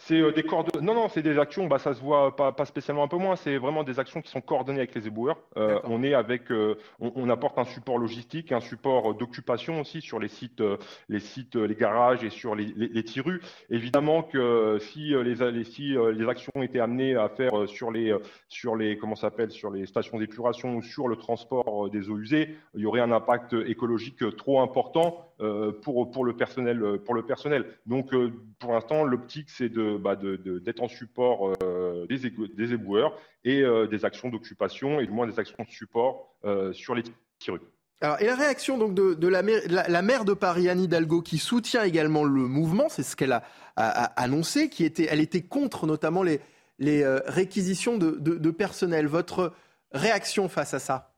C'est 0.06 0.20
euh, 0.20 0.32
des 0.32 0.44
Non, 0.80 0.94
non, 0.94 1.08
c'est 1.08 1.22
des 1.22 1.38
actions. 1.38 1.66
Bah, 1.66 1.78
ça 1.78 1.94
se 1.94 2.00
voit 2.00 2.34
pas, 2.34 2.52
pas 2.52 2.64
spécialement 2.64 3.04
un 3.04 3.08
peu 3.08 3.18
moins. 3.18 3.36
C'est 3.36 3.56
vraiment 3.56 3.84
des 3.84 4.00
actions 4.00 4.20
qui 4.20 4.30
sont 4.30 4.40
coordonnées 4.40 4.78
avec 4.78 4.94
les 4.94 5.06
éboueurs. 5.06 5.38
Euh, 5.56 5.78
on 5.84 6.02
est 6.02 6.14
avec, 6.14 6.50
euh, 6.50 6.76
on, 6.98 7.28
apporte 7.30 7.58
un 7.58 7.64
support 7.64 7.98
logistique, 7.98 8.52
un 8.52 8.60
support 8.60 9.14
d'occupation 9.14 9.80
aussi 9.80 10.00
sur 10.00 10.18
les 10.18 10.28
sites, 10.28 10.62
les 11.08 11.20
sites, 11.20 11.54
les 11.54 11.74
garages 11.74 12.24
et 12.24 12.30
sur 12.30 12.54
les, 12.54 12.72
les, 12.76 12.88
les 12.88 13.04
tirus. 13.04 13.40
Évidemment 13.70 14.22
que 14.22 14.78
si 14.80 15.10
les, 15.10 15.34
les 15.34 15.64
si 15.64 15.94
les 16.14 16.28
actions 16.28 16.62
étaient 16.62 16.80
amenées 16.80 17.14
à 17.14 17.28
faire 17.28 17.68
sur 17.68 17.90
les, 17.90 18.14
sur 18.48 18.76
les, 18.76 18.98
comment 18.98 19.14
s'appelle, 19.14 19.50
sur 19.50 19.70
les 19.70 19.86
stations 19.86 20.18
d'épuration 20.18 20.76
ou 20.76 20.82
sur 20.82 21.08
le 21.08 21.16
transport 21.16 21.90
des 21.90 22.10
eaux 22.10 22.18
usées, 22.18 22.56
il 22.74 22.80
y 22.80 22.86
aurait 22.86 23.00
un 23.00 23.12
impact 23.12 23.54
écologique 23.66 24.36
trop 24.36 24.60
important 24.60 25.31
le 25.42 26.32
personnel, 26.32 26.98
pour 27.04 27.14
le 27.14 27.22
personnel. 27.22 27.66
Donc, 27.86 28.10
pour 28.58 28.72
l'instant, 28.72 29.04
l'optique 29.04 29.50
c'est 29.50 29.70
bah, 29.98 30.16
d'être 30.16 30.82
en 30.82 30.88
support 30.88 31.54
euh, 31.62 32.06
des, 32.06 32.72
éboueurs 32.72 33.18
et 33.44 33.62
euh, 33.62 33.86
des 33.86 34.04
actions 34.04 34.28
d'occupation 34.28 35.00
et 35.00 35.06
du 35.06 35.12
moins 35.12 35.26
des 35.26 35.38
actions 35.38 35.64
de 35.64 35.70
support 35.70 36.34
euh, 36.44 36.72
sur 36.72 36.94
les 36.94 37.02
tirus. 37.38 37.60
Alors, 38.00 38.20
et 38.20 38.26
la 38.26 38.36
réaction 38.36 38.78
donc 38.78 38.94
de, 38.94 39.28
la, 39.28 39.42
maire, 39.42 40.24
de 40.24 40.32
Paris, 40.32 40.68
Anne 40.68 40.80
Hidalgo, 40.80 41.22
qui 41.22 41.38
soutient 41.38 41.84
également 41.84 42.24
le 42.24 42.48
mouvement, 42.48 42.88
c'est 42.88 43.04
ce 43.04 43.14
qu'elle 43.14 43.32
a, 43.32 43.42
annoncé, 43.76 44.68
qui 44.68 44.84
était, 44.84 45.06
elle 45.08 45.20
était 45.20 45.42
contre 45.42 45.86
notamment 45.86 46.22
les, 46.22 46.40
réquisitions 46.80 47.98
de 47.98 48.50
personnel. 48.50 49.06
Votre 49.06 49.52
réaction 49.92 50.48
face 50.48 50.74
à 50.74 50.80
ça? 50.80 51.11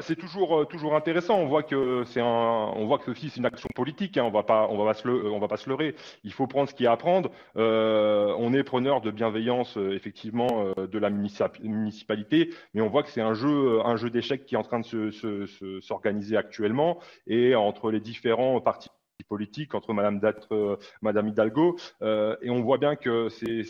C'est 0.00 0.16
toujours 0.16 0.60
euh, 0.60 0.64
toujours 0.64 0.96
intéressant. 0.96 1.38
On 1.38 1.46
voit 1.46 1.62
que 1.62 2.04
c'est 2.06 2.20
un, 2.20 2.24
on 2.24 2.86
voit 2.86 2.98
que 2.98 3.12
ceci 3.12 3.28
c'est 3.30 3.38
une 3.38 3.46
action 3.46 3.68
politique. 3.74 4.16
Hein. 4.16 4.24
On 4.24 4.30
va 4.30 4.42
pas, 4.42 4.66
on 4.70 4.78
va 4.78 4.84
pas 4.92 4.94
se 4.94 5.06
le, 5.06 5.30
on 5.30 5.38
va 5.38 5.48
pas 5.48 5.56
se 5.58 5.68
leurrer. 5.68 5.94
Il 6.24 6.32
faut 6.32 6.46
prendre 6.46 6.68
ce 6.68 6.74
qu'il 6.74 6.84
y 6.84 6.86
a 6.86 6.92
à 6.92 6.96
prendre. 6.96 7.30
Euh, 7.56 8.34
on 8.38 8.54
est 8.54 8.62
preneur 8.64 9.02
de 9.02 9.10
bienveillance 9.10 9.76
euh, 9.76 9.92
effectivement 9.94 10.72
de 10.76 10.98
la 10.98 11.10
municipalité, 11.10 12.50
mais 12.74 12.80
on 12.80 12.88
voit 12.88 13.02
que 13.02 13.10
c'est 13.10 13.20
un 13.20 13.34
jeu, 13.34 13.80
un 13.84 13.96
jeu 13.96 14.10
d'échecs 14.10 14.46
qui 14.46 14.54
est 14.54 14.58
en 14.58 14.62
train 14.62 14.80
de 14.80 14.84
se, 15.10 15.80
s'organiser 15.80 16.36
actuellement 16.36 16.98
et 17.26 17.54
entre 17.54 17.90
les 17.90 18.00
différents 18.00 18.60
partis 18.60 18.90
politique 19.28 19.74
entre 19.74 19.92
Madame 19.92 20.18
d'être 20.20 20.54
euh, 20.54 20.76
Madame 21.00 21.28
Hidalgo, 21.28 21.76
euh, 22.02 22.36
et 22.42 22.50
on 22.50 22.62
voit 22.62 22.78
bien 22.78 22.96
que 22.96 23.28
c'est 23.28 23.62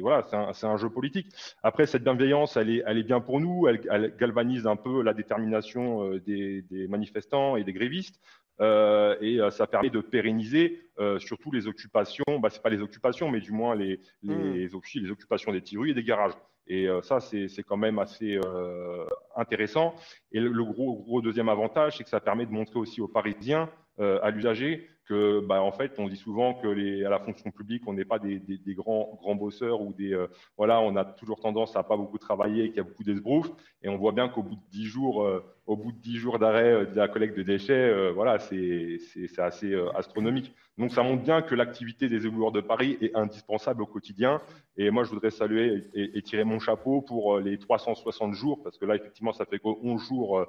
voilà 0.00 0.24
c'est 0.28 0.36
un, 0.36 0.70
un, 0.70 0.76
jeu 0.76 0.90
politique. 0.90 1.28
Après 1.62 1.86
cette 1.86 2.02
bienveillance, 2.02 2.56
elle 2.56 2.70
est 2.70 2.82
elle 2.86 2.98
est 2.98 3.04
bien 3.04 3.20
pour 3.20 3.40
nous, 3.40 3.66
elle, 3.68 3.80
elle 3.90 4.16
galvanise 4.16 4.66
un 4.66 4.76
peu 4.76 5.02
la 5.02 5.14
détermination 5.14 6.04
euh, 6.04 6.20
des, 6.20 6.62
des 6.62 6.88
manifestants 6.88 7.56
et 7.56 7.64
des 7.64 7.72
grévistes. 7.72 8.20
Euh, 8.60 9.16
et 9.22 9.38
ça 9.50 9.66
permet 9.66 9.88
de 9.88 10.02
pérenniser 10.02 10.82
euh, 10.98 11.18
surtout 11.18 11.50
les 11.50 11.66
occupations, 11.66 12.38
bah, 12.40 12.50
c'est 12.50 12.62
pas 12.62 12.68
les 12.68 12.82
occupations, 12.82 13.30
mais 13.30 13.40
du 13.40 13.52
moins 13.52 13.74
les, 13.74 14.00
les, 14.22 14.34
mmh. 14.34 14.74
les 14.96 15.10
occupations 15.10 15.50
des 15.50 15.62
tirues 15.62 15.90
et 15.90 15.94
des 15.94 16.04
garages. 16.04 16.34
Et 16.66 16.86
ça, 17.02 17.18
c'est 17.18 17.64
quand 17.66 17.76
même 17.76 17.98
assez 17.98 18.38
euh, 18.44 19.04
intéressant. 19.34 19.92
Et 20.30 20.38
le, 20.38 20.50
le, 20.50 20.62
gros, 20.62 21.02
gros 21.02 21.20
deuxième 21.20 21.48
avantage, 21.48 21.96
c'est 21.96 22.04
que 22.04 22.10
ça 22.10 22.20
permet 22.20 22.46
de 22.46 22.52
montrer 22.52 22.78
aussi 22.78 23.00
aux 23.00 23.08
Parisiens 23.08 23.68
à 24.00 24.30
l'usager 24.30 24.88
que, 25.10 25.40
bah, 25.40 25.60
en 25.60 25.72
fait, 25.72 25.98
on 25.98 26.08
dit 26.08 26.16
souvent 26.16 26.54
que 26.54 27.04
à 27.04 27.10
la 27.10 27.18
fonction 27.18 27.50
publique, 27.50 27.82
on 27.88 27.94
n'est 27.94 28.04
pas 28.04 28.20
des, 28.20 28.40
grands, 28.68 29.18
grands 29.20 29.34
bosseurs 29.34 29.80
ou 29.80 29.92
des, 29.92 30.12
euh, 30.14 30.28
voilà, 30.56 30.80
on 30.80 30.94
a 30.94 31.04
toujours 31.04 31.40
tendance 31.40 31.74
à 31.74 31.82
pas 31.82 31.96
beaucoup 31.96 32.18
travailler 32.18 32.66
et 32.66 32.68
qu'il 32.68 32.76
y 32.76 32.80
a 32.80 32.84
beaucoup 32.84 33.02
d'esbroufs. 33.02 33.50
Et 33.82 33.88
on 33.88 33.96
voit 33.96 34.12
bien 34.12 34.28
qu'au 34.28 34.44
bout 34.44 34.54
de 34.54 34.70
dix 34.70 34.84
jours, 34.84 35.24
euh, 35.24 35.44
au 35.66 35.76
bout 35.76 35.90
de 35.90 35.98
dix 35.98 36.16
jours 36.16 36.38
d'arrêt 36.38 36.86
de 36.86 36.96
la 36.96 37.08
collecte 37.08 37.36
de 37.36 37.42
déchets, 37.42 38.12
voilà, 38.12 38.38
c'est 38.38 38.98
assez 39.38 39.74
astronomique. 39.96 40.54
Donc 40.80 40.92
ça 40.92 41.02
montre 41.02 41.22
bien 41.22 41.42
que 41.42 41.54
l'activité 41.54 42.08
des 42.08 42.26
éboueurs 42.26 42.52
de 42.52 42.62
Paris 42.62 42.96
est 43.02 43.14
indispensable 43.14 43.82
au 43.82 43.86
quotidien. 43.86 44.40
Et 44.78 44.90
moi, 44.90 45.04
je 45.04 45.10
voudrais 45.10 45.30
saluer 45.30 45.90
et, 45.92 46.22
tirer 46.22 46.44
mon 46.44 46.58
chapeau 46.58 47.02
pour 47.02 47.36
euh, 47.36 47.42
les 47.42 47.58
360 47.58 48.32
jours, 48.32 48.62
parce 48.62 48.78
que 48.78 48.86
là, 48.86 48.96
effectivement, 48.96 49.34
ça 49.34 49.44
fait 49.44 49.60
11 49.62 50.02
jours 50.02 50.38
euh, 50.38 50.46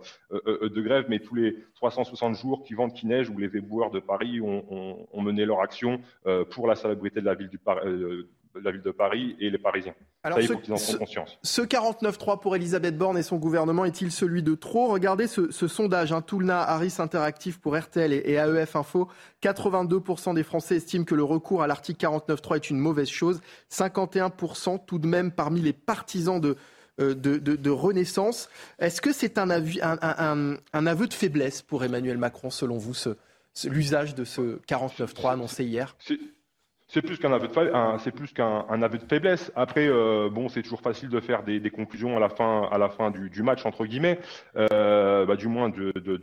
euh, 0.48 0.70
de 0.70 0.82
grève, 0.82 1.06
mais 1.10 1.20
tous 1.20 1.36
les 1.36 1.58
360 1.76 2.36
jours 2.36 2.64
qui 2.64 2.76
vendent, 2.76 2.94
qui 2.94 3.08
neige, 3.08 3.30
où 3.30 3.38
les 3.38 3.58
éboueurs 3.58 3.92
de 3.92 4.00
Paris 4.00 4.40
ont, 4.40 5.06
mené 5.22 5.46
leur 5.46 5.60
action 5.60 6.02
pour 6.50 6.66
la 6.66 6.76
salubrité 6.76 7.20
de 7.20 7.26
la 7.26 7.36
ville 7.36 7.50
du 7.50 7.60
Paris 7.60 7.82
la 8.56 8.72
ville 8.72 8.82
de 8.82 8.92
Paris 8.92 9.36
et 9.40 9.50
les 9.50 9.58
Parisiens. 9.58 9.94
Alors, 10.24 10.42
ce, 10.42 10.54
qu'ils 10.54 10.74
en 10.74 10.78
ce, 10.78 10.98
conscience. 10.98 11.40
Ce 11.44 11.62
49-3 11.62 12.40
pour 12.40 12.56
Elisabeth 12.56 12.98
Borne 12.98 13.18
et 13.18 13.24
son 13.24 13.38
gouvernement 13.38 13.86
est-il 13.86 14.12
celui 14.12 14.44
de 14.44 14.56
trop? 14.56 14.88
Regardez 14.88 15.28
ce, 15.28 15.50
sondage, 15.52 16.12
hein, 16.12 16.22
Toulna, 16.22 16.62
Harris 16.62 16.96
Interactive 17.00 17.60
pour 17.60 17.78
RTL 17.78 18.14
et, 18.14 18.34
AEF 18.34 18.76
Info. 18.76 19.08
82% 19.42 20.36
des 20.36 20.44
Français 20.44 20.76
estiment 20.76 21.06
que 21.06 21.16
le 21.16 21.24
recours 21.24 21.64
à 21.64 21.68
l'article 21.68 22.06
49-3 22.06 22.56
est 22.58 22.70
une 22.70 22.80
mauvaise 22.80 23.10
chose. 23.10 23.42
51% 23.72 24.86
tout 24.86 25.00
de 25.00 25.08
même 25.08 25.32
parmi 25.32 25.62
les 25.62 25.74
partisans 25.74 26.40
de, 26.40 26.56
euh, 27.00 27.16
de, 27.16 27.70
renaissance. 27.70 28.50
Est-ce 28.80 29.02
que 29.02 29.14
c'est 29.14 29.38
un, 29.38 29.50
un, 29.50 30.58
un, 30.74 30.88
aveu 30.88 31.08
de 31.08 31.14
faiblesse 31.14 31.62
pour 31.62 31.84
Emmanuel 31.84 32.18
Macron, 32.18 32.50
selon 32.50 32.78
vous, 32.78 32.94
l'usage 33.66 34.14
de 34.14 34.24
ce 34.24 34.60
49-3 34.68 35.34
annoncé 35.34 35.64
hier? 35.64 35.96
C'est 36.94 37.02
plus 37.02 37.18
qu'un 37.18 37.32
aveu 37.32 37.48
de 37.48 38.00
c'est 38.00 38.12
plus 38.12 38.34
qu'un 38.34 38.82
aveu 38.82 38.98
de 38.98 39.06
faiblesse. 39.06 39.50
Après, 39.56 39.88
euh, 39.88 40.30
bon, 40.30 40.50
c'est 40.50 40.62
toujours 40.62 40.82
facile 40.82 41.08
de 41.08 41.22
faire 41.22 41.44
des, 41.44 41.72
conclusions 41.72 42.18
à 42.18 42.20
la 42.20 42.28
fin, 42.28 42.68
à 42.70 42.78
la 42.78 42.90
fin 42.90 43.12
du, 43.12 43.44
match 43.44 43.66
entre 43.66 43.86
guillemets, 43.86 44.20
euh, 44.58 45.26
bah, 45.26 45.38
du 45.38 45.48
moins 45.48 45.70
de, 45.70 45.94
de, 45.94 46.22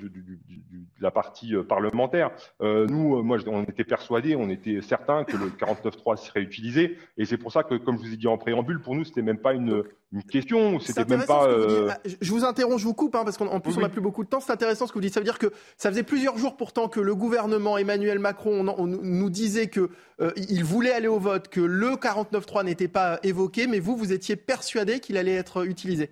la 1.01 1.11
partie 1.11 1.57
euh, 1.57 1.63
parlementaire. 1.63 2.31
nous, 2.61 3.23
moi, 3.23 3.39
on 3.47 3.63
était 3.63 3.85
persuadés, 3.85 4.37
on 4.37 4.51
était 4.51 4.83
certains 4.83 5.25
que 5.25 5.39
le 5.39 5.47
49.3 5.47 6.17
serait 6.17 6.43
utilisé, 6.43 6.99
et 7.17 7.25
c'est 7.25 7.39
pour 7.39 7.51
ça 7.51 7.63
que, 7.63 7.75
comme 7.75 7.97
je 7.97 8.03
vous 8.03 8.13
ai 8.13 8.17
dit 8.17 8.29
en 8.29 8.37
préambule, 8.37 8.81
pour 8.81 8.95
nous, 8.95 9.05
c'était 9.05 9.23
même 9.23 9.39
pas 9.39 9.55
une, 9.55 9.85
une 10.13 10.23
question, 10.23 10.81
c'était 10.81 11.05
même 11.05 11.25
pas. 11.25 11.47
Ah, 11.91 11.99
je 12.21 12.31
vous 12.31 12.45
interromps, 12.45 12.81
je 12.81 12.85
vous 12.85 12.95
coupe, 12.95 13.15
hein, 13.15 13.25
parce 13.25 13.37
qu'en 13.37 13.61
plus 13.61 13.77
on 13.77 13.81
n'a 13.81 13.89
plus 13.89 14.01
beaucoup 14.01 14.25
de 14.25 14.29
temps. 14.29 14.41
C'est 14.41 14.53
intéressant 14.53 14.87
ce 14.87 14.93
que 14.93 14.99
vous 14.99 15.03
dites. 15.03 15.15
Ça 15.15 15.21
veut 15.21 15.25
dire 15.25 15.39
que 15.39 15.53
ça 15.77 15.91
faisait 15.91 16.03
plusieurs 16.03 16.39
jours 16.39 16.57
pourtant 16.57 16.89
que 16.89 17.01
le 17.01 17.15
gouvernement 17.15 17.77
Emmanuel 17.77 18.19
Macron 18.19 18.63
nous 18.63 19.31
disait 19.31 19.67
que 19.67 19.91
il 20.37 20.65
voulait 20.65 20.93
aller 20.93 21.09
au 21.09 21.19
vote, 21.19 21.49
que 21.49 21.61
le 21.61 21.91
49.3 21.91 22.65
n'était 22.65 22.89
pas 22.89 23.21
évoqué, 23.23 23.67
mais 23.67 23.81
vous, 23.81 23.97
vous 23.97 24.13
étiez 24.13 24.37
persuadé 24.37 25.01
qu'il 25.01 25.17
allait 25.17 25.35
être 25.35 25.67
utilisé. 25.67 26.11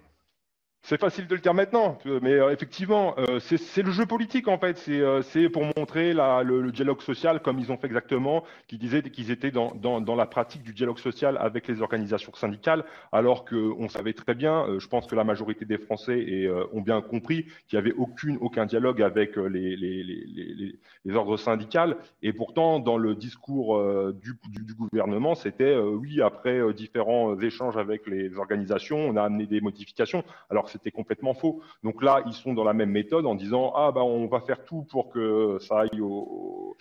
C'est 0.89 1.01
facile 1.01 1.27
de 1.27 1.35
le 1.35 1.41
dire 1.41 1.53
maintenant, 1.53 1.99
mais 2.23 2.35
euh, 2.35 2.53
effectivement, 2.53 3.17
euh, 3.19 3.41
c'est 3.41 3.83
le 3.83 3.91
jeu 3.91 4.07
politique 4.07 4.47
en 4.47 4.57
fait. 4.57 4.79
C'est 4.79 5.01
euh, 5.01 5.49
pour 5.53 5.65
montrer 5.77 6.13
le, 6.15 6.71
dialogue 6.71 7.03
social 7.03 7.43
comme 7.43 7.59
ils 7.59 7.73
ont 7.73 7.77
fait 7.77 7.89
exactement, 7.89 8.45
qui 8.69 8.79
disaient 8.79 9.03
qu'ils 9.03 9.33
étaient 9.33 9.51
dans, 9.51 10.15
la 10.15 10.27
pratique 10.27 10.63
du 10.63 10.73
dialogue 10.73 11.01
social 11.01 11.39
avec 11.41 11.67
les 11.67 11.83
organisations 11.83 12.33
syndicales, 12.37 12.85
alors 13.11 13.45
qu'on 13.45 13.89
savait 13.89 14.13
très 14.13 14.37
bien, 14.37 14.79
je 14.79 14.87
pense 14.87 15.09
que 15.09 15.17
la 15.17 15.25
majorité 15.25 15.65
des 15.65 15.79
Français 15.79 16.49
ont 16.73 16.83
bien 16.83 17.01
compris 17.01 17.47
qu'il 17.67 17.77
n'y 17.77 17.85
avait 17.85 17.95
aucune, 17.97 18.39
aucun 18.41 18.65
dialogue 18.65 19.03
avec 19.03 19.35
les, 19.35 20.77
ordres 21.13 21.37
syndicaux. 21.37 21.97
Et 22.23 22.33
pourtant, 22.33 22.79
dans 22.79 22.97
le 22.97 23.17
discours 23.17 23.83
du, 24.13 24.39
du, 24.51 24.65
du, 24.65 24.75
gouvernement, 24.75 25.35
c'était 25.35 25.77
oui, 25.77 26.23
après 26.23 26.73
différents 26.75 27.37
échanges 27.41 27.77
avec 27.77 28.07
les 28.07 28.37
organisations, 28.37 28.99
on 28.99 29.17
a 29.17 29.23
amené 29.23 29.47
des 29.47 29.61
modifications. 29.61 30.23
Alors 30.49 30.69
c'était 30.77 30.91
complètement 30.91 31.35
faux. 31.35 31.61
Donc 31.83 32.03
là, 32.03 32.23
ils 32.27 32.33
sont 32.33 32.55
dans 32.55 32.65
la 32.65 32.73
même 32.73 32.91
méthode 32.91 33.27
en 33.27 33.35
disant 33.35 33.73
ah 33.75 33.93
bah 33.93 34.03
on 34.03 34.27
va 34.27 34.41
faire 34.41 34.65
tout 34.65 34.83
pour 34.85 35.11
que 35.11 35.59
ça 35.61 35.81
aille 35.81 36.01
au, 36.01 36.77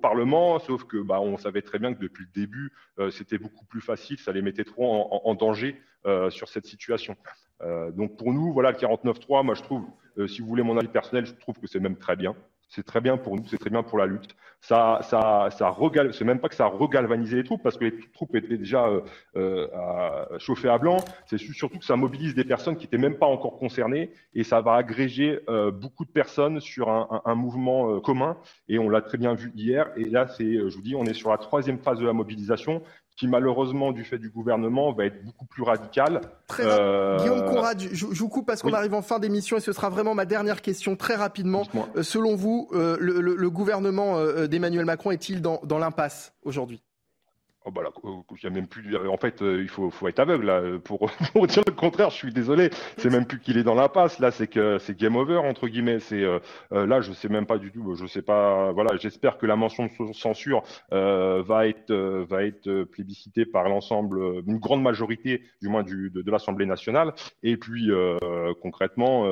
Parlement, 0.00 0.60
sauf 0.60 0.84
que 0.84 0.98
bah 0.98 1.20
on 1.20 1.36
savait 1.36 1.62
très 1.62 1.78
bien 1.78 1.92
que 1.92 2.00
depuis 2.00 2.24
le 2.24 2.40
début 2.40 2.72
euh, 3.00 3.10
c'était 3.10 3.38
beaucoup 3.38 3.64
plus 3.64 3.80
facile, 3.80 4.18
ça 4.18 4.32
les 4.32 4.42
mettait 4.42 4.64
trop 4.64 5.08
en, 5.10 5.34
danger 5.34 5.76
euh, 6.06 6.30
sur 6.30 6.48
cette 6.48 6.66
situation. 6.66 7.16
Euh, 7.62 7.90
donc 7.90 8.16
pour 8.16 8.32
nous, 8.32 8.52
voilà 8.52 8.70
le 8.70 8.76
49.3, 8.76 9.44
moi 9.44 9.54
je 9.54 9.62
trouve, 9.62 9.84
si 10.28 10.40
vous 10.40 10.46
voulez 10.46 10.62
mon 10.62 10.78
avis 10.78 10.88
personnel, 10.88 11.26
je 11.26 11.34
trouve 11.34 11.58
que 11.58 11.66
c'est 11.66 11.80
même 11.80 11.96
très 11.96 12.14
bien. 12.14 12.36
C'est 12.68 12.84
très 12.84 13.00
bien 13.00 13.16
pour 13.16 13.36
nous, 13.36 13.46
c'est 13.46 13.58
très 13.58 13.70
bien 13.70 13.82
pour 13.82 13.98
la 13.98 14.06
lutte. 14.06 14.36
Ça, 14.60 15.00
ça, 15.02 15.48
ça 15.50 15.70
regal... 15.70 16.12
c'est 16.12 16.24
même 16.24 16.40
pas 16.40 16.48
que 16.48 16.54
ça 16.54 16.64
a 16.64 16.68
regalvanisé 16.68 17.36
les 17.36 17.44
troupes 17.44 17.62
parce 17.62 17.78
que 17.78 17.84
les 17.84 17.98
troupes 18.12 18.34
étaient 18.34 18.58
déjà 18.58 18.86
euh, 18.86 19.00
euh 19.36 20.38
chauffées 20.38 20.68
à 20.68 20.78
blanc. 20.78 20.98
C'est 21.26 21.38
surtout 21.38 21.78
que 21.78 21.84
ça 21.84 21.96
mobilise 21.96 22.34
des 22.34 22.44
personnes 22.44 22.76
qui 22.76 22.86
étaient 22.86 22.98
même 22.98 23.16
pas 23.16 23.26
encore 23.26 23.56
concernées 23.56 24.10
et 24.34 24.44
ça 24.44 24.60
va 24.60 24.74
agréger 24.74 25.40
euh, 25.48 25.70
beaucoup 25.70 26.04
de 26.04 26.10
personnes 26.10 26.60
sur 26.60 26.90
un, 26.90 27.22
un, 27.24 27.34
mouvement 27.34 28.00
commun. 28.00 28.36
Et 28.68 28.78
on 28.78 28.88
l'a 28.88 29.00
très 29.00 29.16
bien 29.16 29.34
vu 29.34 29.52
hier. 29.54 29.90
Et 29.96 30.04
là, 30.04 30.28
c'est, 30.28 30.68
je 30.68 30.74
vous 30.74 30.82
dis, 30.82 30.94
on 30.94 31.04
est 31.04 31.14
sur 31.14 31.30
la 31.30 31.38
troisième 31.38 31.78
phase 31.78 31.98
de 31.98 32.06
la 32.06 32.12
mobilisation 32.12 32.82
qui 33.18 33.26
malheureusement, 33.26 33.90
du 33.90 34.04
fait 34.04 34.18
du 34.18 34.30
gouvernement, 34.30 34.92
va 34.92 35.06
être 35.06 35.24
beaucoup 35.24 35.44
plus 35.44 35.64
radical. 35.64 36.20
Très 36.46 36.62
euh... 36.64 37.18
Guillaume 37.18 37.44
Conrad, 37.46 37.80
je, 37.80 38.06
je, 38.12 38.20
vous 38.20 38.28
coupe 38.28 38.46
parce 38.46 38.62
qu'on 38.62 38.72
arrive 38.72 38.94
en 38.94 39.02
fin 39.02 39.18
d'émission 39.18 39.56
et 39.56 39.60
ce 39.60 39.72
sera 39.72 39.90
vraiment 39.90 40.14
ma 40.14 40.24
dernière 40.24 40.62
question 40.62 40.94
très 40.94 41.16
rapidement. 41.16 41.64
Euh, 41.96 42.04
selon 42.04 42.36
vous, 42.36 42.68
euh, 42.72 42.96
le, 43.00 43.20
le, 43.20 43.34
le, 43.34 43.50
gouvernement 43.50 44.16
euh, 44.16 44.46
d'Emmanuel 44.46 44.84
Macron 44.84 45.10
est-il 45.10 45.42
dans, 45.42 45.60
dans 45.64 45.78
l'impasse 45.78 46.32
aujourd'hui? 46.44 46.80
Oh 47.68 47.70
bah 47.70 47.82
là, 47.82 47.90
il 48.02 48.42
y 48.42 48.46
a 48.46 48.50
même 48.50 48.66
plus. 48.66 48.96
En 48.96 49.18
fait, 49.18 49.42
euh, 49.42 49.60
il 49.60 49.68
faut, 49.68 49.90
faut 49.90 50.08
être 50.08 50.20
aveugle 50.20 50.46
là, 50.46 50.62
pour, 50.82 51.10
pour, 51.34 51.46
dire 51.46 51.62
le 51.66 51.74
contraire. 51.74 52.08
Je 52.08 52.16
suis 52.16 52.32
désolé. 52.32 52.70
C'est 52.96 53.10
même 53.10 53.26
plus 53.26 53.40
qu'il 53.40 53.58
est 53.58 53.62
dans 53.62 53.74
l'impasse. 53.74 54.20
Là, 54.20 54.30
c'est 54.30 54.46
que 54.46 54.78
c'est 54.78 54.96
game 54.96 55.16
over 55.16 55.36
entre 55.36 55.68
guillemets. 55.68 56.00
C'est 56.00 56.22
euh, 56.22 56.38
euh, 56.72 56.86
là, 56.86 57.02
je 57.02 57.12
sais 57.12 57.28
même 57.28 57.44
pas 57.44 57.58
du 57.58 57.70
tout. 57.70 57.94
Je 57.94 58.06
sais 58.06 58.22
pas. 58.22 58.72
Voilà, 58.72 58.96
j'espère 58.96 59.36
que 59.36 59.44
la 59.44 59.54
mention 59.56 59.84
de 59.84 60.12
censure 60.14 60.62
euh, 60.94 61.42
va 61.42 61.68
être 61.68 61.92
va 61.92 62.42
être 62.44 62.84
plébiscitée 62.84 63.44
par 63.44 63.68
l'ensemble, 63.68 64.18
une 64.46 64.58
grande 64.58 64.82
majorité, 64.82 65.42
du 65.60 65.68
moins 65.68 65.82
du, 65.82 66.08
de, 66.08 66.22
de 66.22 66.30
l'Assemblée 66.30 66.64
nationale. 66.64 67.12
Et 67.42 67.58
puis 67.58 67.90
concrètement 68.62 69.26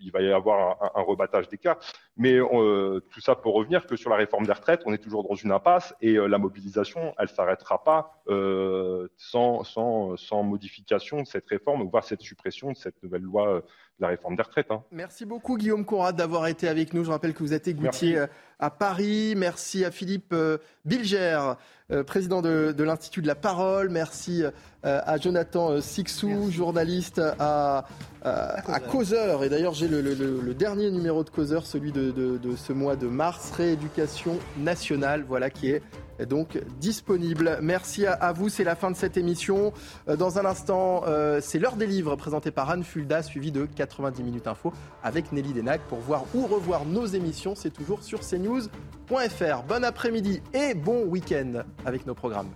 il 0.00 0.10
va 0.12 0.22
y 0.22 0.32
avoir 0.32 0.78
un, 0.96 1.02
rebattage 1.02 1.48
des 1.48 1.58
cas. 1.58 1.78
Mais 2.16 2.34
euh, 2.34 3.00
tout 3.10 3.20
ça 3.20 3.34
pour 3.34 3.54
revenir 3.54 3.86
que 3.86 3.96
sur 3.96 4.10
la 4.10 4.16
réforme 4.16 4.46
des 4.46 4.52
retraites, 4.52 4.82
on 4.86 4.92
est 4.92 4.98
toujours 4.98 5.26
dans 5.28 5.34
une 5.34 5.52
impasse 5.52 5.94
et 6.00 6.14
euh, 6.14 6.26
la 6.26 6.38
mobilisation, 6.38 7.14
elle 7.18 7.28
s'arrêtera 7.28 7.84
pas 7.84 8.22
euh, 8.28 9.08
sans, 9.16 9.64
sans, 9.64 10.16
sans, 10.16 10.42
modification 10.42 11.22
de 11.22 11.26
cette 11.26 11.48
réforme, 11.48 11.88
voire 11.88 12.04
cette 12.04 12.22
suppression 12.22 12.72
de 12.72 12.76
cette 12.76 13.02
nouvelle 13.02 13.22
loi 13.22 13.62
la 14.00 14.08
réforme 14.08 14.36
des 14.36 14.42
retraites. 14.42 14.70
Hein. 14.70 14.82
Merci 14.90 15.24
beaucoup 15.24 15.56
Guillaume 15.56 15.84
Conrad 15.84 16.16
d'avoir 16.16 16.46
été 16.46 16.68
avec 16.68 16.94
nous. 16.94 17.04
Je 17.04 17.10
rappelle 17.10 17.34
que 17.34 17.42
vous 17.42 17.52
êtes 17.52 17.68
égoutier 17.68 18.18
euh, 18.18 18.26
à 18.58 18.70
Paris. 18.70 19.34
Merci 19.36 19.84
à 19.84 19.90
Philippe 19.90 20.32
euh, 20.32 20.58
Bilger, 20.84 21.54
euh, 21.90 22.02
président 22.02 22.40
de, 22.40 22.74
l'Institut 22.82 23.20
de 23.22 23.26
la 23.26 23.34
Parole. 23.34 23.90
Merci 23.90 24.42
à 24.82 25.18
Jonathan 25.18 25.80
Sixou, 25.82 26.50
journaliste 26.50 27.20
à, 27.38 27.84
à, 28.22 28.80
Causeur. 28.80 29.44
Et 29.44 29.50
d'ailleurs, 29.50 29.74
j'ai 29.74 29.88
le, 29.88 30.54
dernier 30.54 30.90
numéro 30.90 31.22
de 31.22 31.28
Causeur, 31.30 31.66
celui 31.66 31.92
de, 31.92 32.10
de, 32.10 32.56
ce 32.56 32.72
mois 32.72 32.96
de 32.96 33.06
mars, 33.06 33.50
Rééducation 33.50 34.38
nationale, 34.56 35.24
voilà 35.28 35.50
qui 35.50 35.70
est 35.70 35.82
donc 36.26 36.60
disponible. 36.78 37.58
Merci 37.62 38.06
à 38.06 38.32
vous, 38.32 38.48
c'est 38.48 38.64
la 38.64 38.76
fin 38.76 38.90
de 38.90 38.96
cette 38.96 39.16
émission. 39.16 39.72
Euh, 40.08 40.16
dans 40.16 40.38
un 40.38 40.44
instant, 40.44 41.02
euh, 41.06 41.40
c'est 41.42 41.58
l'heure 41.58 41.76
des 41.76 41.86
livres 41.86 42.16
présenté 42.16 42.50
par 42.50 42.70
Anne 42.70 42.84
Fulda, 42.84 43.22
suivi 43.22 43.52
de 43.52 43.66
90 43.66 44.22
minutes 44.22 44.46
info 44.46 44.72
avec 45.02 45.32
Nelly 45.32 45.52
Denac 45.52 45.80
pour 45.88 45.98
voir 45.98 46.24
ou 46.34 46.46
revoir 46.46 46.84
nos 46.84 47.06
émissions. 47.06 47.54
C'est 47.54 47.70
toujours 47.70 48.02
sur 48.02 48.20
cnews.fr. 48.20 49.62
Bon 49.68 49.84
après-midi 49.84 50.42
et 50.52 50.74
bon 50.74 51.04
week-end 51.04 51.62
avec 51.84 52.06
nos 52.06 52.14
programmes. 52.14 52.50